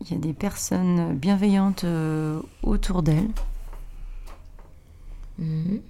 Il 0.00 0.12
y 0.12 0.14
a 0.14 0.18
des 0.18 0.32
personnes 0.32 1.16
bienveillantes 1.16 1.84
euh, 1.84 2.40
autour 2.62 3.02
d'elle. 3.02 3.28
Mhm. 5.38 5.80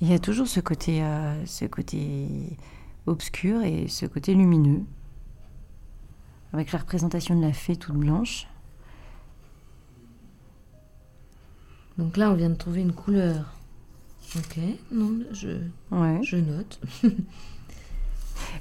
Il 0.00 0.08
y 0.10 0.14
a 0.14 0.18
toujours 0.18 0.48
ce 0.48 0.58
côté, 0.60 1.02
euh, 1.04 1.44
ce 1.46 1.64
côté 1.66 2.56
obscur 3.06 3.62
et 3.62 3.86
ce 3.88 4.06
côté 4.06 4.34
lumineux. 4.34 4.82
Avec 6.52 6.72
la 6.72 6.80
représentation 6.80 7.36
de 7.36 7.42
la 7.42 7.52
fée 7.52 7.76
toute 7.76 7.94
blanche. 7.96 8.46
Donc 11.98 12.16
là, 12.16 12.30
on 12.30 12.34
vient 12.34 12.50
de 12.50 12.54
trouver 12.56 12.80
une 12.80 12.92
couleur. 12.92 13.52
Ok, 14.36 14.58
non, 14.90 15.18
je, 15.32 15.48
Ouais. 15.90 16.20
je 16.22 16.36
note. 16.36 16.80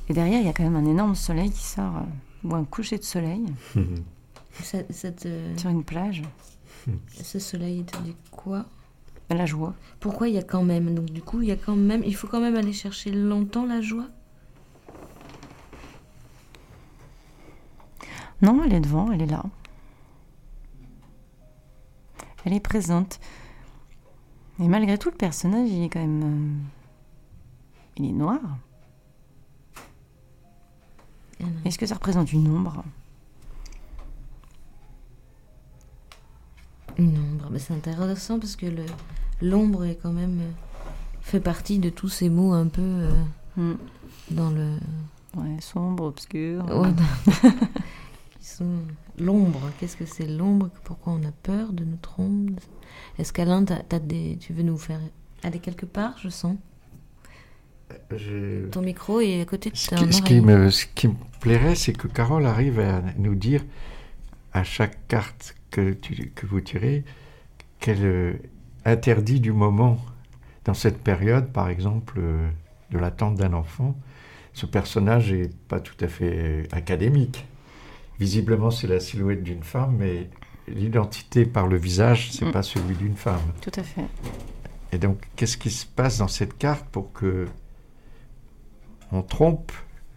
Et 0.10 0.14
derrière, 0.14 0.40
il 0.40 0.46
y 0.46 0.50
a 0.50 0.54
quand 0.54 0.64
même 0.64 0.76
un 0.76 0.86
énorme 0.86 1.16
soleil 1.16 1.52
qui 1.52 1.64
sort, 1.64 1.98
euh, 1.98 2.48
ou 2.48 2.56
un 2.56 2.64
coucher 2.66 2.98
de 2.98 3.04
soleil 3.04 3.46
sur 4.64 5.70
une 5.70 5.84
plage. 5.84 6.22
ce 7.14 7.40
soleil, 7.40 7.80
il 7.80 7.86
te 7.86 7.98
dit 8.00 8.16
quoi? 8.32 8.66
La 9.30 9.46
joie. 9.46 9.74
Pourquoi 10.02 10.28
il 10.28 10.36
y 10.36 10.38
a 10.38 10.44
quand 10.44 10.64
même? 10.64 10.94
Donc 10.94 11.06
du 11.06 11.22
coup, 11.22 11.42
il 11.42 11.48
y 11.48 11.52
a 11.52 11.56
quand 11.56 11.76
même, 11.78 12.04
il 12.06 12.16
faut 12.16 12.28
quand 12.28 12.42
même 12.42 12.56
aller 12.58 12.74
chercher 12.74 13.12
longtemps 13.12 13.66
la 13.66 13.80
joie? 13.80 14.08
Non, 18.42 18.64
elle 18.66 18.74
est 18.74 18.80
devant, 18.82 19.12
elle 19.12 19.22
est 19.22 19.28
là. 19.28 19.44
Elle 22.44 22.54
est 22.54 22.60
présente. 22.60 23.20
Et 24.60 24.68
malgré 24.68 24.98
tout, 24.98 25.10
le 25.12 25.16
personnage, 25.16 25.70
il 25.70 25.84
est 25.84 25.90
quand 25.90 26.00
même. 26.00 26.24
euh, 26.24 26.58
il 27.98 28.06
est 28.10 28.14
noir. 28.14 28.40
Non. 31.42 31.48
Est-ce 31.66 31.78
que 31.78 31.86
ça 31.86 31.96
représente 31.96 32.32
une 32.34 32.48
ombre? 32.48 32.84
Une 36.98 37.18
ombre, 37.18 37.48
mais 37.52 37.60
c'est 37.60 37.74
intéressant 37.74 38.40
parce 38.40 38.56
que 38.56 38.66
l'ombre 39.42 39.86
est 39.86 39.96
quand 39.96 40.12
même 40.12 40.40
euh, 40.42 40.52
fait 41.22 41.40
partie 41.40 41.80
de 41.80 41.90
tous 41.90 42.10
ces 42.10 42.30
mots 42.30 42.54
un 42.54 42.68
peu 42.68 42.82
euh, 42.82 43.12
Hmm. 43.58 43.74
dans 44.30 44.50
le 44.50 44.78
Ouais, 45.36 45.60
sombre, 45.60 46.04
obscur. 46.06 46.64
Ouais, 46.66 46.90
sont 48.42 48.80
l'ombre. 49.18 49.60
Qu'est-ce 49.80 49.98
que 49.98 50.06
c'est 50.06 50.26
l'ombre? 50.28 50.70
Pourquoi 50.86 51.14
on 51.14 51.24
a 51.28 51.32
peur 51.44 51.74
de 51.74 51.84
notre 51.84 52.18
ombre? 52.20 52.62
Est-ce 53.18 53.32
qu'Alain, 53.34 53.62
des, 53.62 54.38
tu 54.40 54.54
veux 54.54 54.64
nous 54.64 54.78
faire 54.78 55.00
aller 55.44 55.60
quelque 55.60 55.86
part? 55.86 56.18
Je 56.18 56.30
sens 56.30 56.56
Je- 58.16 58.68
ton 58.68 58.82
micro 58.82 59.20
est 59.22 59.42
à 59.42 59.46
côté 59.46 59.70
de 59.70 59.76
Ce 59.78 59.94
qui, 59.96 60.14
ce 60.14 60.22
qui 60.22 60.42
me, 60.42 60.70
ce 60.70 60.86
qui 60.94 61.08
me 61.08 61.14
plairait, 61.40 61.76
c'est 61.76 61.94
que 61.94 62.08
Carole 62.08 62.46
arrive 62.46 62.80
à 62.80 63.02
nous 63.18 63.36
dire 63.36 63.64
à 64.54 64.64
chaque 64.64 65.08
carte 65.08 65.56
que, 65.70 65.94
tu- 65.94 66.32
que 66.36 66.46
vous 66.46 66.62
tirez 66.62 67.04
qu'elle 67.80 68.04
euh, 68.06 68.34
interdit 68.86 69.40
du 69.40 69.52
moment 69.54 69.98
dans 70.66 70.74
cette 70.74 71.00
période, 71.00 71.52
par 71.52 71.70
exemple, 71.70 72.16
euh, 72.20 72.48
de 72.92 72.98
l'attente 72.98 73.36
d'un 73.36 73.54
enfant. 73.54 73.96
Ce 74.54 74.66
personnage 74.66 75.32
n'est 75.32 75.50
pas 75.70 75.80
tout 75.80 75.96
à 76.04 76.08
fait 76.08 76.34
euh, 76.36 76.64
académique. 76.72 77.46
Visiblement, 78.20 78.70
c'est 78.70 78.88
la 78.88 79.00
silhouette 79.00 79.42
d'une 79.44 79.64
femme, 79.64 79.96
mais 79.98 80.30
l'identité 80.68 81.46
par 81.46 81.68
le 81.68 81.78
visage, 81.78 82.32
c'est 82.32 82.46
Mm. 82.46 82.52
pas 82.52 82.62
celui 82.62 82.96
d'une 82.96 83.16
femme. 83.16 83.42
Tout 83.62 83.72
à 83.76 83.84
fait. 83.84 84.06
Et 84.92 84.98
donc, 84.98 85.22
qu'est-ce 85.36 85.58
qui 85.58 85.72
se 85.72 85.86
passe 85.86 86.18
dans 86.20 86.28
cette 86.28 86.58
carte 86.58 86.86
pour 86.92 87.14
que 87.14 87.48
on 89.12 89.22
trompe 89.22 89.72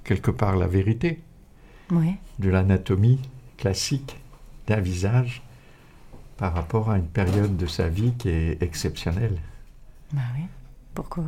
quelque 0.05 0.31
part 0.31 0.57
la 0.57 0.67
vérité 0.67 1.21
de 2.39 2.49
l'anatomie 2.51 3.21
classique 3.57 4.17
d'un 4.67 4.81
visage 4.81 5.43
par 6.37 6.55
rapport 6.55 6.91
à 6.91 6.99
une 6.99 7.07
période 7.09 7.57
de 7.57 7.67
sa 7.67 7.89
vie 7.89 8.13
qui 8.15 8.29
est 8.29 8.63
exceptionnelle 8.63 9.39
Bah 10.13 10.23
oui. 10.37 10.45
Pourquoi 10.95 11.27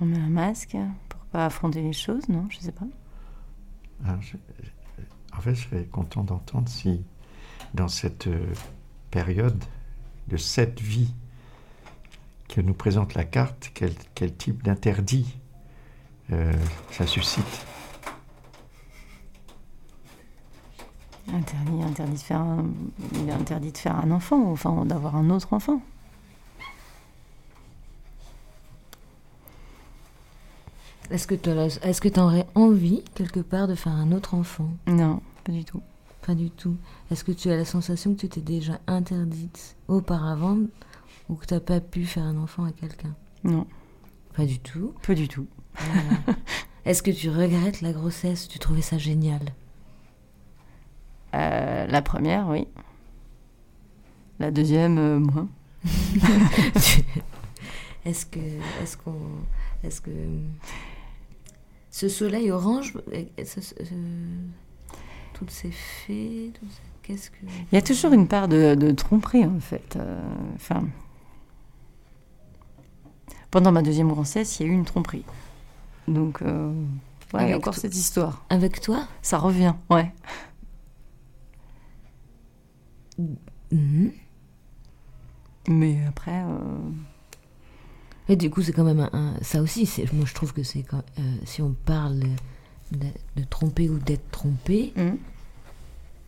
On 0.00 0.04
met 0.06 0.18
un 0.18 0.28
masque 0.28 0.76
pour 1.08 1.20
pas 1.26 1.46
affronter 1.46 1.82
les 1.82 1.92
choses, 1.92 2.28
non? 2.28 2.46
Je 2.50 2.58
sais 2.58 2.72
pas. 2.72 2.86
Je- 4.20 4.36
en 5.36 5.40
fait, 5.40 5.54
je 5.54 5.62
serais 5.68 5.84
content 5.84 6.22
d'entendre 6.22 6.68
si, 6.68 7.02
dans 7.74 7.88
cette 7.88 8.26
euh, 8.28 8.46
période 9.10 9.62
de 10.28 10.36
cette 10.36 10.80
vie 10.80 11.12
que 12.48 12.60
nous 12.60 12.74
présente 12.74 13.14
la 13.14 13.24
carte, 13.24 13.70
quel, 13.74 13.92
quel 14.14 14.34
type 14.34 14.62
d'interdit 14.62 15.36
euh, 16.32 16.52
ça 16.90 17.06
suscite. 17.06 17.66
Interdit, 21.32 21.82
interdit 21.82 22.12
de 22.14 22.18
faire 22.18 22.40
un, 22.40 22.66
il 23.14 23.28
est 23.28 23.32
interdit 23.32 23.72
de 23.72 23.78
faire 23.78 23.96
un 23.98 24.10
enfant, 24.10 24.50
enfin 24.52 24.84
d'avoir 24.84 25.16
un 25.16 25.30
autre 25.30 25.52
enfant. 25.52 25.80
Est-ce 31.10 31.26
que 31.26 31.34
tu 31.34 31.50
est-ce 31.50 32.00
que 32.00 32.20
aurais 32.20 32.46
envie 32.54 33.02
quelque 33.14 33.40
part 33.40 33.68
de 33.68 33.74
faire 33.74 33.92
un 33.92 34.12
autre 34.12 34.34
enfant? 34.34 34.70
Non, 34.86 35.20
pas 35.44 35.52
du 35.52 35.64
tout. 35.64 35.82
Pas 36.26 36.34
du 36.34 36.50
tout. 36.50 36.76
Est-ce 37.10 37.24
que 37.24 37.32
tu 37.32 37.50
as 37.50 37.56
la 37.56 37.66
sensation 37.66 38.14
que 38.14 38.20
tu 38.20 38.28
t'es 38.28 38.40
déjà 38.40 38.80
interdite 38.86 39.76
auparavant 39.88 40.58
ou 41.28 41.34
que 41.34 41.46
tu 41.46 41.54
n'as 41.54 41.60
pas 41.60 41.80
pu 41.80 42.06
faire 42.06 42.24
un 42.24 42.38
enfant 42.38 42.64
à 42.64 42.72
quelqu'un? 42.72 43.14
Non, 43.44 43.66
Pas 44.34 44.46
du 44.46 44.58
tout. 44.58 44.94
pas 45.06 45.14
du 45.14 45.28
tout. 45.28 45.46
Est-ce 46.84 47.02
que 47.02 47.10
tu 47.10 47.30
regrettes 47.30 47.80
la 47.80 47.92
grossesse? 47.92 48.46
Tu 48.48 48.58
trouvais 48.58 48.82
ça 48.82 48.98
génial? 48.98 49.40
Euh, 51.34 51.86
la 51.86 52.02
première, 52.02 52.48
oui. 52.48 52.66
La 54.38 54.50
deuxième, 54.50 54.98
euh, 54.98 55.18
moins. 55.18 55.48
Est-ce 58.04 58.26
que, 58.26 58.38
est-ce 58.82 58.98
qu'on, 58.98 59.14
est-ce 59.82 60.00
que 60.02 60.10
ce 61.90 62.08
soleil 62.10 62.50
orange, 62.50 62.92
euh, 63.14 63.24
ce- 63.44 63.62
ce- 63.62 63.74
toutes 65.32 65.50
ces 65.50 65.70
fées, 65.70 66.52
tout 66.60 66.66
ça, 66.68 66.80
qu'est-ce 67.02 67.30
que 67.30 67.36
Il 67.72 67.74
y 67.74 67.78
a 67.78 67.82
toujours 67.82 68.12
une 68.12 68.28
part 68.28 68.46
de, 68.48 68.74
de 68.74 68.90
tromperie, 68.90 69.46
en 69.46 69.58
fait. 69.58 69.96
Euh, 69.96 70.20
Enfin, 70.56 70.84
pendant 73.50 73.72
ma 73.72 73.80
deuxième 73.82 74.08
grossesse, 74.08 74.60
il 74.60 74.66
y 74.66 74.68
a 74.68 74.72
eu 74.72 74.74
une 74.74 74.84
tromperie. 74.84 75.24
Donc, 76.08 76.42
euh, 76.42 76.70
ouais, 76.70 76.74
il 77.32 77.36
y 77.36 77.38
a 77.38 77.42
Avec 77.44 77.56
encore 77.56 77.74
cette 77.74 77.94
histoire. 77.94 78.44
avec 78.50 78.80
toi? 78.80 79.06
Ça 79.22 79.38
revient, 79.38 79.74
ouais. 79.90 80.12
Mhm. 83.72 84.12
Mais 85.68 86.04
après, 86.06 86.42
euh, 86.42 86.90
Et 88.28 88.36
du 88.36 88.50
coup, 88.50 88.62
c'est 88.62 88.72
quand 88.72 88.84
même 88.84 89.00
un, 89.00 89.10
un- 89.12 89.34
ça 89.42 89.60
aussi. 89.62 89.88
Moi, 90.12 90.24
je 90.26 90.34
trouve 90.34 90.52
que 90.52 90.62
c'est 90.62 90.82
quand, 90.82 91.02
euh, 91.18 91.36
si 91.44 91.62
on 91.62 91.74
parle 91.84 92.20
de, 92.92 93.06
de 93.36 93.44
tromper 93.44 93.88
ou 93.88 93.98
d'être 93.98 94.30
trompé, 94.30 94.92
hmm, 94.96 95.16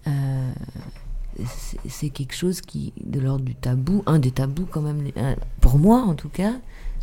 euh, 0.09 0.53
c'est, 1.89 2.11
quelque 2.11 2.35
chose 2.35 2.61
qui, 2.63 2.93
de 3.05 3.21
l'ordre 3.21 3.45
du 3.45 3.55
tabou, 3.55 4.03
un 4.07 4.19
des 4.19 4.31
tabous 4.31 4.67
quand 4.71 4.81
même, 4.83 5.03
pour 5.61 5.79
moi 5.79 6.01
en 6.03 6.15
tout 6.15 6.29
cas, 6.31 6.55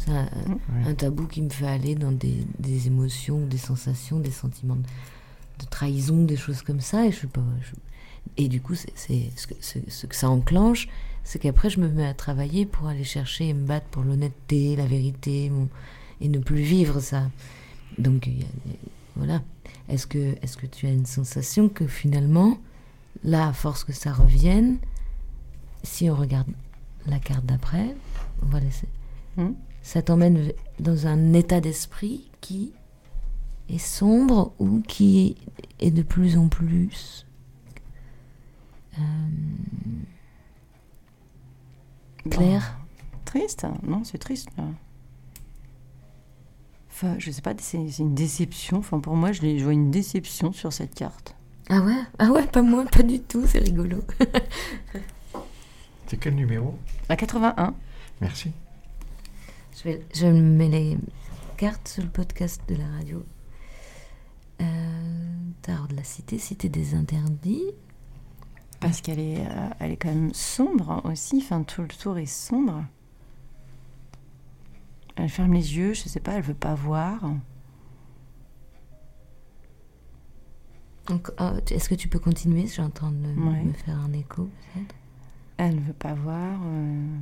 c'est 0.06 0.12
un, 0.12 0.28
Oui. 0.48 0.84
un 0.88 0.94
tabou 0.96 1.28
qui 1.28 1.42
me 1.42 1.50
fait 1.50 1.68
aller 1.68 1.96
dans 1.96 2.12
des, 2.12 2.46
des 2.60 2.88
émotions, 2.88 3.46
des 3.46 3.58
sensations, 3.58 4.20
des 4.20 4.32
sentiments 4.32 4.76
de, 4.76 5.66
trahison, 5.70 6.24
des 6.26 6.36
choses 6.36 6.62
comme 6.62 6.82
ça. 6.82 7.06
Et 7.06 7.12
je 7.12 7.22
sais 7.22 7.28
pas. 7.28 7.42
je- 7.62 7.76
et 8.38 8.48
du 8.48 8.62
coup, 8.62 8.74
c'est, 8.76 8.94
ce, 9.36 9.48
que, 9.48 9.54
ce- 9.62 9.80
ce 9.89 10.06
que 10.08 10.16
ça 10.16 10.30
enclenche, 10.30 10.88
c'est 11.24 11.39
qu'après, 11.39 11.70
je 11.70 11.80
me 11.80 11.88
mets 11.89 12.06
à 12.06 12.13
travailler 12.13 12.66
pour 12.66 12.88
aller 12.88 13.04
chercher 13.04 13.50
et 13.50 13.54
me 13.54 13.66
battre 13.66 13.86
pour 13.88 14.04
l'honnêteté, 14.04 14.76
la 14.76 14.86
vérité, 14.88 15.50
mon- 15.50 15.70
et 16.22 16.28
ne 16.30 16.39
plus 16.39 16.62
vivre 16.62 17.00
ça. 17.00 17.30
Donc, 17.98 18.30
voilà. 19.16 19.42
Est-ce 19.89 20.08
que, 20.08 20.36
est-ce 20.42 20.58
que 20.58 20.66
tu 20.66 20.88
as 20.88 20.92
une 20.92 21.06
sensation 21.06 21.68
que 21.70 21.86
finalement, 21.88 22.58
là, 23.24 23.48
à 23.50 23.54
force 23.54 23.84
que 23.84 23.94
ça 23.94 24.12
revienne, 24.13 24.78
si 25.84 26.10
on 26.10 26.16
regarde 26.16 26.48
la 27.06 27.20
carte 27.20 27.46
d'après, 27.46 27.94
on 28.42 28.46
va 28.48 28.60
laisser. 28.62 28.88
Hmm. 29.38 29.52
Ça 29.84 30.02
t'emmène 30.02 30.52
dans 30.80 31.06
un 31.08 31.34
état 31.34 31.60
d'esprit 31.62 32.32
qui 32.41 32.74
est 33.69 33.78
sombre 33.78 34.54
ou 34.60 34.80
qui 34.82 35.36
est 35.80 35.91
de 35.91 36.02
plus 36.02 36.38
en 36.38 36.48
plus. 36.48 37.26
euh, 38.98 39.02
clair 42.30 42.80
triste. 43.26 43.65
Non, 43.84 44.04
c'est 44.04 44.17
triste. 44.19 44.50
Là. 44.58 44.65
Enfin, 46.89 47.15
je 47.17 47.32
sais 47.32 47.41
pas, 47.41 47.54
c'est 47.58 47.78
une 48.00 48.13
déception. 48.15 48.78
Enfin, 48.78 49.00
pour 49.00 49.15
moi, 49.15 49.32
je, 49.32 49.41
je 49.58 49.63
vois 49.63 49.74
une 49.74 49.89
déception 49.91 50.54
sur 50.54 50.72
cette 50.72 50.93
carte. 50.93 51.36
Ah 51.69 51.82
ouais? 51.82 51.98
Ah 52.19 52.32
ouais, 52.32 52.46
pas 52.46 52.62
moi, 52.62 52.86
pas 52.86 53.02
du 53.04 53.19
tout, 53.19 53.46
c'est 53.48 53.60
rigolo. 53.60 54.00
C'est 56.08 56.17
quel 56.17 56.36
numéro? 56.36 56.78
À 57.10 57.15
81, 57.15 57.74
Merci. 58.22 58.52
Je, 59.76 59.84
vais, 59.84 60.06
je 60.14 60.28
mets 60.28 60.70
les 60.70 60.98
cartes 61.58 61.88
sur 61.88 62.04
le 62.04 62.10
podcast 62.10 62.62
de 62.68 62.76
la 62.76 62.88
radio. 62.98 63.24
Euh, 64.62 64.66
Tarot 65.62 65.88
de 65.88 65.96
la 65.96 66.04
cité, 66.04 66.38
cité 66.38 66.70
des 66.70 66.94
interdits. 66.96 67.72
parce 68.80 69.00
qu'elle 69.02 69.20
est, 69.20 69.40
euh, 69.40 69.70
elle 69.80 69.92
est 69.92 69.98
quand 69.98 70.10
même 70.14 70.34
sombre 70.34 71.02
aussi. 71.06 71.38
Enfin, 71.38 71.64
tout 71.64 71.82
le 71.82 71.88
tour 71.88 72.18
est 72.18 72.26
sombre. 72.26 72.84
Elle 75.16 75.30
ferme 75.30 75.54
les 75.54 75.78
yeux, 75.78 75.94
je 75.94 76.10
sais 76.10 76.20
pas, 76.20 76.34
elle 76.34 76.42
veut 76.44 76.54
pas 76.54 76.76
voir. 76.76 77.22
Donc, 81.08 81.30
tu- 81.66 81.74
Est-ce 81.74 81.90
que 81.90 81.96
tu 81.96 82.08
peux 82.08 82.20
continuer? 82.20 82.68
J'entends 82.68 83.12
me, 83.12 83.28
Ouais. 83.52 83.64
me 83.64 83.74
faire 83.74 83.98
un 84.00 84.14
écho. 84.14 84.50
Elle 85.58 85.80
veut 85.80 85.94
pas 85.94 86.14
voir. 86.14 86.60
euh. 86.66 87.18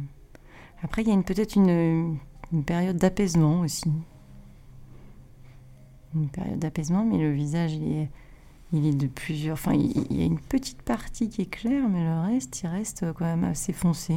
Après, 0.84 1.02
il 1.02 1.10
y 1.10 1.12
a 1.12 1.22
peut-être 1.22 1.56
une, 1.56 2.18
une 2.52 2.64
période 2.64 2.98
d'apaisement 2.98 3.62
aussi. 3.62 3.92
Une 6.16 6.30
période 6.30 6.60
d'apaisement, 6.60 7.06
mais 7.06 7.18
le 7.18 7.32
visage, 7.32 7.74
il 7.74 8.10
est, 8.86 8.96
de 8.96 9.08
plusieurs. 9.08 9.54
Enfin, 9.54 9.74
il, 9.74 10.18
y 10.18 10.22
a 10.22 10.26
une 10.26 10.40
petite 10.40 10.82
partie 10.82 11.30
qui 11.30 11.44
est 11.44 11.50
claire, 11.50 11.88
mais 11.88 12.04
le 12.04 12.20
reste, 12.22 12.62
il 12.64 12.68
reste 12.68 13.14
quand 13.14 13.26
même 13.26 13.46
assez 13.46 13.72
foncé. 13.72 14.16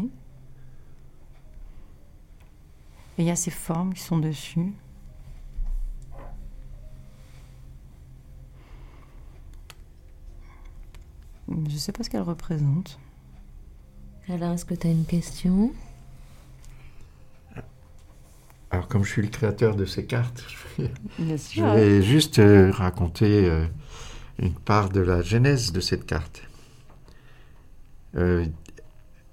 Et 3.17 3.23
il 3.23 3.25
y 3.27 3.31
a 3.31 3.37
ces 3.37 3.53
formes 3.53 3.95
qui 3.95 4.03
sont 4.03 4.19
dessus. 4.19 4.73
Je 11.69 11.77
sais 11.77 11.93
pas 11.93 12.03
ce 12.03 12.11
qu'elle 12.11 12.23
représente. 12.23 12.99
Alors, 14.29 14.53
est-ce 14.53 14.65
que 14.65 14.75
tu 14.75 14.89
as 14.89 14.91
une 14.91 15.05
question? 15.05 15.73
Alors, 18.75 18.89
comme 18.89 19.05
je 19.05 19.11
suis 19.13 19.23
le 19.23 19.29
créateur 19.29 19.77
de 19.77 19.85
ces 19.85 20.05
cartes, 20.05 20.45
je 20.49 20.83
vais, 20.83 20.91
Bien 21.21 21.37
je 21.37 21.63
vais 21.63 22.03
juste 22.03 22.41
euh, 22.41 22.73
raconter 22.73 23.49
euh, 23.49 23.65
une 24.41 24.53
part 24.53 24.89
de 24.89 24.99
la 24.99 25.23
genèse 25.23 25.71
de 25.71 25.79
cette 25.79 26.07
carte. 26.07 26.43
Euh, 28.17 28.45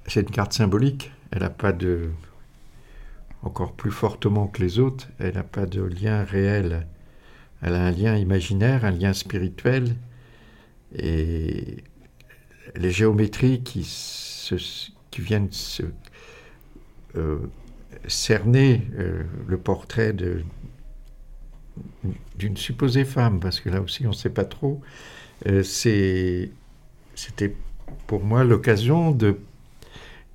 c'est 0.05 0.21
une 0.21 0.29
carte 0.29 0.53
symbolique. 0.53 1.11
Elle 1.31 1.39
n'a 1.39 1.49
pas 1.49 1.71
de. 1.71 2.11
Encore 3.41 3.73
plus 3.73 3.89
fortement 3.89 4.45
que 4.45 4.61
les 4.61 4.77
autres, 4.77 5.07
elle 5.17 5.33
n'a 5.33 5.43
pas 5.43 5.65
de 5.65 5.81
lien 5.81 6.23
réel. 6.23 6.85
Elle 7.63 7.73
a 7.73 7.83
un 7.83 7.91
lien 7.91 8.15
imaginaire, 8.17 8.85
un 8.85 8.91
lien 8.91 9.13
spirituel. 9.13 9.95
Et 10.95 11.77
les 12.75 12.91
géométries 12.91 13.63
qui, 13.63 13.85
se, 13.85 14.53
qui 15.09 15.21
viennent 15.21 15.51
se, 15.51 15.81
euh, 17.15 17.39
cerner 18.07 18.87
euh, 18.97 19.23
le 19.47 19.57
portrait 19.57 20.13
d'une 20.13 20.43
supposée 22.57 23.05
femme, 23.05 23.39
parce 23.39 23.59
que 23.59 23.69
là 23.69 23.81
aussi 23.81 24.05
on 24.05 24.09
ne 24.09 24.15
sait 24.15 24.29
pas 24.29 24.45
trop, 24.45 24.81
euh, 25.47 25.63
c'était 25.63 27.55
pour 28.07 28.23
moi 28.23 28.43
l'occasion 28.43 29.11
de, 29.11 29.39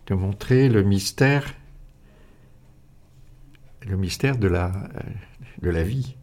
de 0.07 0.15
montrer 0.15 0.69
le 0.69 0.83
mystère, 0.83 1.55
le 3.87 3.97
mystère 3.97 4.39
de 4.39 4.49
la, 4.49 4.69
euh, 4.69 5.01
de 5.63 5.71
la 5.71 5.83
vie. 5.83 6.17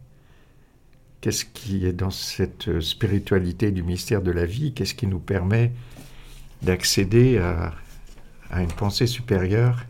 Qu'est-ce 1.20 1.46
qui 1.46 1.86
est 1.86 1.94
dans 1.94 2.10
cette 2.10 2.80
spiritualité 2.80 3.70
du 3.70 3.82
mystère 3.82 4.20
de 4.20 4.30
la 4.30 4.44
vie? 4.44 4.74
Qu'est-ce 4.74 4.94
qui 4.94 5.06
nous 5.06 5.20
permet 5.20 5.72
d'accéder 6.60 7.38
à, 7.38 7.72
à 8.50 8.62
une 8.62 8.72
pensée 8.72 9.06
supérieure? 9.06 9.86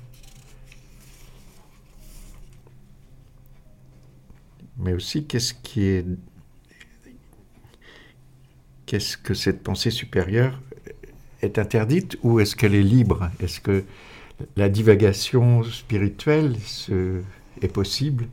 Mais 4.79 4.93
aussi 4.93 5.25
qu'est-ce 5.27 5.55
qui 5.55 5.83
est 5.85 6.07
qu'est-ce 8.87 9.17
que 9.17 9.35
cette 9.35 9.63
pensée 9.63 9.91
supérieure 9.91 10.61
est 11.43 11.59
interdite 11.59 12.19
ou 12.23 12.41
est-ce 12.41 12.57
qu'elle 12.57 12.75
est 12.75 12.83
libre? 12.83 13.31
Est-ce 13.41 13.61
que 13.61 13.85
la 14.57 14.69
divagation 14.69 15.63
spirituelle 15.63 16.57
se- 16.61 17.23
est 17.63 17.69
possible 17.69 18.27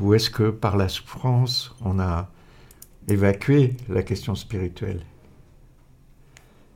ou 0.00 0.14
est-ce 0.14 0.30
que 0.30 0.50
par 0.50 0.76
la 0.76 0.88
souffrance 0.88 1.74
on 1.82 1.98
a 1.98 2.30
évacué 3.08 3.76
la 3.88 4.02
question 4.02 4.34
spirituelle? 4.34 5.02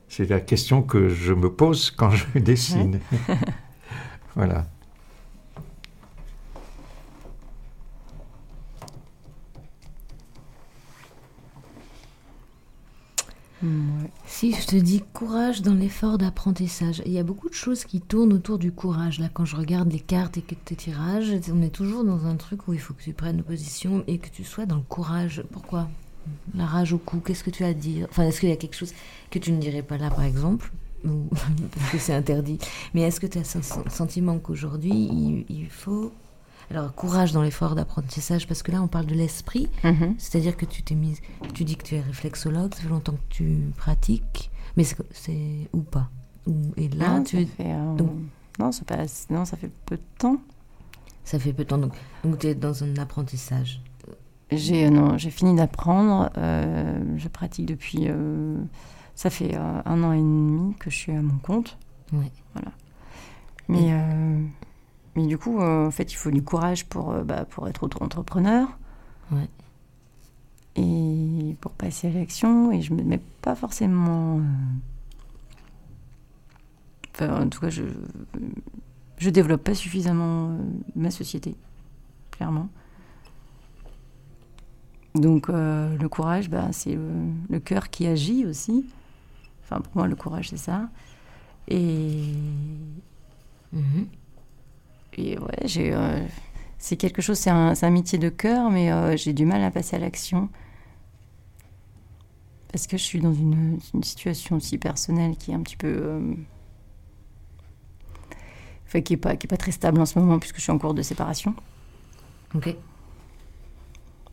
C'est 0.09 0.29
la 0.29 0.39
question 0.39 0.83
que 0.83 1.09
je 1.09 1.33
me 1.33 1.51
pose 1.51 1.89
quand 1.89 2.11
je 2.11 2.25
dessine. 2.39 2.99
voilà. 4.35 4.67
Ouais. 13.63 14.09
Si 14.27 14.53
je 14.53 14.67
te 14.67 14.75
dis 14.75 15.01
courage 15.13 15.61
dans 15.61 15.73
l'effort 15.73 16.17
d'apprentissage, 16.17 17.01
il 17.05 17.13
y 17.13 17.17
a 17.19 17.23
beaucoup 17.23 17.47
de 17.49 17.53
choses 17.53 17.85
qui 17.85 18.01
tournent 18.01 18.33
autour 18.33 18.59
du 18.59 18.71
courage. 18.73 19.19
Là, 19.19 19.29
quand 19.33 19.45
je 19.45 19.55
regarde 19.55 19.91
les 19.91 20.01
cartes 20.01 20.37
et 20.37 20.41
que 20.41 20.53
tes 20.53 20.75
tirages, 20.75 21.31
on 21.51 21.61
est 21.61 21.69
toujours 21.69 22.03
dans 22.03 22.25
un 22.25 22.35
truc 22.35 22.67
où 22.67 22.73
il 22.73 22.79
faut 22.79 22.93
que 22.93 23.01
tu 23.03 23.13
prennes 23.13 23.41
position 23.41 24.03
et 24.07 24.17
que 24.17 24.27
tu 24.29 24.43
sois 24.43 24.65
dans 24.65 24.75
le 24.75 24.81
courage. 24.81 25.43
Pourquoi? 25.51 25.89
La 26.55 26.65
rage 26.65 26.93
au 26.93 26.97
cou, 26.97 27.19
qu'est-ce 27.19 27.43
que 27.43 27.49
tu 27.49 27.63
as 27.63 27.67
à 27.67 27.73
dire? 27.73 28.07
Enfin, 28.09 28.23
est-ce 28.23 28.39
qu'il 28.41 28.49
y 28.49 28.53
a 28.53 28.57
quelque 28.57 28.75
chose 28.75 28.93
que 29.31 29.39
tu 29.39 29.51
ne 29.53 29.59
dirais 29.59 29.81
pas 29.81 29.97
là, 29.97 30.09
par 30.09 30.23
exemple? 30.23 30.71
Parce 31.03 31.91
que 31.91 31.97
c'est 31.97 32.13
interdit. 32.13 32.59
Mais 32.93 33.01
est-ce 33.01 33.19
que 33.19 33.27
tu 33.27 33.37
as 33.37 33.43
ce 33.45 33.61
sen- 33.61 33.89
sentiment 33.89 34.39
qu'aujourd'hui, 34.39 35.45
il 35.49 35.67
faut... 35.69 36.11
Alors, 36.71 36.93
courage 36.95 37.31
dans 37.33 37.41
l'effort 37.43 37.75
d'apprentissage, 37.75 38.47
parce 38.47 38.63
que 38.63 38.71
là, 38.71 38.81
on 38.81 38.87
parle 38.87 39.05
de 39.05 39.13
l'esprit. 39.15 39.69
Mhm. 39.83 40.15
C'est-à-dire 40.17 40.57
que 40.57 40.65
tu 40.65 40.81
t'es 40.83 40.95
mise, 40.95 41.19
tu 41.53 41.63
dis 41.63 41.75
que 41.75 41.83
tu 41.83 41.95
es 41.95 42.01
réflexologue, 42.01 42.73
ça 42.73 42.81
fait 42.81 42.89
longtemps 42.89 43.13
que 43.13 43.29
tu 43.29 43.59
pratiques, 43.77 44.49
mais 44.77 44.83
c'est- 45.11 45.69
ou 45.73 45.81
pas. 45.81 46.09
Ou- 46.47 46.73
et 46.77 46.89
là, 46.89 47.17
Non, 47.19 47.23
tu, 47.23 47.41
ça 47.45 47.51
fait, 47.57 47.65
euh, 47.71 47.95
donc- 47.95 48.11
non, 48.59 48.71
ça 48.71 48.83
passe- 48.85 49.27
non, 49.29 49.45
ça 49.45 49.55
fait 49.57 49.71
peu 49.85 49.97
de 49.97 50.03
temps. 50.17 50.37
ça 51.23 51.39
fait 51.39 51.53
peu 51.53 51.63
de 51.63 51.69
temps, 51.69 51.77
donc, 51.77 51.93
donc 52.23 52.39
tu 52.39 52.47
es 52.47 52.55
dans 52.55 52.83
un 52.83 52.97
apprentissage. 52.97 53.81
J'ai 54.51 54.85
euh, 54.85 54.89
non, 54.89 55.17
j'ai 55.17 55.31
fini 55.31 55.55
d'apprendre. 55.55 56.29
euh, 56.37 57.01
je 57.17 57.27
pratique 57.29 57.65
depuis. 57.65 58.07
euh, 58.09 58.57
ça 59.15 59.29
fait 59.29 59.55
un 59.55 60.03
an 60.03 60.11
et 60.11 60.17
demi 60.17 60.75
que 60.79 60.89
je 60.89 60.95
suis 60.97 61.11
à 61.13 61.21
mon 61.21 61.37
compte. 61.37 61.77
Ouais. 62.11 62.31
Mais, 63.69 63.93
euh, 63.93 64.43
mais 65.15 65.25
du 65.27 65.37
coup, 65.37 65.59
euh, 65.59 65.87
en 65.87 65.91
fait, 65.91 66.11
il 66.11 66.15
faut 66.15 66.31
du 66.31 66.43
courage 66.43 66.85
pour, 66.85 67.11
euh, 67.11 67.23
bah, 67.23 67.45
pour 67.45 67.67
être 67.67 67.83
auto-entrepreneur. 67.83 68.67
Ouais. 69.31 69.47
Et 70.75 71.55
pour 71.61 71.71
passer 71.71 72.07
à 72.07 72.11
l'action. 72.11 72.71
Et 72.71 72.81
je 72.81 72.93
me 72.93 73.03
mets 73.03 73.21
pas 73.41 73.55
forcément. 73.55 74.39
euh, 74.39 74.41
Enfin, 77.15 77.43
en 77.43 77.49
tout 77.49 77.59
cas, 77.59 77.69
je 77.69 77.83
je 79.19 79.29
développe 79.29 79.63
pas 79.63 79.75
suffisamment 79.75 80.57
ma 80.95 81.11
société, 81.11 81.55
clairement. 82.31 82.67
Donc 85.15 85.47
euh, 85.49 85.95
le 85.97 86.09
courage, 86.09 86.49
bah, 86.49 86.69
c'est 86.71 86.95
le, 86.95 87.07
le 87.49 87.59
cœur 87.59 87.89
qui 87.91 88.07
agit 88.07 88.45
aussi. 88.47 88.83
Enfin, 89.63 89.79
pour 89.79 89.95
moi, 89.95 90.07
le 90.07 90.15
courage, 90.15 90.49
c'est 90.49 90.57
ça. 90.57 90.89
Et 91.67 92.33
Mhm. 93.71 94.07
Et 95.17 95.37
ouais, 95.37 95.57
j'ai, 95.65 95.93
euh, 95.93 96.19
c'est 96.77 96.97
quelque 96.97 97.21
chose, 97.21 97.37
c'est 97.37 97.49
un, 97.49 97.89
métier 97.89 98.17
de 98.19 98.29
cœur, 98.29 98.69
mais 98.71 98.91
euh, 98.91 99.15
j'ai 99.17 99.33
du 99.33 99.45
mal 99.45 99.63
à 99.63 99.71
passer 99.71 99.95
à 99.95 99.99
l'action. 99.99 100.49
Parce 102.71 102.87
que 102.87 102.97
je 102.97 103.03
suis 103.03 103.19
dans 103.19 103.33
une, 103.33 103.79
une 103.93 104.03
situation 104.03 104.55
aussi 104.57 104.77
personnelle 104.77 105.37
qui 105.37 105.51
est 105.51 105.53
un 105.53 105.61
petit 105.61 105.77
peu. 105.77 105.87
euh, 105.87 106.33
enfin, 108.87 109.01
qui 109.01 109.13
n'est 109.13 109.17
pas, 109.17 109.35
qui 109.35 109.45
est 109.45 109.49
pas 109.49 109.57
très 109.57 109.71
stable 109.71 110.01
en 110.01 110.05
ce 110.05 110.17
moment, 110.19 110.39
puisque 110.39 110.57
je 110.57 110.61
suis 110.63 110.71
en 110.71 110.79
cours 110.79 110.93
de 110.93 111.01
séparation. 111.01 111.55
Ok. 112.55 112.75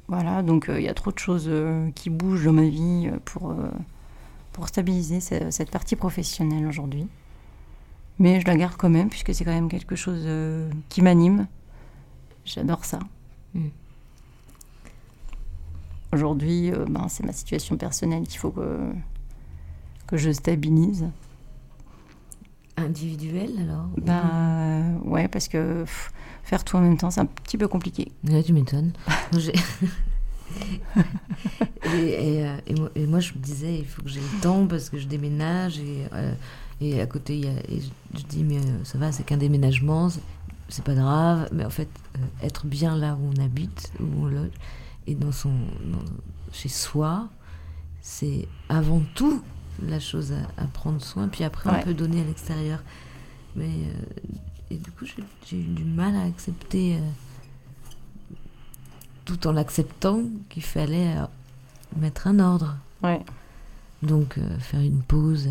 Voilà, 0.08 0.42
donc 0.42 0.68
euh, 0.68 0.80
il 0.80 0.84
y 0.84 0.88
a 0.88 0.94
trop 0.94 1.12
de 1.12 1.18
choses 1.18 1.44
euh, 1.48 1.90
qui 1.92 2.10
bougent 2.10 2.44
dans 2.44 2.52
ma 2.52 2.68
vie 2.68 3.08
euh, 3.12 3.18
pour, 3.24 3.54
pour 4.52 4.66
stabiliser 4.68 5.20
ce- 5.20 5.50
cette 5.50 5.70
partie 5.70 5.94
professionnelle 5.96 6.66
aujourd'hui. 6.66 7.06
Mais 8.20 8.40
je 8.40 8.46
la 8.46 8.56
garde 8.56 8.76
quand 8.76 8.90
même, 8.90 9.08
puisque 9.08 9.34
c'est 9.34 9.44
quand 9.44 9.50
même 9.50 9.70
quelque 9.70 9.96
chose 9.96 10.22
euh, 10.26 10.70
qui 10.90 11.00
m'anime. 11.00 11.48
J'adore 12.44 12.84
ça. 12.84 12.98
Mm. 13.54 13.68
Aujourd'hui, 16.12 16.70
euh, 16.70 16.84
ben, 16.88 17.08
c'est 17.08 17.24
ma 17.24 17.32
situation 17.32 17.76
personnelle 17.76 18.24
qu'il 18.24 18.38
faut 18.38 18.50
que, 18.50 18.78
que 20.06 20.18
je 20.18 20.30
stabilise. 20.30 21.08
Individuel 22.76 23.52
alors 23.62 23.86
Ben, 23.96 24.98
euh, 25.04 25.08
ouais, 25.08 25.26
parce 25.28 25.48
que 25.48 25.80
pff, 25.82 26.12
faire 26.44 26.62
tout 26.62 26.76
en 26.76 26.80
même 26.80 26.98
temps, 26.98 27.10
c'est 27.10 27.20
un 27.20 27.26
petit 27.26 27.56
peu 27.56 27.68
compliqué. 27.68 28.12
Ouais, 28.28 28.42
tu 28.42 28.52
m'étonnes. 28.52 28.92
Et, 31.94 32.36
et, 32.36 32.44
euh, 32.46 32.56
et 32.66 32.74
moi, 32.74 32.90
et 32.94 33.06
moi, 33.06 33.20
je 33.20 33.32
me 33.32 33.38
disais, 33.38 33.78
il 33.78 33.86
faut 33.86 34.02
que 34.02 34.08
j'ai 34.08 34.20
le 34.20 34.40
temps 34.40 34.66
parce 34.66 34.90
que 34.90 34.98
je 34.98 35.06
déménage 35.06 35.78
et, 35.78 36.06
euh, 36.12 36.34
et 36.80 37.00
à 37.00 37.06
côté, 37.06 37.36
il 37.38 37.44
y 37.44 37.48
a, 37.48 37.52
et 37.68 37.80
je, 37.80 38.18
je 38.18 38.24
dis, 38.24 38.42
mais 38.44 38.58
euh, 38.58 38.84
ça 38.84 38.96
va, 38.98 39.12
c'est 39.12 39.22
qu'un 39.24 39.36
déménagement, 39.36 40.08
c'est- 40.10 40.82
pas 40.84 40.94
grave. 40.94 41.48
Mais 41.52 41.64
en 41.64 41.70
fait, 41.70 41.88
euh, 42.16 42.20
être 42.46 42.66
bien 42.66 42.96
là 42.96 43.16
où 43.20 43.30
on 43.36 43.44
habite, 43.44 43.92
où 44.00 44.04
on 44.22 44.26
loge, 44.26 44.50
et 45.06 45.14
dans 45.14 45.32
son, 45.32 45.50
dans- 45.50 46.52
chez 46.52 46.68
soi, 46.68 47.28
c'est 48.00 48.46
avant 48.68 49.02
tout 49.14 49.42
la 49.82 50.00
chose 50.00 50.32
à, 50.32 50.62
à 50.62 50.66
prendre 50.66 51.00
soin. 51.02 51.28
Puis 51.28 51.44
après, 51.44 51.68
Ouais. 51.70 51.76
on 51.80 51.84
peut 51.84 51.94
donner 51.94 52.20
à 52.20 52.24
l'extérieur. 52.24 52.82
Mais 53.56 53.66
euh, 53.68 54.30
et 54.70 54.76
du 54.76 54.90
coup, 54.92 55.04
j'ai 55.46 55.58
eu 55.58 55.64
du 55.64 55.84
mal 55.84 56.14
à 56.14 56.22
accepter. 56.22 56.96
euh, 56.96 57.00
tout 59.24 59.46
en 59.46 59.52
l'acceptant 59.52 60.22
qu'il 60.48 60.62
fallait 60.64 61.14
mettre 61.96 62.26
un 62.26 62.38
ordre. 62.40 62.76
Ouais. 63.02 63.20
Donc 64.02 64.38
faire 64.58 64.80
une 64.80 65.02
pause 65.02 65.48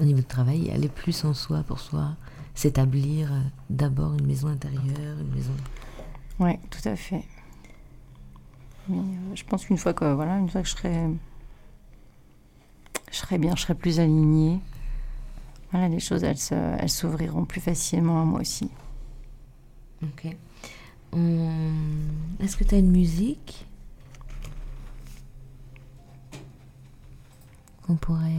au 0.00 0.04
niveau 0.04 0.20
de 0.20 0.26
travail 0.26 0.70
aller 0.70 0.88
plus 0.88 1.24
en 1.24 1.34
soi 1.34 1.62
pour 1.62 1.80
soi, 1.80 2.16
s'établir 2.54 3.32
euh, 3.32 3.40
d'abord 3.68 4.14
une 4.14 4.26
maison 4.26 4.48
intérieure, 4.48 5.18
une 5.20 5.34
maison. 5.34 5.52
Ouais, 6.38 6.58
tout 6.70 6.88
à 6.88 6.96
fait. 6.96 7.24
Mais 8.88 8.98
euh, 8.98 9.34
je 9.34 9.44
pense 9.44 9.66
qu'une 9.66 9.76
fois 9.76 9.92
que 9.92 10.06
voilà, 10.12 10.38
une 10.38 10.48
fois 10.48 10.62
que 10.62 10.68
je 10.68 10.72
serai, 10.72 11.08
je 13.10 13.16
serai 13.16 13.38
bien, 13.38 13.54
je 13.56 13.62
serai 13.62 13.74
plus 13.74 14.00
alignée. 14.00 14.60
Voilà, 15.70 15.88
les 15.88 16.00
choses, 16.00 16.24
elles 16.24 16.38
elles 16.50 16.90
s'ouvriront 16.90 17.44
plus 17.44 17.60
facilement 17.60 18.22
à 18.22 18.24
moi 18.24 18.40
aussi. 18.40 18.70
Ok. 20.02 20.36
Est-ce 22.40 22.56
que 22.56 22.64
tu 22.64 22.74
as 22.74 22.78
une 22.78 22.90
musique 22.90 23.66
qu'on 27.86 27.96
pourrait. 27.96 28.30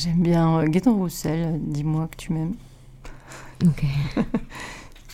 J'aime 0.00 0.22
bien 0.22 0.60
euh, 0.60 0.66
Gaëtan 0.66 0.94
Roussel. 0.94 1.60
Dis-moi 1.62 2.08
que 2.08 2.16
tu 2.16 2.32
m'aimes. 2.32 2.54
Ok. 3.66 3.84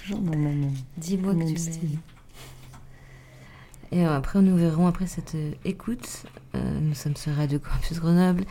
Toujours 0.01 0.21
dans 0.21 0.31
le 0.33 0.39
même. 0.39 0.71
Dis-moi 0.97 1.35
que 1.35 1.39
tu 1.41 1.45
m'aimes. 1.61 1.99
Et 3.93 4.05
euh, 4.07 4.17
après, 4.17 4.41
nous 4.43 4.57
verrons 4.57 4.87
après 4.87 5.07
cette 5.09 5.35
euh, 5.35 5.53
écoute. 5.65 6.25
euh, 6.55 6.81
nous 6.81 6.95
sommes 6.95 7.17
sur 7.17 7.35
Radio 7.35 7.59
Campus 7.59 7.99
Grenoble. 7.99 8.45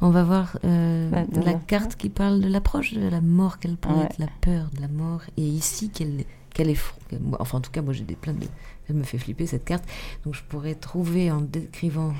On 0.00 0.08
va 0.10 0.22
voir 0.22 0.56
euh, 0.64 1.10
La 1.44 1.54
carte 1.54 1.96
qui 1.96 2.08
parle 2.08 2.40
de 2.40 2.48
l'approche 2.48 2.94
de 2.94 3.06
la 3.08 3.20
mort, 3.20 3.58
quelle 3.58 3.76
Ouais. 3.86 4.04
être 4.04 4.18
la 4.18 4.28
peur 4.40 4.70
de 4.74 4.80
la 4.80 4.88
mort. 4.88 5.20
Et 5.36 5.42
ici, 5.42 5.90
quel, 5.92 6.24
quel 6.54 6.70
effroi. 6.70 6.98
quel- 7.10 7.20
moi- 7.20 7.38
Enfin, 7.40 7.58
en 7.58 7.60
tout 7.60 7.70
cas, 7.70 7.82
moi, 7.82 7.92
j'ai 7.92 8.04
des 8.04 8.16
plein 8.16 8.32
de. 8.34 8.46
Elle 8.88 8.96
me 8.96 9.02
fait 9.02 9.18
flipper 9.18 9.46
cette 9.46 9.64
carte. 9.66 9.84
Donc, 10.24 10.34
je 10.34 10.42
pourrais 10.48 10.74
trouver 10.74 11.30
en 11.30 11.40
décrivant 11.42 12.14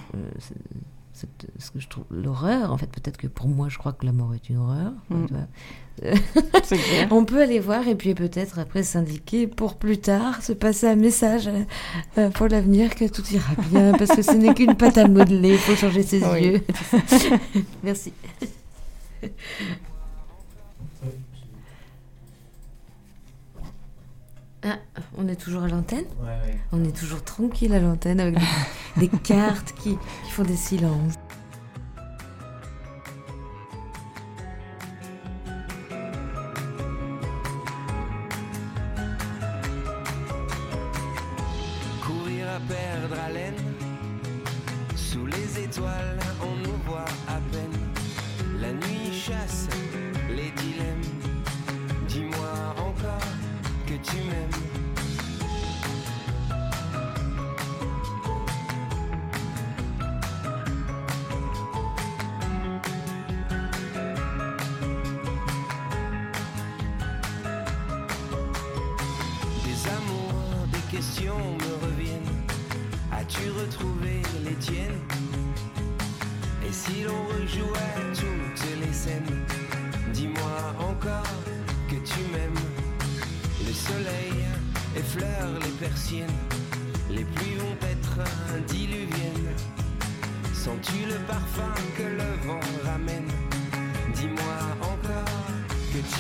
cette- 1.13 1.47
ce 1.59 1.71
que 1.71 1.79
je 1.81 1.89
trouve 1.89 2.05
l'horreur. 2.11 2.73
En 2.73 2.77
fait, 2.79 2.87
peut-être 2.89 3.17
que 3.17 3.27
pour 3.27 3.47
moi, 3.49 3.69
je 3.69 3.79
crois 3.79 3.93
que 3.93 4.05
la 4.07 4.13
mort 4.13 4.35
est 4.35 4.49
une 4.49 4.59
horreur. 4.59 4.93
Mm. 5.11 5.27
Clair. 5.99 7.09
On 7.11 7.27
peut 7.27 7.43
aller 7.43 7.61
voir 7.61 7.87
et 7.87 7.95
puis 7.95 8.15
peut-être 8.15 8.59
après 8.59 8.83
s'indiquer 8.83 9.47
pour 9.47 9.77
plus 9.77 9.99
tard, 9.99 10.43
se 10.43 10.55
passer 10.55 10.89
un 10.89 10.97
message 10.97 11.49
euh, 11.49 11.65
euh, 12.17 12.31
pour 12.31 12.49
l'avenir 12.49 12.95
que 12.95 13.07
tout 13.07 13.23
ira 13.31 13.53
bien 13.71 13.93
parce 13.99 14.11
que 14.11 14.23
ce 14.23 14.33
n'est 14.33 14.55
qu'une 14.55 14.75
pâte 14.75 14.97
à 14.97 15.07
modeler, 15.07 15.51
il 15.53 15.59
faut 15.59 15.77
changer 15.77 16.03
ses 16.03 16.25
Oui. 16.25 16.45
yeux. 16.45 16.63
Merci. 17.85 18.13
Ah, 24.65 24.79
on 25.19 25.27
est 25.29 25.35
toujours 25.37 25.65
à 25.65 25.69
l'antenne 25.69 26.05
Ouais, 26.21 26.29
ouais. 26.47 26.59
On 26.73 26.85
est 26.85 26.97
toujours 26.97 27.25
tranquille 27.25 27.73
à 27.75 27.81
l'antenne 27.81 28.21
avec 28.21 28.37
des, 28.97 29.09
des 29.09 29.19
cartes 29.19 29.73
qui, 29.83 29.97
qui 30.25 30.31
font 30.31 30.45
des 30.45 30.57
silences. 30.57 31.15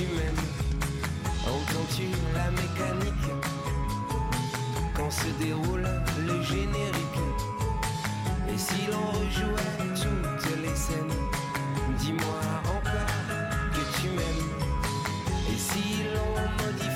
Tu 0.02 0.14
m'aimes. 0.14 0.46
Entends-tu 1.46 2.06
la 2.34 2.50
mécanique 2.50 3.30
quand 4.96 5.10
se 5.10 5.28
déroule 5.42 5.86
le 6.26 6.42
générique 6.42 7.22
Et 8.52 8.58
si 8.58 8.86
l'on 8.90 9.06
rejouait 9.18 9.92
toutes 9.94 10.62
les 10.62 10.74
scènes 10.74 11.18
Dis-moi 11.98 12.40
encore 12.64 13.16
que 13.74 14.00
tu 14.00 14.08
m'aimes. 14.08 14.52
Et 15.52 15.58
si 15.58 16.04
l'on 16.14 16.64
modifiait 16.64 16.91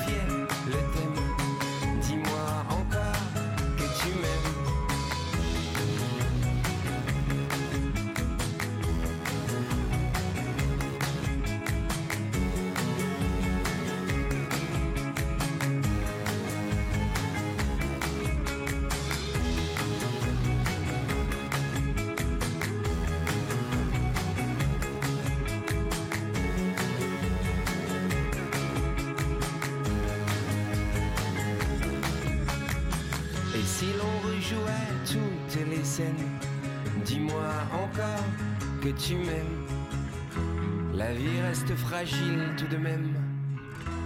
fragile 41.97 42.53
tout 42.55 42.67
de 42.67 42.77
même. 42.77 43.15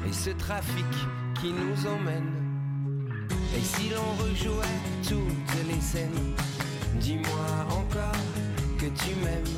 Et 0.07 0.13
ce 0.13 0.29
trafic 0.29 0.85
qui 1.41 1.51
nous 1.51 1.87
emmène. 1.87 2.31
Et 3.57 3.61
si 3.61 3.89
l'on 3.89 4.23
rejouait 4.23 4.79
toutes 5.03 5.67
les 5.67 5.81
scènes, 5.81 6.33
dis-moi 7.01 7.49
encore 7.69 8.23
que 8.79 8.85
tu 8.85 9.13
m'aimes. 9.21 9.57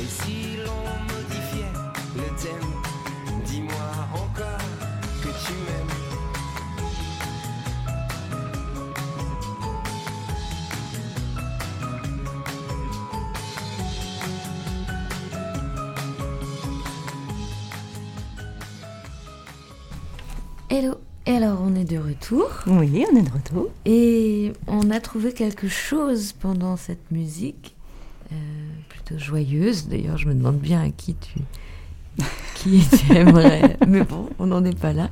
Et 0.00 0.06
si 0.06 0.56
l'on 0.64 0.86
modifiait 1.12 1.76
le 2.16 2.28
thème, 2.42 2.70
dis-moi 3.44 3.90
Et 21.28 21.32
alors, 21.32 21.58
on 21.60 21.74
est 21.74 21.84
de 21.84 21.98
retour. 21.98 22.48
Oui, 22.68 23.04
on 23.12 23.16
est 23.16 23.22
de 23.22 23.32
retour. 23.32 23.68
Et 23.84 24.52
on 24.68 24.90
a 24.92 25.00
trouvé 25.00 25.32
quelque 25.32 25.66
chose 25.66 26.32
pendant 26.32 26.76
cette 26.76 27.10
musique, 27.10 27.74
euh, 28.30 28.36
plutôt 28.88 29.18
joyeuse. 29.18 29.88
D'ailleurs, 29.88 30.18
je 30.18 30.28
me 30.28 30.34
demande 30.34 30.58
bien 30.58 30.82
à 30.82 30.90
qui 30.90 31.16
tu, 31.16 31.40
qui 32.54 32.80
tu 32.96 33.12
aimerais. 33.12 33.76
Mais 33.88 34.02
bon, 34.02 34.30
on 34.38 34.46
n'en 34.46 34.64
est 34.64 34.78
pas 34.78 34.92
là. 34.92 35.10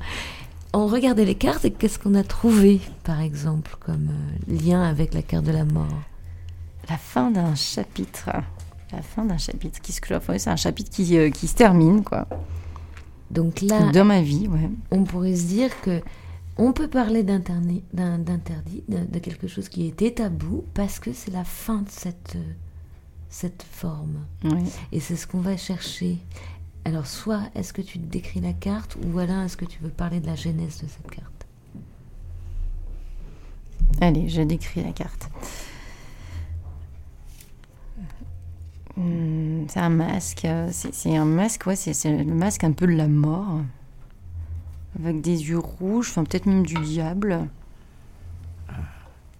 On 0.73 0.87
regardait 0.87 1.25
les 1.25 1.35
cartes 1.35 1.65
et 1.65 1.73
qu'est-ce 1.73 1.99
qu'on 1.99 2.15
a 2.15 2.23
trouvé, 2.23 2.81
par 3.03 3.21
exemple, 3.21 3.77
comme 3.81 4.11
euh, 4.11 4.55
lien 4.55 4.85
avec 4.85 5.15
la 5.15 5.23
carte 5.23 5.45
de 5.45 5.53
la 5.53 5.65
mort? 5.65 6.03
La 6.89 6.97
fin 6.97 7.33
d'un 7.33 7.57
chapitre. 7.57 8.31
La 8.93 9.03
fin 9.03 9.25
d'un 9.25 9.39
chapitre 9.39 9.81
qui 9.81 9.91
se 9.91 10.01
clôt. 10.01 10.17
Enfin, 10.19 10.39
c'est 10.39 10.51
un 10.51 10.57
chapitre 10.57 10.91
qui, 10.91 11.19
euh, 11.19 11.31
qui 11.31 11.49
se 11.49 11.57
termine, 11.57 12.05
quoi. 12.05 12.29
Donc 13.35 13.61
là, 13.61 13.91
Dans 13.93 14.05
ma 14.05 14.22
vie, 14.22 14.47
ouais. 14.49 14.70
on 14.91 15.05
pourrait 15.05 15.35
se 15.37 15.47
dire 15.47 15.70
que 15.82 16.01
on 16.57 16.72
peut 16.72 16.87
parler 16.87 17.24
d'interdit, 17.24 17.82
de, 17.93 18.99
de 19.12 19.18
quelque 19.18 19.49
chose 19.49 19.68
qui 19.68 19.87
était 19.87 20.12
tabou, 20.12 20.64
parce 20.72 21.01
que 21.01 21.12
c'est 21.12 21.32
la 21.32 21.43
fin 21.43 21.82
de 21.82 21.91
cette, 21.91 22.37
euh, 22.37 22.53
cette 23.28 23.64
forme. 23.64 24.20
Oui. 24.45 24.62
Et 24.93 25.01
c'est 25.01 25.16
ce 25.16 25.26
qu'on 25.26 25.41
va 25.41 25.57
chercher. 25.57 26.18
Alors, 26.85 27.09
soit 27.09 27.43
est-ce 27.57 27.72
que 27.72 27.82
tu 27.82 27.99
décris 27.99 28.41
la 28.41 28.53
carte, 28.53 28.97
ou 29.05 29.18
alors 29.18 29.43
est-ce 29.43 29.57
que 29.57 29.64
tu 29.64 29.80
veux 29.82 29.89
parler 29.91 30.20
de 30.20 30.26
la 30.26 30.37
genèse 30.37 30.80
de 30.80 30.87
cette 30.87 31.11
carte? 31.11 31.47
Allez, 34.01 34.28
je 34.28 34.43
décris 34.43 34.82
la 34.85 34.93
carte. 34.93 35.28
Hum, 38.97 39.66
C'est 39.68 39.80
un 39.80 39.88
masque. 39.88 40.45
euh, 40.45 40.68
C'est 40.72 41.16
un 41.16 41.24
masque, 41.24 41.66
ouais, 41.66 41.76
c'est 41.76 41.92
le 42.24 42.34
masque 42.34 42.64
un 42.64 42.72
peu 42.72 42.86
de 42.86 42.92
la 42.92 43.09
mort. 43.09 43.61
Avec 45.01 45.20
des 45.20 45.49
yeux 45.49 45.59
rouges, 45.59 46.11
enfin 46.11 46.24
peut-être 46.24 46.47
même 46.47 46.64
du 46.64 46.74
diable. 46.74 47.49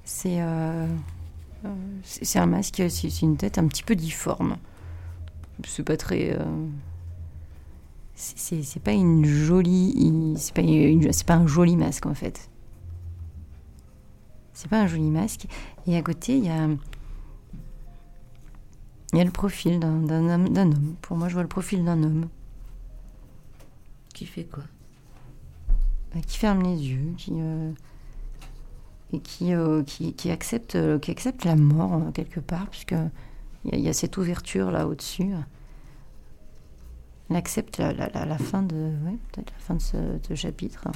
C'est 0.05 0.41
euh, 0.43 0.87
euh, 1.65 1.69
c'est 2.03 2.39
un 2.39 2.47
masque, 2.47 2.83
c'est 2.91 3.23
une 3.23 3.37
tête 3.37 3.59
un 3.59 3.67
petit 3.69 3.83
peu 3.85 3.95
difforme. 3.95 4.57
C'est 5.67 5.85
pas 5.85 5.97
très. 5.97 6.33
euh, 6.33 6.45
c'est- 8.17 8.81
pas 8.83 8.93
une 8.93 9.25
jolie. 9.25 10.35
C'est 10.37 10.53
pas, 10.55 10.63
pas 11.27 11.35
un 11.41 11.47
joli 11.47 11.77
masque 11.77 12.07
en 12.07 12.15
fait. 12.15 12.51
C'est 14.53 14.69
pas 14.69 14.81
un 14.83 14.87
joli 14.89 15.11
masque. 15.11 15.47
Et 15.87 15.97
à 15.97 16.03
côté, 16.03 16.37
il 16.39 16.45
y 16.45 16.49
a, 16.51 16.69
il 19.15 19.19
y 19.19 19.21
a 19.21 19.25
le 19.25 19.31
profil 19.31 19.79
d'un 19.81 20.09
homme, 20.11 20.49
d'un 20.51 20.71
homme. 20.73 20.97
Pour 21.03 21.17
moi, 21.17 21.29
je 21.29 21.35
vois 21.35 21.43
le 21.43 21.49
profil 21.49 21.85
d'un 21.85 22.03
homme 22.03 22.29
Qui 24.13 24.27
fait 24.27 24.45
quoi? 24.45 24.65
Euh, 26.17 26.21
qui 26.21 26.39
ferme 26.39 26.63
les 26.63 26.77
yeux, 26.89 27.13
qui 27.17 27.33
euh, 27.37 27.73
et 29.13 29.21
qui, 29.21 29.53
euh, 29.55 29.83
qui, 29.85 30.13
qui 30.15 30.31
accepte, 30.31 30.75
euh, 30.77 30.99
qui 30.99 31.11
accepte 31.11 31.45
la 31.45 31.57
mort 31.57 32.13
quelque 32.13 32.41
part, 32.41 32.67
puisque 32.69 32.95
il 33.65 33.71
y, 33.71 33.75
a- 33.75 33.79
il 33.79 33.85
y 33.85 33.89
a 33.89 33.93
cette 33.93 34.17
ouverture 34.17 34.71
là 34.71 34.87
au-dessus. 34.87 35.31
Il 37.31 37.37
accepte 37.37 37.79
la, 37.79 37.93
la, 37.93 38.09
la, 38.11 38.27
la 38.27 38.39
fin 38.39 38.63
de, 38.63 38.75
ouais, 39.07 39.17
peut-être 39.33 39.51
la 39.53 39.59
fin 39.59 39.75
de 39.75 39.83
ce, 39.83 39.97
ce 40.29 40.35
chapitre. 40.35 40.89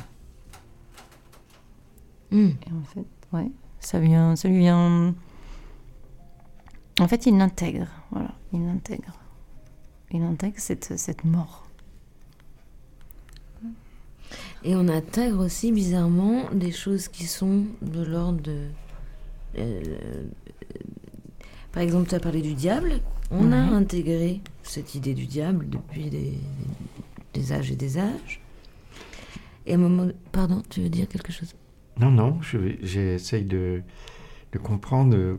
Hmm. 2.30 2.48
Et 2.66 2.72
en 2.72 2.84
fait, 2.92 3.06
ouais, 3.32 3.50
ça 3.80 3.98
vient, 4.00 4.36
ça 4.36 4.48
lui 4.48 4.58
vient. 4.58 5.14
En 7.00 7.06
fait, 7.08 7.26
il 7.26 7.36
l'intègre, 7.36 7.86
voilà, 8.10 8.34
il 8.52 8.64
l'intègre. 8.66 9.12
Il 10.10 10.22
intègre 10.22 10.56
cette, 10.58 10.96
cette 10.98 11.24
mort. 11.24 11.66
Et 14.64 14.74
on 14.74 14.88
intègre 14.88 15.44
aussi 15.44 15.70
bizarrement 15.72 16.50
des 16.52 16.72
choses 16.72 17.08
qui 17.08 17.24
sont 17.24 17.64
de 17.80 18.02
l'ordre 18.04 18.40
de. 18.42 18.66
euh, 19.58 20.24
par 21.72 21.82
exemple, 21.82 22.08
tu 22.08 22.14
as 22.14 22.20
parlé 22.20 22.42
du 22.42 22.54
diable. 22.54 23.00
On 23.30 23.52
a 23.52 23.68
Ouais. 23.70 23.74
intégré 23.76 24.40
cette 24.62 24.94
idée 24.94 25.14
du 25.14 25.26
diable 25.26 25.68
depuis 25.68 26.10
des, 26.10 26.32
des 27.34 27.52
âges 27.52 27.70
et 27.70 27.76
des 27.76 27.98
âges. 27.98 28.40
Et 29.66 29.72
à 29.72 29.74
un 29.76 29.78
moment. 29.78 30.10
Pardon, 30.32 30.62
tu 30.68 30.80
veux 30.80 30.88
dire 30.88 31.06
quelque 31.08 31.32
chose? 31.32 31.54
Non, 31.98 32.10
non, 32.10 32.40
je 32.42 32.56
vais- 32.58 32.78
j'essaye 32.82 33.44
de, 33.44 33.82
de 34.52 34.58
comprendre 34.58 35.38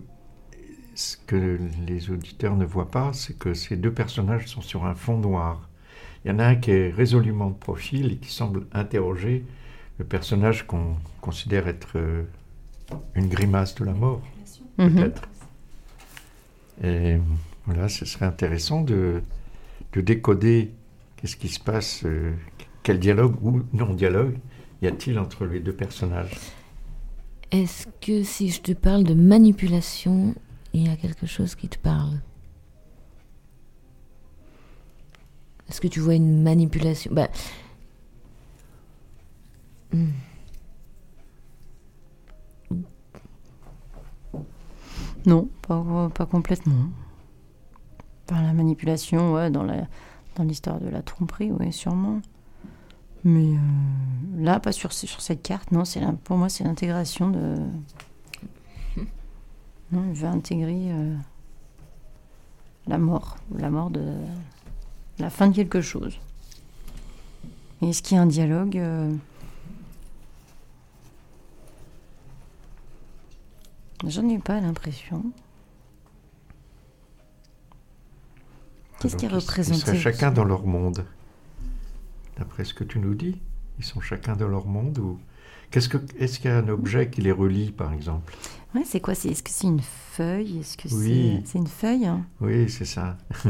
ce 1.00 1.16
que 1.16 1.58
les 1.88 2.10
auditeurs 2.10 2.58
ne 2.58 2.66
voient 2.66 2.91
pas, 2.91 3.14
c'est 3.14 3.38
que 3.38 3.54
ces 3.54 3.78
deux 3.78 3.93
personnages 3.93 4.47
sont 4.47 4.62
sur 4.62 4.86
un 4.86 4.95
fond 4.95 5.18
noir. 5.18 5.70
Il 6.24 6.28
y 6.30 6.34
en 6.34 6.39
a 6.39 6.45
un 6.45 6.56
qui 6.56 6.72
est 6.72 6.89
résolument 6.89 7.50
de 7.50 7.56
profil 7.56 8.12
et 8.12 8.18
qui 8.18 8.30
semble 8.30 8.68
interroger 8.74 9.45
le 9.97 10.04
personnage 10.04 10.68
qu'on 10.68 10.97
considère 11.22 11.70
être 11.70 11.93
euh, 11.95 12.24
une 13.16 13.30
grimace 13.30 13.76
de 13.76 13.86
la 13.86 13.93
mort, 13.93 14.22
peut-être. 14.76 15.22
Et 16.84 17.18
voilà, 17.66 17.88
ce 17.88 18.04
serait 18.04 18.26
intéressant 18.26 18.82
de, 18.82 19.22
de 19.93 20.02
décoder 20.02 20.72
qu'est-ce 21.16 21.38
qui 21.38 21.47
se 21.47 21.62
passe, 21.62 22.04
euh, 22.04 22.34
quel 22.84 23.00
dialogue 23.00 23.38
ou 23.41 23.62
non-dialogue 23.72 24.38
y 24.82 24.88
a-t-il 24.88 25.18
entre 25.18 25.45
les 25.45 25.62
deux 25.62 25.74
personnages? 25.74 26.36
Est-ce 27.52 27.88
que 28.02 28.24
si 28.24 28.50
je 28.50 28.60
te 28.60 28.74
parle 28.74 29.06
de 29.06 29.14
manipulation, 29.14 30.36
il 30.74 30.88
y 30.88 30.89
a 30.89 30.95
quelque 30.95 31.26
chose 31.26 31.55
qui 31.55 31.67
te 31.67 31.78
parle 31.78 32.20
Est-ce 35.70 35.82
que 35.82 35.88
tu 35.88 35.99
vois 35.99 36.15
une 36.15 36.41
manipulation? 36.41 37.13
Bah, 37.13 37.30
hmm. 39.93 40.07
Non, 45.26 45.47
pas, 45.61 46.09
pas 46.13 46.26
complètement. 46.26 46.89
Par 48.26 48.41
la 48.41 48.53
manipulation, 48.53 49.34
ouais, 49.34 49.51
dans 49.51 49.63
la, 49.63 49.88
dans 50.36 50.43
l'histoire 50.43 50.80
de 50.80 50.89
la 50.89 51.03
tromperie, 51.03 51.51
oui, 51.51 51.72
sûrement. 51.72 52.22
Mais 53.24 53.53
euh, 53.53 53.57
là, 54.38 54.59
pas 54.59 54.72
sur, 54.72 54.93
sur 54.93 55.22
cette 55.22 55.43
carte, 55.43 55.72
non. 55.72 55.86
C'est 55.86 56.01
pour 56.24 56.38
moi, 56.38 56.49
c'est 56.49 56.63
l'intégration 56.63 57.30
de. 57.30 57.57
Non, 59.92 60.04
il 60.08 60.14
veut 60.14 60.28
intégrer 60.28 60.92
euh, 60.92 61.16
la 62.88 62.98
mort, 62.98 63.38
la 63.56 63.70
mort 63.70 63.90
de 63.90 64.14
la 65.18 65.30
fin 65.30 65.48
de 65.48 65.56
quelque 65.56 65.82
chose. 65.82 66.20
Et 67.82 67.90
est-ce 67.90 68.04
qu'il 68.04 68.16
y 68.16 68.20
a 68.20 68.24
un 68.24 68.28
dialogue 68.28 68.78
euh, 68.78 69.12
J'en 74.06 74.28
ai 74.30 74.38
pas 74.38 74.60
l'impression. 74.60 75.24
Qu'est-ce 79.00 79.16
qui 79.16 79.26
est 79.26 79.30
représenté 79.30 79.80
Ils 79.80 79.82
seraient 79.82 79.98
chacun 79.98 80.32
dans 80.32 80.44
leur 80.46 80.66
monde. 80.66 81.06
D'après 82.38 82.64
ce 82.64 82.74
que 82.74 82.84
tu 82.84 83.00
nous 83.00 83.16
dis, 83.16 83.42
ils 83.78 83.86
sont 83.86 84.02
chacun 84.02 84.36
dans 84.36 84.48
leur 84.48 84.66
monde 84.66 84.98
ou 85.00 85.20
qu'est-ce 85.72 85.90
que 85.90 85.98
est-ce 86.18 86.40
qu'il 86.40 86.50
y 86.50 86.54
a 86.54 86.58
un 86.58 86.68
objet 86.68 87.10
qui 87.10 87.22
les 87.22 87.32
relie, 87.32 87.72
par 87.72 87.94
exemple? 87.94 88.34
Ouais, 88.76 88.84
c'est 88.86 88.99
quoi 88.99 89.15
c'est, 89.15 89.30
Est-ce 89.30 89.41
que 89.43 89.49
c'est 89.49 89.67
une 89.67 89.82
feuille? 89.82 90.59
Est-ce 90.59 90.78
que 90.78 90.88
Oui. 90.93 91.41
c'est, 91.43 91.51
c'est 91.51 91.57
une 91.57 91.67
feuille? 91.67 92.05
Hein 92.05 92.26
Oui, 92.39 92.70
c'est 92.70 92.86
ça. 92.86 93.17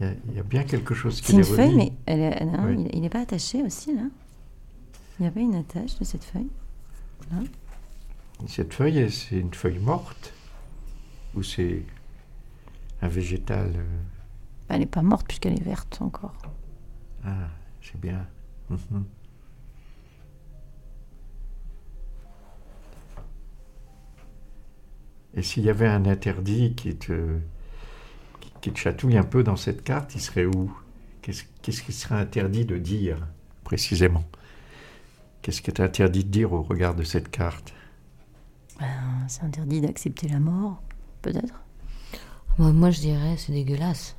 il, 0.00 0.06
y 0.06 0.08
a, 0.08 0.12
il 0.28 0.34
y 0.34 0.38
a 0.40 0.42
bien 0.42 0.64
quelque 0.64 0.94
chose 0.94 1.20
qui 1.20 1.28
C'est 1.32 1.36
les 1.38 1.48
une 1.48 1.54
relie. 1.54 1.56
feuille, 1.68 1.76
mais 1.76 1.92
elle 2.06 2.20
est- 2.20 2.44
Oui. 2.64 2.88
il 2.92 3.00
n'est 3.02 3.08
pas 3.10 3.20
attaché 3.20 3.62
aussi, 3.62 3.94
là 3.94 4.02
Il 5.18 5.22
n'y 5.22 5.28
a 5.28 5.30
pas 5.30 5.40
une 5.40 5.54
attache 5.54 5.98
de 5.98 6.04
cette 6.04 6.24
feuille? 6.24 6.48
Cette 8.48 8.72
feuille, 8.74 8.98
est- 8.98 9.10
c'est 9.10 9.38
une 9.38 9.54
feuille 9.54 9.78
morte? 9.78 10.32
Ou 11.36 11.42
c'est 11.44 11.84
un 13.02 13.08
végétal 13.08 13.72
euh, 13.76 14.02
Elle 14.68 14.80
n'est 14.80 14.86
pas 14.86 15.02
morte 15.02 15.26
puisqu'elle 15.28 15.52
est 15.52 15.62
verte 15.62 15.98
encore. 16.00 16.34
Ah, 17.24 17.48
c'est 17.82 18.00
bien. 18.00 18.26
Et 25.36 25.42
s'il 25.42 25.64
y 25.64 25.70
avait 25.70 25.86
un 25.86 26.06
interdit 26.06 26.74
qui 26.74 26.96
te, 26.96 27.38
qui, 28.40 28.52
qui 28.60 28.72
te 28.72 28.78
chatouille 28.78 29.16
un 29.16 29.22
peu 29.24 29.42
dans 29.42 29.56
cette 29.56 29.82
carte, 29.82 30.14
il 30.14 30.20
serait 30.20 30.46
où? 30.46 30.72
Qu'est-ce 31.22 31.44
qu'est-ce 31.62 31.82
qui 31.82 31.92
serait 31.92 32.16
interdit 32.16 32.64
de 32.64 32.78
dire, 32.78 33.26
précisément? 33.64 34.24
Qu'est-ce 35.42 35.62
qui 35.62 35.70
est 35.70 35.80
interdit 35.80 36.24
de 36.24 36.30
dire 36.30 36.52
au 36.52 36.62
regard 36.62 36.94
de 36.94 37.02
cette 37.02 37.30
carte? 37.30 37.72
Ben, 38.78 38.86
c'est 39.28 39.42
interdit 39.42 39.80
d'accepter 39.80 40.28
la 40.28 40.40
mort, 40.40 40.82
peut-être. 41.22 41.62
Moi, 42.58 42.72
moi, 42.72 42.90
je 42.90 43.00
dirais, 43.00 43.36
c'est 43.36 43.52
dégueulasse. 43.52 44.16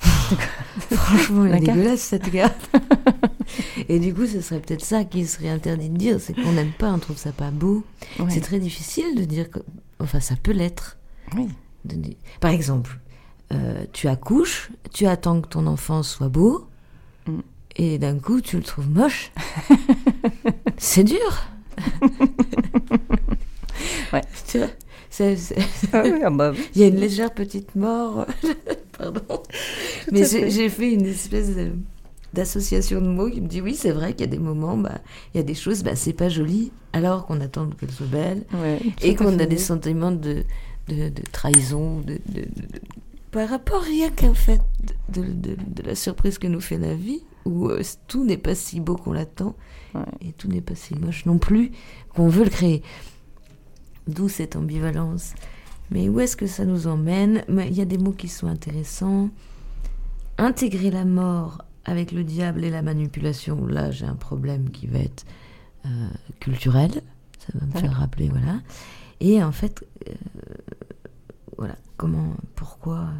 Franchement, 0.00 1.44
elle 1.44 1.50
La 1.50 1.56
est 1.58 1.60
dégueulasse 1.60 2.00
cette 2.00 2.30
carte. 2.30 2.70
Et 3.88 3.98
du 3.98 4.12
coup, 4.14 4.26
ce 4.26 4.40
serait 4.40 4.60
peut-être 4.60 4.84
ça 4.84 5.04
qui 5.04 5.26
serait 5.26 5.48
interdit 5.50 5.88
de 5.90 5.96
dire, 5.96 6.20
c'est 6.20 6.34
qu'on 6.34 6.52
n'aime 6.52 6.72
pas, 6.78 6.92
on 6.92 6.98
trouve 6.98 7.16
ça 7.16 7.32
pas 7.32 7.50
beau. 7.50 7.84
Ouais. 8.18 8.26
C'est 8.30 8.40
très 8.40 8.58
difficile 8.58 9.14
de 9.16 9.24
dire 9.24 9.50
que... 9.50 9.58
Enfin, 10.00 10.20
ça 10.20 10.34
peut 10.42 10.52
l'être. 10.52 10.96
Oui. 11.36 11.48
de 11.84 11.96
dire- 11.96 12.16
Par 12.40 12.50
exemple, 12.50 12.98
euh, 13.52 13.84
tu 13.92 14.08
accouches, 14.08 14.70
tu 14.92 15.06
attends 15.06 15.40
que 15.40 15.48
ton 15.48 15.66
enfant 15.66 16.02
soit 16.02 16.28
beau, 16.28 16.66
Mm. 17.26 17.40
et 17.76 17.98
d'un 17.98 18.18
coup, 18.18 18.40
tu 18.40 18.56
le 18.56 18.62
trouves 18.62 18.88
moche. 18.90 19.32
c'est 20.78 21.04
dur. 21.04 21.44
Ouais. 24.12 24.22
Tu 24.48 24.58
vois, 24.58 24.68
c'est- 25.10 25.36
c'est- 25.36 25.56
Ah 25.92 26.02
oui, 26.04 26.12
ah 26.24 26.30
bah 26.30 26.52
il 26.74 26.80
y 26.80 26.84
a 26.84 26.86
une 26.88 26.96
légère 26.96 27.32
petite 27.34 27.74
mort. 27.74 28.26
Pardon. 28.96 29.42
Mais 30.12 30.24
fait. 30.24 30.50
j'ai 30.50 30.68
fait 30.68 30.92
une 30.92 31.06
espèce 31.06 31.54
de- 31.56 31.72
d'association 32.32 33.00
de 33.00 33.06
mots 33.08 33.30
qui 33.30 33.40
me 33.40 33.46
dit 33.48 33.60
oui, 33.60 33.74
c'est 33.74 33.92
vrai 33.92 34.12
qu'il 34.12 34.22
y 34.22 34.24
a 34.24 34.30
des 34.30 34.38
moments, 34.38 34.76
bah, 34.76 34.98
il 35.34 35.38
y 35.38 35.40
a 35.40 35.44
des 35.44 35.54
choses, 35.54 35.82
bah, 35.82 35.96
c'est 35.96 36.12
pas 36.12 36.28
joli, 36.28 36.72
alors 36.92 37.26
qu'on 37.26 37.40
attend 37.40 37.68
qu'elles 37.70 37.90
soient 37.90 38.06
belles, 38.06 38.44
Ouais, 38.54 38.78
et 39.02 39.14
qu'on 39.14 39.38
a 39.38 39.46
des 39.46 39.58
sentiments 39.58 40.12
de, 40.12 40.44
de, 40.88 41.08
de 41.08 41.22
trahison, 41.32 42.00
de, 42.00 42.18
de- 42.28 42.48
par 43.30 43.48
rapport 43.50 43.82
rien 43.82 44.10
qu'en 44.10 44.32
fait 44.34 44.60
de, 45.10 45.24
la 45.84 45.94
surprise 45.94 46.38
que 46.38 46.46
nous 46.46 46.60
fait 46.60 46.78
la 46.78 46.94
vie, 46.94 47.22
où 47.44 47.68
euh, 47.68 47.82
tout 48.08 48.24
n'est 48.24 48.38
pas 48.38 48.54
si 48.54 48.80
beau 48.80 48.96
qu'on 48.96 49.12
l'attend, 49.12 49.54
Ouais. 49.94 50.02
et 50.28 50.32
tout 50.32 50.48
n'est 50.48 50.60
pas 50.60 50.74
si 50.74 50.94
moche 50.94 51.24
non 51.24 51.38
plus 51.38 51.70
qu'on 52.14 52.28
veut 52.28 52.44
le 52.44 52.50
créer. 52.50 52.82
D'où 54.06 54.28
cette 54.28 54.56
ambivalence. 54.56 55.32
Mais 55.90 56.08
où 56.10 56.20
est-ce 56.20 56.36
que 56.36 56.46
ça 56.46 56.64
nous 56.66 56.86
emmène? 56.86 57.44
Il 57.48 57.72
y 57.74 57.80
a 57.80 57.84
des 57.86 57.96
mots 57.96 58.12
qui 58.12 58.28
sont 58.28 58.46
intéressants. 58.46 59.30
Intégrer 60.38 60.90
la 60.90 61.04
mort 61.04 61.62
avec 61.86 62.12
le 62.12 62.24
diable 62.24 62.64
et 62.64 62.70
la 62.70 62.82
manipulation, 62.82 63.64
là 63.66 63.90
j'ai 63.90 64.06
un 64.06 64.16
problème 64.16 64.70
qui 64.70 64.86
va 64.86 64.98
être 64.98 65.24
euh, 65.86 66.08
culturel. 66.40 66.90
Ça 67.38 67.58
va 67.58 67.66
me 67.66 67.72
faire 67.72 67.92
rappeler, 67.92 68.28
voilà. 68.28 68.60
Et 69.20 69.42
en 69.42 69.52
fait, 69.52 69.86
euh, 70.08 70.12
voilà, 71.56 71.76
comment, 71.96 72.34
pourquoi 72.56 73.10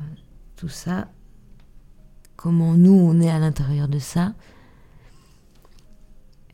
tout 0.57 0.69
ça 0.69 1.09
Comment 2.35 2.75
nous 2.75 2.93
on 2.93 3.21
est 3.21 3.31
à 3.31 3.39
l'intérieur 3.39 3.89
de 3.89 4.01
ça 4.01 4.35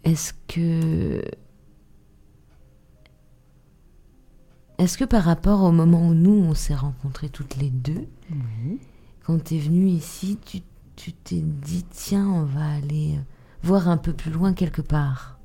Est-ce 0.05 0.35
que 0.49 1.25
Est-ce 4.79 4.99
que 4.99 5.05
par 5.05 5.25
rapport 5.25 5.63
au 5.63 5.73
moment 5.73 6.09
où 6.09 6.15
nous, 6.15 6.33
on 6.33 6.55
s'est 6.55 6.75
rencontrés 6.75 7.29
toutes 7.29 7.57
les 7.57 7.71
deux, 7.71 8.09
quand 9.25 9.45
tu 9.45 9.55
es 9.55 9.59
venue 9.59 9.87
ici, 9.87 10.39
tu 10.45 10.61
tu 10.97 11.13
t'es 11.13 11.41
dit, 11.41 11.85
tiens, 11.91 12.27
on 12.29 12.45
va 12.45 12.67
aller 12.75 13.15
euh, 13.17 13.23
voir 13.63 13.89
un 13.89 13.97
peu 13.97 14.13
plus 14.13 14.31
loin 14.31 14.53
quelque 14.53 14.83
part 14.83 15.39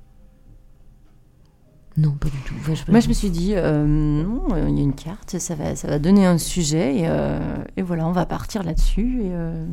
Non, 1.97 2.11
pas 2.11 2.29
du 2.29 2.37
tout. 2.45 2.53
Enfin, 2.59 2.75
je 2.75 2.91
Moi, 2.91 2.99
je 2.99 3.07
me 3.07 3.13
suis 3.13 3.29
dit, 3.31 3.53
euh, 3.55 3.85
non, 3.85 4.43
euh, 4.53 4.69
il 4.69 4.75
y 4.75 4.79
a 4.79 4.83
une 4.83 4.93
carte, 4.93 5.37
ça 5.39 5.55
va, 5.55 5.75
ça 5.75 5.87
va 5.87 5.97
donner 5.99 6.25
un 6.25 6.37
sujet, 6.37 6.97
et, 6.99 7.07
euh, 7.07 7.39
et 7.75 7.81
voilà, 7.81 8.07
on 8.07 8.11
va 8.11 8.25
partir 8.25 8.63
là-dessus, 8.63 9.21
et, 9.23 9.29
euh, 9.33 9.65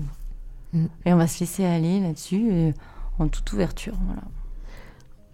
Mm. 0.73 0.87
et 1.07 1.13
on 1.13 1.17
va 1.17 1.27
se 1.29 1.39
laisser 1.41 1.65
aller 1.65 2.01
là-dessus, 2.01 2.73
en 3.21 3.29
toute 3.29 3.53
ouverture, 3.53 3.95
voilà. 4.07 4.23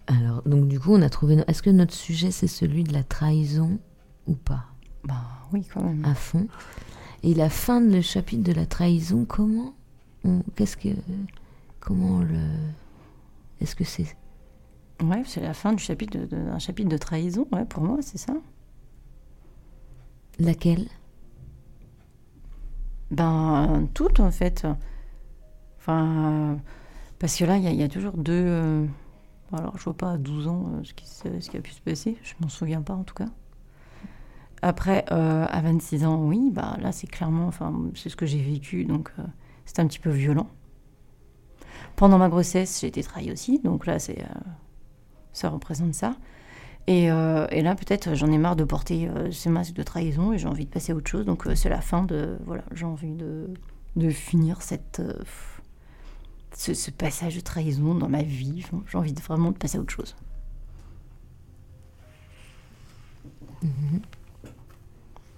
Alors, 0.06 0.42
donc 0.44 0.66
du 0.68 0.78
coup, 0.80 0.92
on 0.92 1.00
a 1.02 1.08
trouvé... 1.08 1.36
no- 1.36 1.44
Est-ce 1.46 1.62
que 1.62 1.70
notre 1.70 1.94
sujet, 1.94 2.30
c'est 2.32 2.48
celui 2.48 2.82
de 2.84 2.92
la 2.92 3.04
trahison 3.04 3.78
ou 4.26 4.34
pas? 4.34 4.64
Bah 5.04 5.14
oui, 5.52 5.64
quand 5.72 5.82
même. 5.84 6.04
À 6.04 6.14
fond. 6.14 6.46
Et 7.22 7.32
la 7.32 7.48
fin 7.48 7.80
de 7.80 7.90
le 7.94 8.00
chapitre 8.02 8.42
de 8.42 8.52
la 8.52 8.66
trahison, 8.66 9.24
comment. 9.24 9.72
Qu'est-ce 10.56 10.76
que... 10.76 10.88
Comment 11.80 12.20
le... 12.20 12.38
Est-ce 13.60 13.76
que 13.76 13.84
c'est... 13.84 14.16
Ouais, 15.02 15.22
c'est 15.26 15.40
la 15.40 15.54
fin 15.54 15.72
du 15.72 15.82
chapitre 15.82 16.18
d'un 16.18 16.58
chapitre 16.58 16.88
de 16.90 16.98
trahison, 16.98 17.46
ouais, 17.52 17.64
pour 17.64 17.82
moi, 17.82 17.98
c'est 18.02 18.18
ça. 18.18 18.34
Laquelle? 20.40 20.88
Ben, 23.10 23.88
tout, 23.94 24.20
en 24.20 24.30
fait. 24.30 24.66
Enfin, 25.78 26.52
euh, 26.54 26.56
parce 27.18 27.36
que 27.38 27.44
là, 27.44 27.56
il 27.58 27.64
y, 27.64 27.66
a- 27.68 27.72
il 27.72 27.78
y 27.80 27.82
a 27.82 27.88
toujours 27.88 28.16
deux... 28.16 28.32
euh, 28.34 28.86
alors, 29.52 29.78
je 29.78 29.84
vois 29.84 29.96
pas 29.96 30.12
à 30.12 30.18
12 30.18 30.48
ans 30.48 30.66
euh, 30.74 30.84
ce, 30.84 30.94
qui, 30.94 31.06
ce 31.08 31.50
qui 31.50 31.56
a 31.56 31.60
pu 31.60 31.72
se 31.72 31.80
passer, 31.82 32.18
je 32.22 32.34
m'en 32.40 32.48
souviens 32.48 32.82
pas, 32.82 32.94
en 32.94 33.04
tout 33.04 33.14
cas. 33.14 33.28
Après, 34.62 35.04
euh, 35.10 35.46
à 35.48 35.60
26 35.62 36.04
ans, 36.04 36.22
oui, 36.22 36.50
bah 36.52 36.76
là, 36.80 36.92
c'est 36.92 37.06
clairement... 37.06 37.46
Enfin, 37.46 37.74
c'est 37.94 38.08
ce 38.10 38.16
que 38.16 38.26
j'ai 38.26 38.42
vécu, 38.42 38.84
donc 38.84 39.10
c'est 39.64 39.80
un 39.80 39.86
petit 39.86 39.98
peu 39.98 40.10
violent. 40.10 40.48
Pendant 41.96 42.18
ma 42.18 42.28
grossesse, 42.28 42.80
j'ai 42.80 42.86
été 42.86 43.02
trahie 43.02 43.32
aussi, 43.32 43.58
donc 43.60 43.86
là, 43.86 43.98
c'est... 43.98 44.20
euh, 44.20 44.40
ça 45.32 45.48
représente 45.48 45.94
ça. 45.94 46.16
Et, 46.86 47.10
euh, 47.10 47.46
et 47.50 47.62
là, 47.62 47.74
peut-être, 47.74 48.14
j'en 48.14 48.30
ai 48.32 48.38
marre 48.38 48.56
de 48.56 48.64
porter 48.64 49.08
euh, 49.08 49.30
ce 49.30 49.48
masque 49.48 49.74
de 49.74 49.82
trahison 49.82 50.32
et 50.32 50.38
j'ai 50.38 50.48
envie 50.48 50.64
de 50.64 50.70
passer 50.70 50.92
à 50.92 50.96
autre 50.96 51.08
chose. 51.08 51.24
Donc, 51.26 51.46
euh, 51.46 51.54
c'est 51.54 51.68
la 51.68 51.80
fin 51.80 52.02
de. 52.02 52.38
Voilà, 52.46 52.64
j'ai 52.72 52.86
envie 52.86 53.12
de, 53.12 53.48
de 53.96 54.10
finir 54.10 54.62
cette, 54.62 55.02
ce, 56.54 56.90
passage 56.90 57.36
de 57.36 57.40
trahison 57.40 57.94
dans 57.94 58.08
ma 58.08 58.22
vie. 58.22 58.64
J'ai 58.90 58.98
envie 58.98 59.14
vraiment 59.14 59.52
de 59.52 59.58
passer 59.58 59.78
à 59.78 59.80
autre 59.80 59.92
chose. 59.92 60.16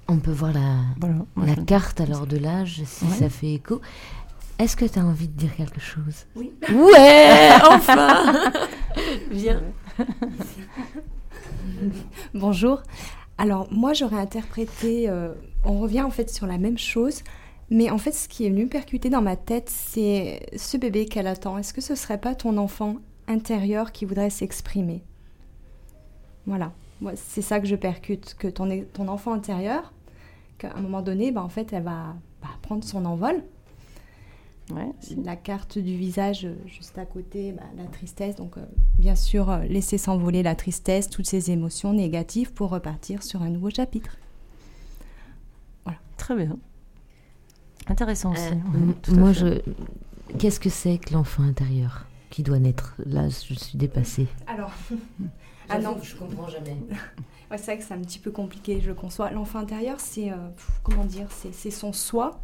On 0.08 0.18
peut 0.18 0.30
voir 0.32 0.52
la, 0.52 0.76
Voilà. 1.00 1.14
Moi, 1.36 1.46
la 1.46 1.54
je- 1.54 1.60
carte 1.62 2.00
alors 2.00 2.26
de 2.26 2.36
l'âge, 2.36 2.82
si 2.84 3.04
Ouais. 3.04 3.10
ça 3.10 3.28
fait 3.30 3.54
écho. 3.54 3.80
Est-ce 4.58 4.76
que 4.76 4.84
tu 4.84 4.98
as 4.98 5.04
envie 5.04 5.28
de 5.28 5.32
dire 5.36 5.54
quelque 5.56 5.80
chose? 5.80 6.26
Oui. 6.36 6.52
Ouais, 6.70 7.48
enfin 7.70 8.42
Viens. 9.30 9.62
Bonjour. 12.34 12.82
Alors 13.38 13.66
moi 13.72 13.92
j'aurais 13.92 14.18
interprété, 14.20 15.08
euh, 15.08 15.32
on 15.64 15.80
revient 15.80 16.02
en 16.02 16.10
fait 16.10 16.30
sur 16.30 16.46
la 16.46 16.58
même 16.58 16.78
chose, 16.78 17.22
mais 17.70 17.90
en 17.90 17.98
fait 17.98 18.12
ce 18.12 18.28
qui 18.28 18.46
est 18.46 18.50
venu 18.50 18.66
percuter 18.68 19.08
dans 19.10 19.22
ma 19.22 19.36
tête 19.36 19.68
c'est 19.70 20.46
ce 20.56 20.76
bébé 20.76 21.06
qu'elle 21.06 21.26
attend. 21.26 21.58
Est-ce 21.58 21.72
que 21.74 21.80
ce 21.80 21.94
serait 21.94 22.18
pas 22.18 22.34
ton 22.34 22.56
enfant 22.58 22.96
intérieur 23.28 23.90
qui 23.92 24.04
voudrait 24.04 24.30
s'exprimer? 24.30 25.02
Voilà, 26.46 26.72
moi 27.02 27.12
c'est 27.16 27.42
ça 27.42 27.60
que 27.60 27.66
je 27.66 27.76
percute, 27.76 28.34
que 28.38 28.48
ton, 28.48 28.84
ton 28.92 29.08
enfant 29.08 29.32
intérieur, 29.34 29.92
qu'à 30.58 30.72
un 30.74 30.80
moment 30.80 31.02
donné, 31.02 31.32
bah, 31.32 31.42
en 31.42 31.48
fait 31.48 31.72
elle 31.72 31.82
va 31.82 32.14
bah, 32.40 32.48
prendre 32.62 32.84
son 32.84 33.04
envol 33.04 33.42
Ouais, 34.70 34.92
si. 35.00 35.16
La 35.16 35.34
carte 35.36 35.76
du 35.76 35.96
visage 35.96 36.46
euh, 36.46 36.54
juste 36.66 36.96
à 36.96 37.04
côté, 37.04 37.52
bah, 37.52 37.64
la 37.76 37.84
tristesse. 37.84 38.36
Donc, 38.36 38.56
euh, 38.56 38.64
bien 38.96 39.16
sûr, 39.16 39.50
euh, 39.50 39.64
laisser 39.64 39.98
s'envoler 39.98 40.42
la 40.42 40.54
tristesse, 40.54 41.10
toutes 41.10 41.26
ces 41.26 41.50
émotions 41.50 41.92
négatives 41.92 42.52
pour 42.52 42.70
repartir 42.70 43.24
sur 43.24 43.42
un 43.42 43.50
nouveau 43.50 43.70
chapitre. 43.70 44.16
Très 46.22 46.36
bien. 46.36 46.56
Intéressant 47.88 48.30
aussi. 48.30 48.52
Euh, 48.52 49.12
moi, 49.16 49.32
je. 49.32 49.60
Qu'est-ce 50.38 50.60
que 50.60 50.70
c'est 50.70 50.98
que 50.98 51.12
l'enfant 51.14 51.42
intérieur 51.42 52.06
qui 52.30 52.44
doit 52.44 52.60
naître? 52.60 52.94
Là, 53.04 53.28
je 53.28 53.54
suis 53.54 53.76
dépassée. 53.76 54.28
Alors, 54.46 54.70
ah 55.72 55.78
non, 55.78 55.96
je 56.02 56.16
comprends 56.16 56.48
jamais. 56.48 56.76
Ouais, 57.50 57.58
c'est 57.58 57.66
vrai 57.66 57.78
que 57.78 57.84
c'est 57.84 57.92
un 57.92 58.00
petit 58.00 58.18
peu 58.18 58.30
compliqué, 58.30 58.80
je 58.80 58.92
conçois. 58.92 59.30
L'enfant 59.30 59.58
intérieur, 59.58 60.00
c'est, 60.00 60.30
euh, 60.30 60.36
comment 60.82 61.04
dire, 61.04 61.26
c'est, 61.30 61.70
son 61.70 61.92
soi, 61.92 62.40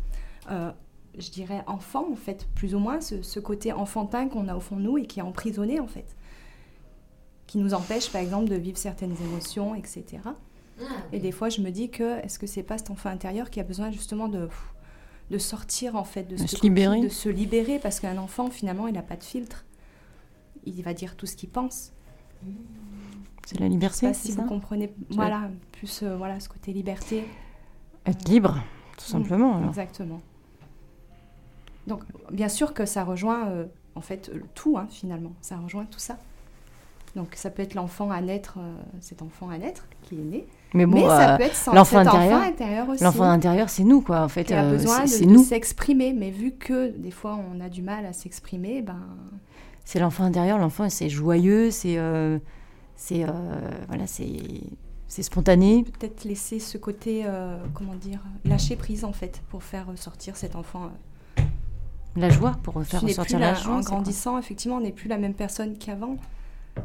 euh, 0.51 0.70
je 1.16 1.31
dirais 1.31 1.64
enfant, 1.66 2.07
en 2.12 2.14
fait, 2.14 2.47
plus 2.55 2.74
ou 2.74 2.79
moins, 2.79 3.01
ce, 3.01 3.22
ce 3.22 3.41
côté 3.41 3.72
enfantin 3.72 4.29
qu'on 4.29 4.49
a 4.49 4.55
au 4.55 4.61
fond 4.61 4.76
de 4.76 4.83
nous 4.83 4.99
et 4.99 5.07
qui 5.07 5.20
est 5.20 5.22
emprisonné, 5.22 5.81
en 5.81 5.87
fait. 5.87 6.14
Qui 7.47 7.57
nous 7.57 7.72
empêche, 7.72 8.12
par 8.12 8.20
exemple, 8.20 8.51
de 8.51 8.57
vivre 8.57 8.76
certaines 8.76 9.16
émotions, 9.22 9.74
etc. 9.74 10.18
Et 11.12 11.18
des 11.18 11.33
fois, 11.33 11.49
je 11.49 11.61
me 11.61 11.70
dis 11.70 11.91
que, 11.91 12.18
est-ce 12.22 12.39
que 12.39 12.47
c'est 12.47 12.62
pas 12.62 12.79
cet 12.79 12.91
enfant 12.91 13.09
intérieur 13.09 13.51
qui 13.51 13.61
a 13.61 13.64
besoin 13.64 13.91
justement 13.91 14.29
de, 14.29 14.49
sortir, 15.39 15.97
en 15.97 16.05
fait, 16.05 16.24
de, 16.24 16.37
De 16.37 16.47
ce 16.47 16.57
se 16.57 16.62
libérer. 16.62 17.01
de 17.01 17.09
se 17.09 17.29
libérer, 17.29 17.79
parce 17.79 18.01
qu'un 18.01 18.18
enfant, 18.18 18.51
finalement, 18.51 18.87
il 18.87 18.95
n'a 18.95 19.03
pas 19.03 19.16
de 19.16 19.24
filtre. 19.24 19.64
Il 20.64 20.83
va 20.83 20.93
dire 20.93 21.16
tout 21.16 21.24
ce 21.24 21.35
qu'il 21.35 21.49
pense. 21.49 21.93
C'est 23.49 23.59
la 23.61 23.66
Je 23.66 23.70
sais 23.70 23.74
liberté, 23.74 24.07
pas 24.09 24.12
c'est 24.14 24.26
si 24.28 24.32
ça 24.32 24.42
vous 24.42 24.49
comprenez, 24.49 24.92
voilà, 25.11 25.49
plus 25.72 26.03
euh, 26.03 26.16
voilà, 26.18 26.38
ce 26.38 26.49
côté 26.51 26.70
liberté. 26.72 27.24
Être 28.05 28.28
libre, 28.28 28.59
tout 28.99 29.05
simplement. 29.07 29.57
alors. 29.57 29.68
Exactement. 29.70 30.20
Donc, 31.86 32.03
bien 32.30 32.49
sûr 32.51 32.74
que 32.74 32.84
ça 32.84 33.05
rejoint, 33.05 33.49
euh, 33.49 33.64
en 33.94 34.03
fait, 34.03 34.30
tout, 34.55 34.76
hein, 34.76 34.86
finalement. 34.90 35.32
Ça 35.40 35.57
rejoint 35.57 35.86
tout 35.86 35.99
ça. 35.99 36.18
Donc, 37.16 37.28
ça 37.36 37.49
peut 37.49 37.62
être 37.62 37.72
l'enfant 37.74 38.11
à 38.11 38.20
naître, 38.20 38.59
euh, 38.59 38.76
cet 39.01 39.22
enfant 39.22 39.49
à 39.49 39.57
naître 39.57 39.86
qui 40.03 40.16
est 40.16 40.24
né. 40.24 40.46
Mais 40.74 40.84
bon, 40.84 40.96
Mais 40.96 41.09
ça 41.09 41.36
peut 41.38 41.44
être 41.44 41.55
sans- 41.57 41.72
l'enfant 41.72 41.99
intérieur- 42.01 42.86
aussi. 42.90 43.03
l'enfant 43.03 43.22
intérieur, 43.24 43.70
c'est 43.70 43.84
nous, 43.84 44.03
quoi. 44.03 44.20
En 44.20 44.28
fait, 44.28 44.44
qui 44.44 44.53
a 44.53 44.68
besoin 44.68 45.05
de, 45.05 45.32
de 45.32 45.38
s'exprimer. 45.38 46.12
Mais 46.12 46.30
vu 46.30 46.53
que, 46.53 46.88
des 46.90 47.11
fois, 47.11 47.38
on 47.51 47.61
a 47.61 47.70
du 47.70 47.80
mal 47.80 48.05
à 48.05 48.12
s'exprimer, 48.12 48.82
ben, 48.82 49.01
C'est 49.86 50.01
l'enfant 50.01 50.24
intérieur. 50.24 50.59
L'enfant, 50.59 50.90
c'est 50.90 51.09
joyeux, 51.09 51.70
c'est, 51.70 51.96
c'est, 52.99 53.24
euh, 53.24 53.30
voilà, 53.86 54.07
c'est, 54.07 54.36
c'est 55.07 55.22
spontané. 55.22 55.84
peut-être 55.84 56.24
laisser 56.24 56.59
ce 56.59 56.76
côté, 56.76 57.22
euh, 57.24 57.57
comment 57.72 57.94
dire, 57.94 58.20
lâcher 58.44 58.74
prise, 58.76 59.05
en 59.05 59.12
fait, 59.12 59.40
pour 59.49 59.62
faire 59.62 59.86
sortir 59.96 60.36
cet 60.36 60.57
enfant. 60.57 60.90
euh, 61.38 61.42
La 62.16 62.28
joie 62.28 62.57
pour 62.64 62.82
faire 62.82 63.01
ressortir 63.03 63.38
la 63.38 63.53
la- 63.53 63.55
joie. 63.55 63.76
En 63.76 63.80
grandissant, 63.80 64.36
effectivement, 64.38 64.76
on 64.76 64.80
n'est 64.80 64.92
plus 64.92 65.09
la 65.09 65.16
même 65.18 65.34
personne 65.34 65.78
qu'avant. 65.78 66.16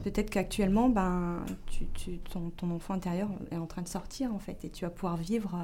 Peut-être 0.04 0.30
qu'actuellement, 0.30 0.88
ben, 0.90 1.44
tu, 1.68 1.86
tu- 1.94 2.18
ton, 2.20 2.50
ton 2.52 2.72
enfant 2.72 2.94
intérieur 2.94 3.30
est 3.52 3.58
en 3.58 3.66
train 3.66 3.82
de 3.82 3.88
sortir, 3.88 4.34
en 4.34 4.40
fait, 4.40 4.64
et 4.66 4.70
tu 4.70 4.86
vas 4.86 4.92
pouvoir 4.92 5.18
vivre. 5.18 5.58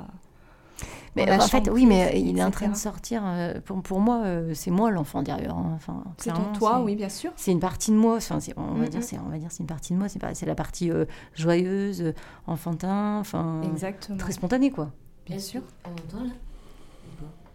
Mais 1.16 1.30
en 1.32 1.40
fait, 1.42 1.70
oui, 1.72 1.86
mais 1.86 2.20
il 2.22 2.38
est 2.38 2.44
en 2.44 2.52
train 2.52 2.68
de 2.70 2.76
sortir. 2.76 3.22
euh, 3.26 3.60
Pour, 3.62 3.82
pour 3.82 4.00
moi, 4.00 4.22
euh, 4.26 4.54
c'est 4.54 4.72
moi 4.72 4.92
l'enfant 4.92 5.20
intérieur. 5.20 5.58
hein. 5.58 5.72
Enfin, 5.76 6.04
C'est 6.18 6.32
toi, 6.58 6.82
oui, 6.84 6.96
bien 6.96 7.10
sûr. 7.10 7.32
C'est 7.36 7.52
une 7.52 7.60
partie 7.60 7.92
de 7.92 7.96
moi. 7.98 8.18
Enfin, 8.18 8.40
on 8.58 8.74
va 8.76 8.88
dire, 8.88 9.04
c'est, 9.04 9.18
on 9.20 9.30
va 9.30 9.38
dire, 9.38 9.52
c'est 9.52 9.60
une 9.64 9.68
partie 9.68 9.94
de 9.94 9.98
moi. 10.00 10.08
C'est, 10.10 10.20
pas- 10.20 10.34
c'est 10.36 10.46
la 10.46 10.56
partie 10.56 10.92
euh, 10.92 11.06
joyeuse, 11.36 12.14
enfantin, 12.48 13.18
enfin, 13.20 13.62
Exactement. 13.64 14.18
très 14.18 14.32
spontanée, 14.32 14.72
quoi. 14.72 14.92
Bien 15.26 15.40
sûr. 15.40 15.62
On 15.86 16.24
là 16.24 16.30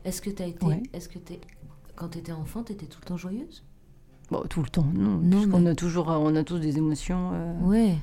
Est-ce 0.04 0.20
que 0.22 0.30
t'as 0.30 0.46
été. 0.46 0.64
Ouais. 0.66 0.82
Est-ce 0.92 1.08
que 1.08 1.18
t'es. 1.18 1.40
Quand 1.96 2.08
t'étais 2.08 2.32
enfant, 2.32 2.62
t'étais 2.62 2.86
tout 2.86 2.98
le 3.02 3.06
temps 3.06 3.16
joyeuse? 3.16 3.62
Bon, 4.30 4.42
tout 4.48 4.62
le 4.62 4.68
temps, 4.68 4.86
non. 4.94 5.18
Non, 5.22 5.46
mais- 5.46 5.70
a 5.70 5.74
toujours, 5.74 6.08
on 6.08 6.34
a 6.34 6.42
tous 6.44 6.58
des 6.58 6.76
émotions. 6.78 7.30
euh, 7.34 7.60
Ouais. 7.60 7.94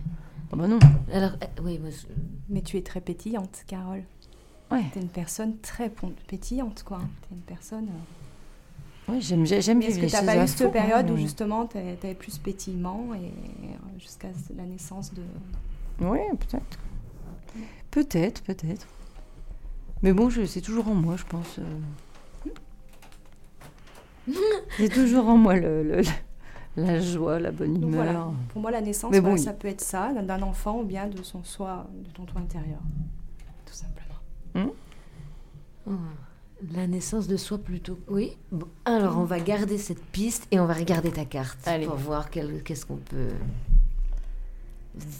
ah 0.51 0.55
bah 0.55 0.67
non. 0.67 0.79
Alors, 1.11 1.31
euh, 1.41 1.61
oui, 1.63 1.79
je- 1.89 2.07
Mais 2.49 2.61
tu 2.61 2.77
es 2.77 2.81
très 2.81 3.01
pétillante, 3.01 3.63
Carole. 3.67 4.03
Ouais. 4.71 4.83
Tu 4.93 4.99
es 4.99 5.01
une 5.01 5.09
personne 5.09 5.57
très 5.59 5.91
pétillante, 6.27 6.83
quoi. 6.83 6.99
Tu 7.27 7.33
es 7.33 7.35
une 7.37 7.41
personne. 7.43 7.87
euh, 7.89 9.11
Ouais, 9.13 9.19
j'aime, 9.19 9.45
j'ai- 9.45 9.61
j'aime 9.61 9.81
est-ce 9.81 9.97
que 9.97 10.01
les 10.01 10.07
tu 10.07 10.13
n'as 10.13 10.19
choses 10.19 10.27
pas 10.27 10.43
eu 10.43 10.47
cette 10.47 10.67
fond, 10.67 10.71
période 10.71 11.09
hein, 11.09 11.13
où 11.13 11.17
justement 11.17 11.65
tu 11.67 11.77
avais 11.77 12.13
plus 12.13 12.37
pétillement 12.37 13.07
et 13.15 13.31
jusqu'à 13.99 14.29
la 14.55 14.63
naissance 14.63 15.13
de. 15.13 15.23
Oui, 15.99 16.19
peut-être. 16.39 16.79
Peut-être, 17.89 18.41
peut-être. 18.43 18.87
Mais 20.03 20.13
bon, 20.13 20.29
c'est 20.45 20.61
toujours 20.61 20.87
en 20.87 20.93
moi, 20.95 21.15
je 21.17 21.25
pense. 21.25 21.59
euh. 21.59 21.63
c'est 24.77 24.89
toujours 24.89 25.27
en 25.27 25.37
moi 25.37 25.55
le, 25.55 25.83
le- 25.83 26.01
la 26.77 26.99
joie, 27.01 27.39
la 27.39 27.51
bonne 27.51 27.73
Donc 27.79 27.91
humeur. 27.91 28.03
voilà. 28.03 28.27
Pour 28.49 28.61
moi, 28.61 28.71
la 28.71 28.81
naissance, 28.81 29.11
Mais 29.11 29.19
voilà, 29.19 29.35
bon, 29.35 29.41
ça 29.41 29.51
peut 29.53 29.67
être 29.67 29.81
ça, 29.81 30.13
d'un- 30.13 30.23
d'un 30.23 30.41
enfant 30.41 30.79
ou 30.79 30.83
bien 30.83 31.07
de 31.07 31.21
son 31.21 31.43
soi, 31.43 31.87
de 31.93 32.09
ton 32.11 32.23
toi 32.23 32.39
intérieur. 32.39 32.79
Tout 33.65 33.73
simplement. 33.73 34.10
Oh, 34.55 35.91
La 36.73 36.85
naissance 36.87 37.27
de 37.27 37.37
soi 37.37 37.57
plutôt. 37.57 37.99
Oui. 38.07 38.37
Bon, 38.51 38.67
alors, 38.85 39.17
on 39.17 39.23
va 39.23 39.39
garder 39.39 39.77
cette 39.77 40.03
piste 40.03 40.47
et 40.51 40.59
on 40.59 40.65
va 40.65 40.73
regarder 40.73 41.11
ta 41.11 41.25
carte 41.25 41.57
Allez. 41.67 41.85
pour 41.87 41.95
voir 41.95 42.29
quel- 42.29 42.61
qu'est-ce 42.63 42.85
qu'on 42.85 42.97
peut 42.97 43.29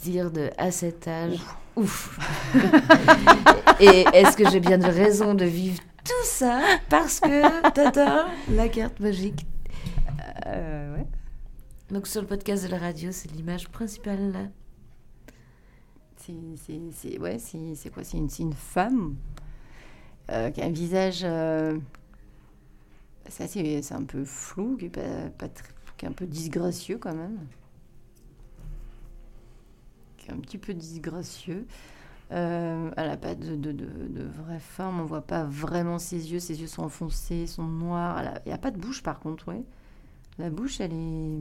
dire 0.04 0.30
de 0.30 0.50
à 0.58 0.70
cet 0.70 1.08
âge. 1.08 1.38
Ouf. 1.76 2.18
et 3.80 4.04
est-ce 4.12 4.36
que 4.36 4.48
j'ai 4.50 4.60
bien 4.60 4.78
de 4.78 4.86
raison 4.86 5.34
de 5.34 5.44
vivre 5.46 5.80
tout 6.04 6.24
ça 6.24 6.60
parce 6.88 7.20
que 7.20 7.70
tata, 7.70 8.26
la 8.50 8.68
carte 8.68 8.98
magique. 9.00 9.46
Euh, 10.46 10.96
ouais. 10.96 11.06
Donc 11.90 12.06
sur 12.06 12.20
le 12.20 12.26
podcast 12.26 12.64
de 12.64 12.68
la 12.70 12.78
radio, 12.78 13.10
c'est 13.12 13.30
l'image 13.32 13.68
principale 13.68 14.32
là. 14.32 14.40
C'est, 16.24 17.18
ouais, 17.18 17.38
quoi 17.92 18.04
c'est 18.04 18.18
une, 18.18 18.52
femme 18.52 19.16
euh, 20.30 20.50
qui 20.50 20.60
a 20.60 20.66
un 20.66 20.70
visage. 20.70 21.22
euh, 21.24 21.78
c'est, 23.28 23.92
un 23.92 24.04
peu 24.04 24.24
flou, 24.24 24.76
qui 24.76 24.86
est, 24.86 24.88
pas, 24.90 25.48
qui 25.96 26.04
est 26.04 26.08
un 26.08 26.12
peu 26.12 26.26
disgracieux 26.26 26.98
quand 26.98 27.14
même. 27.14 27.38
Qui 30.18 30.28
est 30.28 30.32
un 30.32 30.38
petit 30.38 30.58
peu 30.58 30.74
disgracieux. 30.74 31.66
Euh, 32.30 32.90
elle 32.96 33.08
n'a 33.08 33.16
pas 33.16 33.34
de, 33.34 33.56
de, 33.56 33.72
de- 33.72 34.24
vraie 34.24 34.60
forme, 34.60 35.00
on 35.00 35.04
voit 35.04 35.26
pas 35.26 35.44
vraiment 35.44 35.98
ses 35.98 36.32
yeux. 36.32 36.38
Ses 36.38 36.60
yeux 36.60 36.66
sont 36.68 36.82
enfoncés, 36.84 37.46
sont 37.46 37.64
noirs. 37.64 38.18
A- 38.18 38.38
Il 38.46 38.48
n'y 38.48 38.52
a 38.52 38.58
pas 38.58 38.70
de 38.70 38.78
bouche 38.78 39.02
par 39.02 39.20
contre, 39.20 39.48
ouais. 39.48 39.62
La 40.38 40.50
bouche, 40.50 40.80
elle 40.80 40.92
est. 40.92 41.38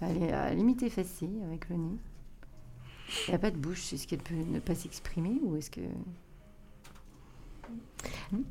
Elle 0.00 0.22
est 0.22 0.32
à 0.32 0.52
limite 0.52 0.82
effacée 0.82 1.30
avec 1.46 1.68
le 1.70 1.76
nez. 1.76 1.96
Il 3.26 3.30
n'y 3.30 3.34
a 3.34 3.38
pas 3.38 3.50
de 3.50 3.56
bouche. 3.56 3.92
Est-ce 3.92 4.06
qu'elle 4.06 4.22
peut 4.22 4.34
ne 4.34 4.58
pas 4.58 4.74
s'exprimer 4.74 5.38
ou 5.44 5.56
est-ce 5.56 5.70
que. 5.70 5.80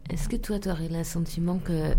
Est-ce 0.10 0.30
que 0.30 0.36
toi, 0.36 0.60
tu 0.60 0.70
aurais 0.70 0.90
le 0.90 1.04
sentiment 1.04 1.58
que, 1.60 1.94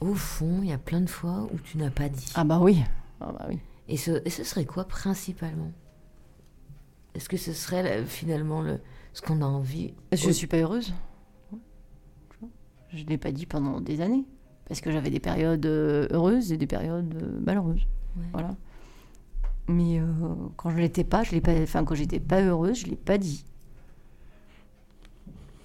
au 0.00 0.14
fond, 0.14 0.60
il 0.62 0.68
y 0.68 0.72
a 0.72 0.78
plein 0.78 1.00
de 1.00 1.08
fois 1.10 1.48
où 1.52 1.58
tu 1.58 1.78
n'as 1.78 1.90
pas 1.90 2.08
dit? 2.08 2.30
Ah 2.34 2.44
bah 2.44 2.58
oui. 2.60 2.82
Ah 3.20 3.32
bah 3.32 3.46
oui. 3.48 3.58
et, 3.88 3.96
ce, 3.96 4.22
et 4.24 4.30
ce 4.30 4.44
serait 4.44 4.64
quoi 4.64 4.84
principalement? 4.86 5.72
Est-ce 7.14 7.28
que 7.28 7.36
ce 7.36 7.52
serait 7.52 8.00
le- 8.00 8.06
finalement 8.06 8.62
le, 8.62 8.80
ce 9.12 9.22
qu'on 9.22 9.42
a 9.42 9.46
envie 9.46 9.92
Je 10.12 10.24
au- 10.24 10.28
ne 10.28 10.32
suis 10.32 10.46
pas 10.46 10.58
heureuse. 10.58 10.92
Je 12.90 13.02
ne 13.04 13.08
l'ai 13.08 13.18
pas 13.18 13.32
dit 13.32 13.44
pendant 13.46 13.80
des 13.80 14.00
années. 14.00 14.24
Parce 14.66 14.80
que 14.80 14.90
j'avais 14.90 15.10
des 15.10 15.20
périodes 15.20 15.64
euh, 15.66 16.06
heureuses 16.10 16.52
et 16.52 16.56
des 16.58 16.66
périodes 16.66 17.14
euh, 17.22 17.40
malheureuses. 17.40 17.86
Ouais. 18.16 18.24
Voilà. 18.32 18.54
Mais 19.68 20.00
euh, 20.00 20.06
quand 20.56 20.70
je 20.70 20.76
l'étais 20.78 21.04
pas, 21.04 21.22
je 21.22 21.32
l'ai 21.32 21.40
pas. 21.40 21.52
Enfin, 21.62 21.84
quand 21.84 21.94
j'étais 21.94 22.20
pas 22.20 22.40
heureuse, 22.40 22.80
je 22.80 22.86
l'ai 22.86 22.96
pas 22.96 23.18
dit. 23.18 23.44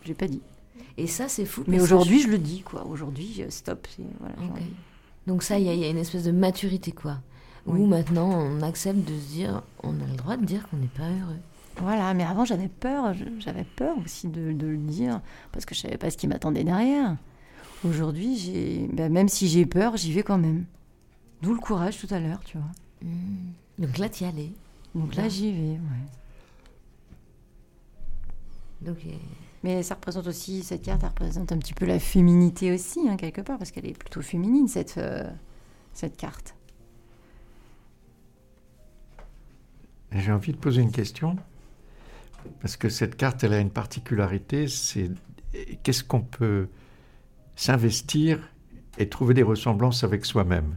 Je 0.03 0.09
l'ai 0.09 0.13
pas 0.13 0.27
dit. 0.27 0.41
Et 0.97 1.07
ça, 1.07 1.27
c'est 1.29 1.45
fou. 1.45 1.63
Mais 1.67 1.79
aujourd'hui, 1.79 2.21
je 2.21 2.27
le 2.27 2.37
dis, 2.37 2.61
quoi. 2.61 2.85
Aujourd'hui, 2.85 3.37
euh, 3.41 3.49
stop. 3.49 3.87
Voilà, 4.19 4.35
Donc 5.25 5.41
ça, 5.43 5.57
il 5.57 5.65
y, 5.65 5.69
a- 5.69 5.73
il 5.73 5.79
y 5.79 5.85
a 5.85 5.89
une 5.89 5.97
espèce 5.97 6.23
de 6.23 6.31
maturité, 6.31 6.91
quoi. 6.91 7.19
Oui. 7.65 7.79
Où 7.79 7.85
maintenant, 7.85 8.29
on 8.29 8.61
accepte 8.61 8.99
de 8.99 9.17
se 9.17 9.27
dire, 9.31 9.63
on 9.83 9.91
a 10.01 10.05
le 10.05 10.15
droit 10.17 10.35
de 10.37 10.45
dire 10.45 10.67
qu'on 10.69 10.77
n'est 10.77 10.87
pas 10.87 11.07
heureux. 11.09 11.39
Voilà, 11.77 12.13
mais 12.13 12.23
avant 12.23 12.45
j'avais 12.45 12.67
peur, 12.67 13.15
j'avais 13.39 13.63
peur 13.63 13.97
aussi 14.03 14.27
de, 14.27 14.51
de 14.51 14.67
le 14.67 14.77
dire, 14.77 15.21
parce 15.51 15.65
que 15.65 15.73
je 15.73 15.79
savais 15.79 15.97
pas 15.97 16.11
ce 16.11 16.17
qui 16.17 16.27
m'attendait 16.27 16.63
derrière. 16.63 17.15
Aujourd'hui, 17.83 18.37
j'ai, 18.37 18.87
ben, 18.93 19.11
même 19.11 19.27
si 19.29 19.47
j'ai 19.47 19.65
peur, 19.65 19.97
j'y 19.97 20.11
vais 20.11 20.21
quand 20.23 20.37
même. 20.37 20.65
D'où 21.41 21.53
le 21.53 21.59
courage 21.59 21.97
tout 21.97 22.13
à 22.13 22.19
l'heure, 22.19 22.41
tu 22.45 22.57
vois. 22.57 22.67
Hmm. 23.01 23.53
Donc 23.79 23.97
là, 23.97 24.09
tu 24.09 24.23
y 24.23 24.27
allais. 24.27 24.51
Donc 24.95 25.15
là, 25.15 25.23
Là. 25.23 25.29
j'y 25.29 25.51
vais, 25.51 25.71
ouais. 25.71 25.79
Donc, 28.81 28.97
euh, 29.05 29.11
Mais 29.63 29.81
ça 29.81 29.95
représente 29.95 30.27
aussi, 30.27 30.61
cette 30.63 30.83
carte, 30.83 31.01
elle 31.03 31.09
représente 31.09 31.51
un 31.51 31.57
petit 31.57 31.73
peu 31.73 31.85
la 31.85 31.99
féminité 31.99 32.71
aussi, 32.73 32.99
hein, 33.07 33.15
quelque 33.17 33.41
part, 33.41 33.57
parce 33.57 33.71
qu'elle 33.71 33.87
est 33.87 33.97
plutôt 33.97 34.21
féminine, 34.21 34.67
cette, 34.67 34.97
euh, 34.97 35.29
cette 35.93 36.17
carte. 36.17 36.55
J'ai 40.11 40.31
envie 40.31 40.51
de 40.51 40.57
poser 40.57 40.81
une 40.81 40.91
question, 40.91 41.37
parce 42.61 42.77
que 42.77 42.89
cette 42.89 43.15
carte, 43.15 43.43
elle 43.43 43.53
a 43.53 43.59
une 43.59 43.71
particularité, 43.71 44.67
c'est 44.67 45.09
qu'est-ce 45.81 46.03
qu'on 46.03 46.21
peut 46.21 46.67
s'investir 47.55 48.39
et 48.99 49.09
trouver 49.09 49.33
des 49.33 49.43
ressemblances 49.43 50.03
avec 50.03 50.25
soi-même? 50.25 50.75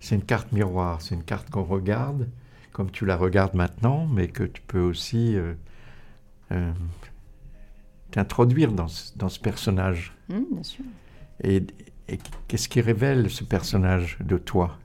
C'est 0.00 0.14
une 0.14 0.22
carte 0.24 0.52
miroir, 0.52 1.02
c'est 1.02 1.14
une 1.14 1.24
carte 1.24 1.50
qu'on 1.50 1.64
regarde 1.64 2.28
comme 2.72 2.90
tu 2.92 3.04
la 3.04 3.16
regardes 3.16 3.54
maintenant, 3.54 4.06
mais 4.06 4.28
que 4.28 4.44
tu 4.44 4.62
peux 4.62 4.80
aussi 4.80 5.34
euh, 5.36 5.54
euh, 6.52 6.72
t'introduire 8.12 8.72
dans, 8.72 8.86
ce- 8.86 9.16
dans 9.18 9.28
ce 9.28 9.40
personnage. 9.40 10.14
Hum, 10.32 10.44
bien 10.52 10.62
sûr. 10.62 10.84
Et, 11.42 11.66
et 12.08 12.18
qu'est-ce 12.46 12.68
qui 12.68 12.80
révèle 12.80 13.30
ce 13.30 13.42
personnage 13.42 14.16
de 14.20 14.38
toi? 14.38 14.78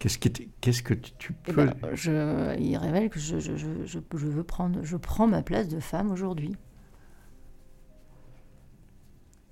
Qu'est-ce 0.00 0.18
qui 0.18 0.32
t- 0.32 0.50
qu'est-ce 0.60 0.82
que 0.82 0.94
tu, 0.94 1.12
tu 1.18 1.34
Eh 1.46 1.52
peux... 1.52 1.66
ben, 1.66 1.76
je, 1.94 2.56
il 2.58 2.76
révèle 2.76 3.08
que 3.08 3.18
je, 3.20 3.38
je, 3.38 3.56
je, 3.56 3.76
je 3.86 4.26
veux 4.26 4.44
prendre, 4.44 4.82
je 4.82 4.96
prends 4.96 5.26
ma 5.28 5.42
place 5.42 5.68
de 5.68 5.78
femme 5.80 6.10
aujourd'hui. 6.10 6.56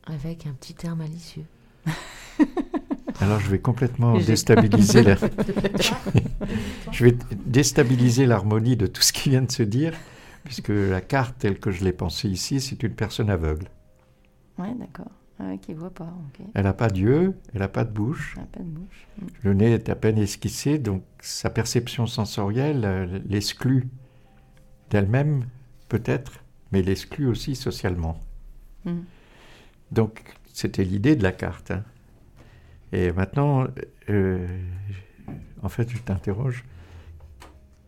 Avec 0.07 0.47
un 0.47 0.53
petit 0.53 0.75
air 0.85 0.97
malicieux. 0.97 1.47
Alors 3.21 3.41
je 3.41 3.49
vais 3.51 3.59
complètement 3.61 4.19
déstabiliser 4.19 5.03
la... 5.03 5.17
je 6.93 7.05
vais 7.05 7.17
déstabiliser 7.47 8.27
l'harmonie 8.27 8.77
de 8.77 8.87
tout 8.87 9.03
ce 9.03 9.13
qui 9.13 9.31
vient 9.31 9.43
de 9.43 9.51
se 9.53 9.63
dire, 9.63 9.95
puisque 10.45 10.69
la 10.69 11.01
carte 11.01 11.37
telle 11.39 11.59
que 11.59 11.71
je 11.71 11.85
l'ai 11.85 11.93
pensée 11.93 12.29
ici, 12.29 12.61
c'est 12.61 12.83
une 12.83 12.95
personne 12.95 13.31
aveugle. 13.31 13.69
Ouais, 14.59 14.75
d'accord. 14.79 15.11
Ah 15.39 15.45
ouais, 15.47 15.59
qui 15.59 15.75
voit 15.75 15.91
pas, 15.91 16.05
ok. 16.05 16.47
Elle 16.55 16.65
n'a 16.65 16.73
pas 16.75 16.89
d'yeux, 16.89 17.35
elle 17.53 17.61
n'a 17.61 17.69
pas 17.69 17.85
de 17.85 17.91
bouche, 17.93 18.35
Elle 18.37 18.43
a 18.45 18.47
pas 18.47 18.61
de 18.61 18.69
bouche. 18.69 19.07
Hum. 19.21 19.29
le 19.43 19.55
nez 19.55 19.73
est 19.73 19.89
à 19.89 19.95
peine 19.97 20.19
esquissé, 20.19 20.79
donc 20.79 21.03
sa 21.21 21.51
perception 21.51 22.07
sensorielle 22.07 22.85
euh, 22.85 23.19
l'exclut 23.29 23.89
d'elle-même, 24.91 25.47
peut-être, 25.89 26.33
mais 26.73 26.83
l'exclut 26.83 27.27
aussi 27.27 27.57
socialement. 27.57 28.21
Hum. 28.87 29.05
Donc, 29.91 30.23
c'était 30.53 30.85
l'idée 30.85 31.17
de 31.17 31.23
la 31.23 31.33
carte. 31.33 31.71
hein. 31.73 31.85
Et 32.95 33.11
maintenant, 33.11 33.67
euh, 34.09 34.47
en 35.63 35.69
fait, 35.69 35.91
je 35.91 35.99
t'interroge, 35.99 36.65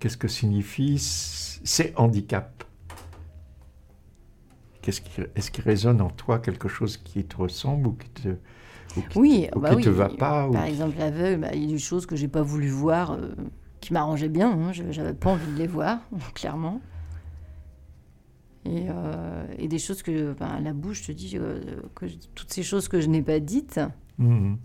qu'est-ce 0.01 0.17
que 0.17 0.27
signifie 0.27 0.99
ces 0.99 1.93
handicaps 1.97 2.67
Est-ce 4.85 5.51
qu'il 5.53 5.63
résonne 5.65 6.01
en 6.01 6.11
toi 6.11 6.41
quelque 6.41 6.67
chose 6.69 6.97
qui 6.97 7.25
te 7.25 7.37
ressemble 7.37 7.87
ou 7.87 7.93
qui 7.93 8.09
te, 8.11 8.29
ou 8.97 9.03
qui, 9.03 9.19
Oui, 9.19 9.49
ou 9.55 9.61
bah 9.61 9.71
qui 9.71 9.77
oui. 9.77 9.85
te 9.85 9.89
va 9.91 10.09
pas 10.09 10.49
Par 10.51 10.65
exemple, 10.65 10.99
l'aveugle, 10.99 11.41
bah, 11.43 11.51
il 11.55 11.63
y 11.63 11.69
a 11.69 11.69
des 11.69 11.79
choses 11.79 12.05
que 12.05 12.17
j'ai 12.17 12.29
pas 12.29 12.43
voulu 12.43 12.69
voir 12.69 13.13
euh, 13.13 13.29
qui 13.81 13.93
m'arrangeaient 13.93 14.29
bien. 14.29 14.51
hein. 14.51 14.73
Je- 14.73 14.91
J'avais 14.91 15.15
pas 15.15 15.31
envie 15.31 15.47
de 15.53 15.57
les 15.59 15.69
voir, 15.69 16.01
clairement. 16.35 16.81
Et, 18.65 18.87
euh, 18.91 19.47
et 19.59 19.69
des 19.69 19.79
choses 19.79 20.03
que, 20.03 20.33
ben, 20.33 20.59
la 20.61 20.73
bouche, 20.73 21.03
je 21.03 21.07
te 21.09 21.13
dis, 21.13 21.39
euh, 21.39 21.61
que 21.95 22.09
je- 22.09 22.17
toutes 22.35 22.53
ces 22.53 22.65
choses 22.65 22.89
que 22.89 23.01
je 23.01 23.07
n'ai 23.09 23.23
pas 23.23 23.39
dites, 23.39 23.79
Mhm. 24.19 24.59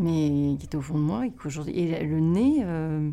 Mais 0.00 0.56
qui 0.58 0.66
étaient 0.66 0.76
au 0.76 0.80
fond 0.82 0.94
de 0.98 1.02
moi, 1.04 1.26
et 1.26 1.30
qu'aujourd'hui. 1.30 1.78
Et 1.78 2.04
le 2.04 2.20
nez, 2.20 2.58
euh, 2.64 3.08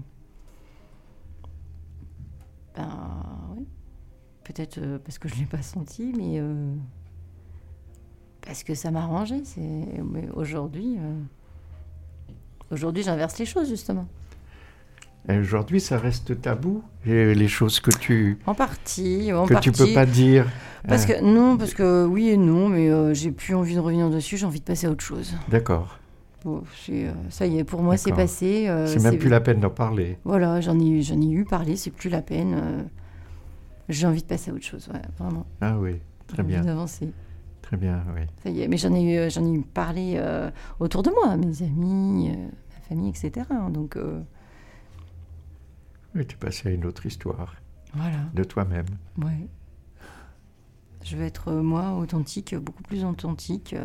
ben 2.76 2.90
oui. 3.56 3.66
Peut-être 4.44 4.78
euh, 4.78 4.98
parce 5.04 5.20
que 5.20 5.28
je 5.28 5.36
ne 5.36 5.40
l'ai 5.42 5.46
pas 5.46 5.62
senti, 5.62 6.14
mais 6.16 6.40
euh, 6.40 6.74
parce 8.46 8.64
que 8.64 8.74
ça 8.76 8.92
m'a 8.92 9.02
arrangé. 9.04 9.42
c'est- 9.44 9.60
Mais 10.14 10.30
aujourd'hui, 10.34 10.98
aujourd'hui, 12.72 13.04
j'inverse 13.04 13.38
les 13.40 13.46
choses, 13.46 13.68
justement. 13.70 14.08
Aujourd'hui, 15.30 15.82
ça 15.82 15.98
reste 15.98 16.40
tabou, 16.42 16.82
les 17.06 17.48
choses 17.50 17.82
que 17.82 17.92
tu 17.92 18.38
En 18.46 18.56
partie, 18.56 19.34
en 19.34 19.46
que 19.46 19.54
partie. 19.56 19.72
tu 19.74 19.78
peux 19.86 19.94
pas 19.94 20.06
dire. 20.06 20.48
Parce 20.88 21.06
que 21.06 21.22
non, 21.22 21.58
parce 21.58 21.74
que 21.74 22.06
oui 22.06 22.30
et 22.30 22.38
non, 22.38 22.70
mais 22.70 23.14
j'ai 23.14 23.32
plus 23.34 23.54
envie 23.54 23.76
de 23.76 23.80
revenir 23.82 24.10
dessus. 24.10 24.38
J'ai 24.38 24.46
envie 24.46 24.62
de 24.62 24.66
passer 24.66 24.88
à 24.88 24.92
autre 24.92 25.04
chose. 25.04 25.36
D'accord. 25.50 26.00
Bon, 26.48 26.64
euh, 26.88 27.14
ça 27.30 27.46
y 27.46 27.58
est, 27.58 27.66
pour 27.66 27.84
moi, 27.84 27.98
c'est 27.98 28.14
passé. 28.14 28.70
euh, 28.70 28.88
c'est 28.88 29.04
même 29.04 29.18
plus 29.20 29.28
la 29.28 29.42
peine 29.42 29.60
d'en 29.60 29.70
parler. 29.70 30.18
Voilà, 30.24 30.62
j'en 30.62 30.80
ai, 30.80 31.02
j'en 31.02 31.20
ai 31.20 31.30
eu 31.30 31.44
parlé, 31.44 31.76
c'est 31.76 31.92
plus 31.92 32.10
la 32.10 32.22
peine. 32.22 32.54
euh, 32.56 32.84
j'ai 33.90 34.08
envie 34.08 34.22
de 34.22 34.28
passer 34.28 34.52
à 34.52 34.54
autre 34.54 34.64
chose, 34.64 34.88
ouais, 34.94 35.02
vraiment. 35.20 35.46
Ah 35.60 35.78
oui, 35.78 36.00
très 36.26 36.44
bien, 36.44 36.62
d'avancer. 36.64 37.12
très 37.62 37.76
bien, 37.76 38.02
oui. 38.16 38.22
Ça 38.44 38.50
y 38.50 38.62
est, 38.62 38.70
mais 38.70 38.78
j'en 38.78 38.94
ai 38.96 39.26
eu, 39.28 39.30
j'en 39.30 39.44
ai 39.46 39.52
eu 39.52 39.62
parlé 39.62 40.24
autour 40.80 41.04
de 41.04 41.10
moi, 41.10 41.36
mes 41.36 41.64
amis, 41.64 42.30
ma 42.30 42.80
famille, 42.88 43.10
etc. 43.10 43.46
hein, 43.50 43.70
donc 43.70 43.98
Oui, 46.16 46.26
tu 46.26 46.36
es 46.36 46.38
passé 46.38 46.70
à 46.70 46.72
une 46.72 46.86
autre 46.86 47.06
histoire 47.06 47.56
voilà, 47.94 48.20
de 48.34 48.44
toi-même. 48.46 48.86
ouais. 49.22 49.50
Je 51.04 51.18
veux 51.18 51.26
être 51.26 51.52
moi 51.52 51.94
authentique, 51.98 52.56
beaucoup 52.56 52.84
plus 52.84 53.04
authentique. 53.04 53.76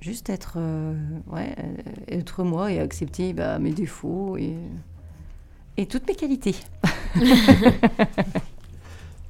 Juste 0.00 0.30
être, 0.30 0.54
euh, 0.56 0.94
ouais, 1.26 1.54
euh, 1.58 1.76
être 2.08 2.42
moi 2.44 2.72
et 2.72 2.78
accepter 2.78 3.32
bah, 3.32 3.58
mes 3.58 3.72
défauts 3.72 4.36
et, 4.36 4.56
et 5.76 5.86
toutes 5.86 6.06
mes 6.06 6.14
qualités. 6.14 6.56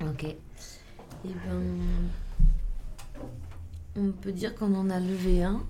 Ok. 0.03 0.25
Eh 0.25 1.29
ben, 1.29 1.79
on 3.97 4.13
peut 4.13 4.33
dire 4.33 4.55
qu'on 4.55 4.75
en 4.75 4.89
a 4.89 4.99
levé 4.99 5.43
un. 5.43 5.63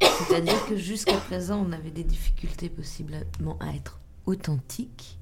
C'est-à-dire 0.00 0.64
que 0.66 0.76
jusqu'à 0.76 1.16
présent, 1.16 1.64
on 1.66 1.72
avait 1.72 1.90
des 1.90 2.04
difficultés 2.04 2.68
possiblement 2.68 3.58
à 3.58 3.74
être 3.74 3.98
authentique 4.26 5.18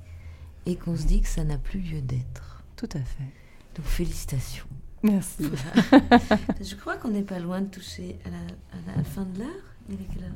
et 0.66 0.76
qu'on 0.76 0.96
se 0.96 1.04
dit 1.04 1.22
que 1.22 1.28
ça 1.28 1.44
n'a 1.44 1.56
plus 1.56 1.80
lieu 1.80 2.02
d'être. 2.02 2.62
Tout 2.76 2.88
à 2.92 3.00
fait. 3.00 3.32
Donc 3.74 3.86
félicitations. 3.86 4.66
Merci. 5.02 5.44
Je 6.60 6.74
crois 6.76 6.96
qu'on 6.96 7.08
n'est 7.08 7.22
pas 7.22 7.38
loin 7.40 7.60
de 7.60 7.66
toucher 7.66 8.18
à 8.24 8.30
la, 8.30 8.36
à 8.94 8.96
la 8.98 9.04
fin 9.04 9.24
de 9.24 9.40
l'heure. 9.40 9.48
Il 9.88 9.94
est 9.96 10.04
quelle 10.12 10.24
heure 10.24 10.30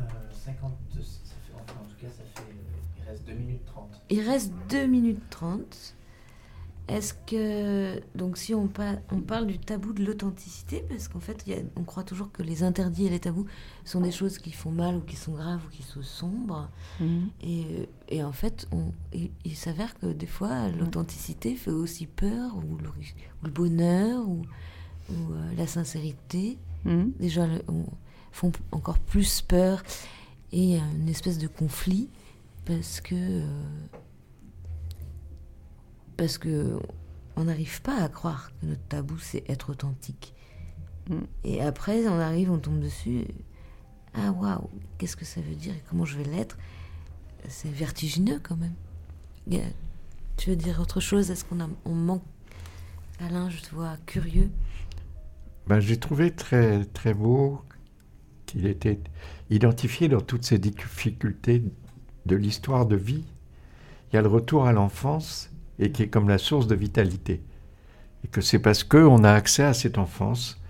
Euh, 0.00 0.02
50, 0.32 0.72
ça 0.94 1.00
fait, 1.00 1.52
enfin, 1.54 1.80
en 1.80 1.84
tout 1.84 1.96
cas, 2.00 2.08
ça 2.08 2.22
fait. 2.34 2.48
euh, 2.48 2.98
il 2.98 3.08
reste 3.08 3.24
2 3.26 3.32
minutes 3.34 3.64
30. 3.66 4.02
Il 4.10 4.20
reste 4.28 4.52
2 4.70 4.86
minutes 4.86 5.22
30. 5.30 5.94
Est-ce 6.90 7.14
que, 7.14 8.00
donc 8.16 8.36
si 8.36 8.52
on, 8.52 8.66
pa- 8.66 8.98
on 9.12 9.20
parle 9.20 9.46
du 9.46 9.58
tabou 9.60 9.92
de 9.92 10.04
l'authenticité, 10.04 10.84
parce 10.88 11.06
qu'en 11.06 11.20
fait, 11.20 11.42
il 11.46 11.52
y 11.52 11.56
a- 11.56 11.62
on 11.76 11.84
croit 11.84 12.02
toujours 12.02 12.32
que 12.32 12.42
les 12.42 12.64
interdits 12.64 13.06
et 13.06 13.10
les 13.10 13.20
tabous 13.20 13.46
sont 13.84 14.00
des 14.00 14.10
choses 14.10 14.38
qui 14.38 14.50
font 14.50 14.72
mal 14.72 14.96
ou 14.96 15.00
qui 15.00 15.14
sont 15.14 15.32
graves 15.32 15.60
ou 15.66 15.70
qui 15.70 15.82
sont 15.84 16.02
sombres. 16.02 16.68
Mhm. 16.98 17.28
Et, 17.42 17.88
et 18.08 18.24
en 18.24 18.32
fait, 18.32 18.66
on, 18.72 18.92
il, 19.12 19.30
il 19.44 19.54
s'avère 19.56 19.96
que 20.00 20.06
des 20.06 20.26
fois, 20.26 20.68
l'authenticité 20.70 21.54
fait 21.54 21.70
aussi 21.70 22.06
peur, 22.06 22.56
ou 22.56 22.76
le, 22.78 22.88
ou 22.88 23.44
le 23.44 23.50
bonheur, 23.50 24.28
ou, 24.28 24.42
ou, 25.10 25.32
euh, 25.32 25.52
la 25.56 25.68
sincérité. 25.68 26.58
Mhm. 26.84 27.12
Déjà, 27.20 27.46
le- 27.46 27.62
on- 27.68 27.86
font 28.32 28.52
encore 28.72 28.98
plus 28.98 29.42
peur. 29.42 29.82
Et 30.52 30.58
il 30.62 30.70
y 30.70 30.76
a 30.76 30.82
une 31.00 31.08
espèce 31.08 31.38
de 31.38 31.46
conflit, 31.46 32.08
parce 32.64 33.00
que... 33.00 33.14
euh, 33.14 33.46
parce 36.20 36.36
que 36.36 36.78
on 37.36 37.44
n'arrive 37.44 37.80
pas 37.80 37.96
à 37.96 38.10
croire 38.10 38.50
que 38.60 38.66
notre 38.66 38.82
tabou, 38.88 39.18
c'est 39.18 39.42
être 39.48 39.70
authentique. 39.70 40.34
Mm. 41.08 41.14
Et 41.44 41.62
après, 41.62 42.06
on 42.08 42.20
arrive, 42.20 42.50
on 42.50 42.58
tombe 42.58 42.78
dessus. 42.78 43.24
Ah 44.12 44.30
waouh, 44.32 44.68
qu'est-ce 44.98 45.16
que 45.16 45.24
ça 45.24 45.40
veut 45.40 45.54
dire 45.54 45.72
et 45.72 45.82
comment 45.88 46.04
je 46.04 46.18
vais 46.18 46.24
l'être? 46.24 46.58
C'est 47.48 47.72
vertigineux 47.72 48.38
quand 48.42 48.58
même. 48.58 48.74
Tu 50.36 50.50
veux 50.50 50.56
dire 50.56 50.78
autre 50.78 51.00
chose? 51.00 51.30
Est-ce 51.30 51.42
qu'on 51.42 51.58
a, 51.60 51.68
on 51.86 51.94
manque 51.94 52.22
Alain, 53.18 53.48
je 53.48 53.62
te 53.62 53.74
vois 53.74 53.96
curieux? 54.04 54.50
Ben, 55.68 55.80
J'ai 55.80 55.98
trouvé 55.98 56.32
très, 56.32 56.84
très 56.84 57.14
beau 57.14 57.62
qu'il 58.44 58.66
était 58.66 59.00
identifié 59.48 60.08
dans 60.08 60.20
toutes 60.20 60.44
ces 60.44 60.58
difficultés 60.58 61.62
de 62.26 62.36
l'histoire 62.36 62.84
de 62.84 62.96
vie. 62.96 63.24
Il 64.12 64.16
y 64.16 64.18
a 64.18 64.22
le 64.22 64.28
retour 64.28 64.66
à 64.66 64.72
l'enfance 64.72 65.49
et 65.80 65.90
qui 65.90 66.04
est 66.04 66.08
comme 66.08 66.28
la 66.28 66.38
source 66.38 66.68
de 66.68 66.76
vitalité. 66.76 67.42
Et 68.24 68.28
que 68.28 68.40
c'est 68.40 68.60
parce 68.60 68.84
qu'on 68.84 69.24
a 69.24 69.32
accès 69.32 69.64
à 69.64 69.74
cette 69.74 69.98
enfance 69.98 70.60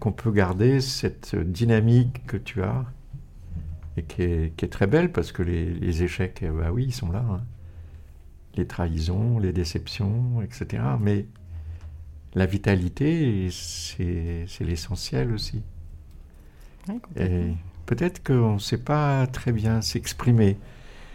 qu'on 0.00 0.10
peut 0.12 0.32
garder 0.32 0.80
cette 0.80 1.36
dynamique 1.36 2.26
que 2.26 2.36
tu 2.36 2.62
as 2.62 2.84
et 3.96 4.02
qui 4.02 4.22
est, 4.22 4.56
qui 4.56 4.64
est 4.64 4.68
très 4.68 4.86
belle 4.88 5.12
parce 5.12 5.30
que 5.30 5.42
les, 5.42 5.66
les 5.72 6.02
échecs, 6.02 6.42
ben 6.42 6.70
oui, 6.72 6.86
ils 6.88 6.94
sont 6.94 7.12
là. 7.12 7.24
hein. 7.30 7.42
Les 8.56 8.66
trahisons, 8.66 9.38
les 9.38 9.52
déceptions, 9.52 10.40
etc. 10.42 10.82
Mais 11.00 11.26
la 12.34 12.46
vitalité, 12.46 13.48
c'est 13.50 14.46
l'essentiel 14.60 15.32
aussi. 15.32 15.62
Et 17.16 17.52
peut-être 17.86 18.22
qu'on 18.24 18.54
ne 18.54 18.58
sait 18.58 18.78
pas 18.82 19.26
très 19.26 19.52
bien 19.52 19.80
s'exprimer 19.80 20.58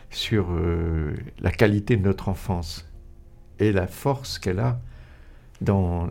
sur 0.09 0.47
euh, 0.51 1.15
la 1.39 1.51
qualité 1.51 1.97
de 1.97 2.03
notre 2.03 2.29
enfance 2.29 2.88
et 3.59 3.71
la 3.71 3.87
force 3.87 4.39
qu'elle 4.39 4.59
a 4.59 4.79
dans, 5.61 6.09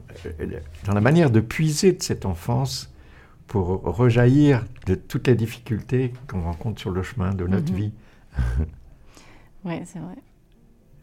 dans 0.84 0.92
la 0.94 1.00
manière 1.00 1.30
de 1.30 1.40
puiser 1.40 1.92
de 1.92 2.02
cette 2.02 2.26
enfance 2.26 2.92
pour 3.46 3.66
rejaillir 3.82 4.64
de 4.86 4.94
toutes 4.94 5.26
les 5.26 5.34
difficultés 5.34 6.12
qu'on 6.28 6.42
rencontre 6.42 6.80
sur 6.80 6.90
le 6.90 7.02
chemin 7.02 7.32
de 7.34 7.46
notre 7.46 7.72
Mhm. 7.72 7.78
vie. 7.78 7.92
Ouais, 9.64 9.82
c'est 9.86 9.98
vrai. 9.98 10.16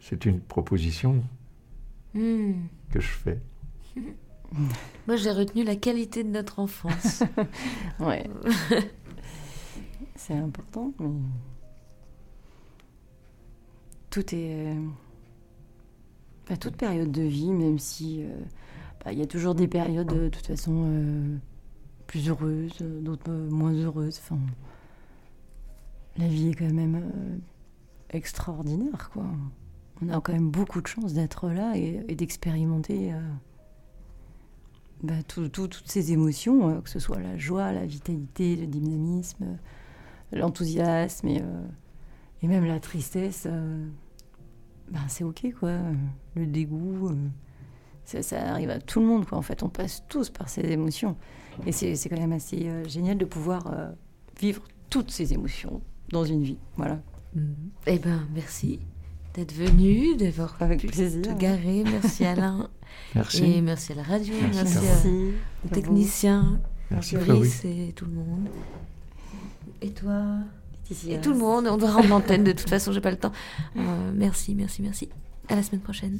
C'est 0.00 0.24
une 0.26 0.40
proposition 0.40 1.22
Hmm. 2.14 2.52
que 2.90 3.00
je 3.00 3.08
fais. 3.08 3.38
Moi, 5.06 5.16
j'ai 5.16 5.30
retenu 5.32 5.64
la 5.64 5.76
qualité 5.76 6.22
de 6.24 6.30
notre 6.30 6.58
enfance. 6.60 7.22
Ouais. 8.00 8.24
C'est 10.14 10.34
important, 10.34 10.92
mais 11.00 11.08
tout 14.10 14.34
est. 14.34 14.66
euh, 14.74 14.74
toute 16.56 16.76
période 16.76 17.10
de 17.10 17.22
vie, 17.22 17.50
même 17.50 17.78
si 17.78 18.22
euh, 18.22 18.28
bah, 19.04 19.12
il 19.12 19.18
y 19.18 19.22
a 19.22 19.26
toujours 19.26 19.54
des 19.56 19.66
périodes 19.66 20.06
de 20.06 20.28
toute 20.28 20.46
façon 20.46 20.84
euh, 20.86 21.36
plus 22.06 22.28
heureuses, 22.28 22.78
euh, 22.82 23.00
d'autres 23.00 23.30
moins 23.32 23.72
heureuses. 23.72 24.20
Enfin, 24.22 24.38
la 26.18 26.28
vie 26.28 26.50
est 26.50 26.54
quand 26.54 26.72
même 26.72 27.10
extraordinaire, 28.10 29.10
quoi. 29.12 29.26
On 30.02 30.08
a 30.10 30.20
quand 30.20 30.32
même 30.32 30.50
beaucoup 30.50 30.80
de 30.80 30.86
chance 30.86 31.14
d'être 31.14 31.48
là 31.48 31.76
et, 31.76 32.14
d'expérimenter 32.14 33.12
bah, 35.02 35.22
tout- 35.26 35.48
tout- 35.48 35.68
toutes 35.68 35.88
ces 35.88 36.12
émotions, 36.12 36.80
que 36.82 36.88
ce 36.90 36.98
soit 36.98 37.18
la 37.18 37.36
joie, 37.38 37.72
la 37.72 37.84
vitalité, 37.86 38.56
le 38.56 38.66
dynamisme, 38.66 39.58
l'enthousiasme 40.32 41.28
et 41.28 42.46
même 42.46 42.64
la 42.66 42.78
tristesse. 42.80 43.46
Ben, 44.90 45.00
c'est 45.08 45.24
ok, 45.24 45.46
quoi. 45.58 45.78
Le 46.34 46.46
dégoût, 46.46 47.08
euh, 47.08 47.14
ça, 48.04 48.22
ça 48.22 48.50
arrive 48.52 48.70
à 48.70 48.78
tout 48.78 49.00
le 49.00 49.06
monde, 49.06 49.26
quoi. 49.26 49.38
En 49.38 49.42
fait, 49.42 49.62
on 49.62 49.68
passe 49.68 50.04
tous 50.08 50.30
par 50.30 50.48
ces 50.48 50.62
émotions. 50.62 51.16
Et 51.66 51.72
c'est 51.72 51.96
quand 52.08 52.18
même 52.18 52.32
assez 52.32 52.68
euh, 52.68 52.84
génial 52.86 53.16
de 53.18 53.24
pouvoir 53.24 53.66
euh, 53.72 53.90
vivre 54.40 54.62
toutes 54.90 55.10
ces 55.10 55.32
émotions 55.32 55.80
dans 56.10 56.24
une 56.24 56.42
vie. 56.42 56.58
Voilà. 56.76 57.00
Eh 57.86 57.98
ben, 57.98 58.26
merci 58.34 58.78
d'être 59.34 59.52
venu, 59.52 60.16
d'avoir 60.16 60.56
Avec 60.60 60.80
pu 60.80 60.86
plaisir. 60.86 61.22
te 61.22 61.32
garer. 61.38 61.82
Merci 61.84 62.24
Alain. 62.24 62.70
Merci. 63.14 63.44
Et 63.44 63.60
merci 63.60 63.92
à 63.92 63.96
la 63.96 64.02
radio, 64.02 64.32
Merci, 64.54 64.78
merci, 64.82 65.08
aux 65.64 65.68
techniciens, 65.74 66.60
Merci 66.90 67.16
Fabrice 67.16 67.60
Chloé. 67.60 67.88
et 67.88 67.92
tout 67.92 68.06
le 68.06 68.12
monde. 68.12 68.48
Et 69.82 69.90
toi? 69.90 70.38
Et 71.08 71.20
tout 71.20 71.32
le 71.32 71.38
monde. 71.38 71.66
On 71.66 71.76
doit 71.76 71.90
rendre 71.90 72.08
l'antenne 72.08 72.44
de 72.44 72.52
toute 72.52 72.68
façon, 72.68 72.92
j'ai 72.92 73.00
pas 73.00 73.10
le 73.10 73.16
temps. 73.16 73.32
Euh, 73.76 73.80
merci, 74.14 74.54
merci, 74.54 74.82
merci. 74.82 75.08
À 75.48 75.56
la 75.56 75.62
semaine 75.62 75.80
prochaine. 75.80 76.18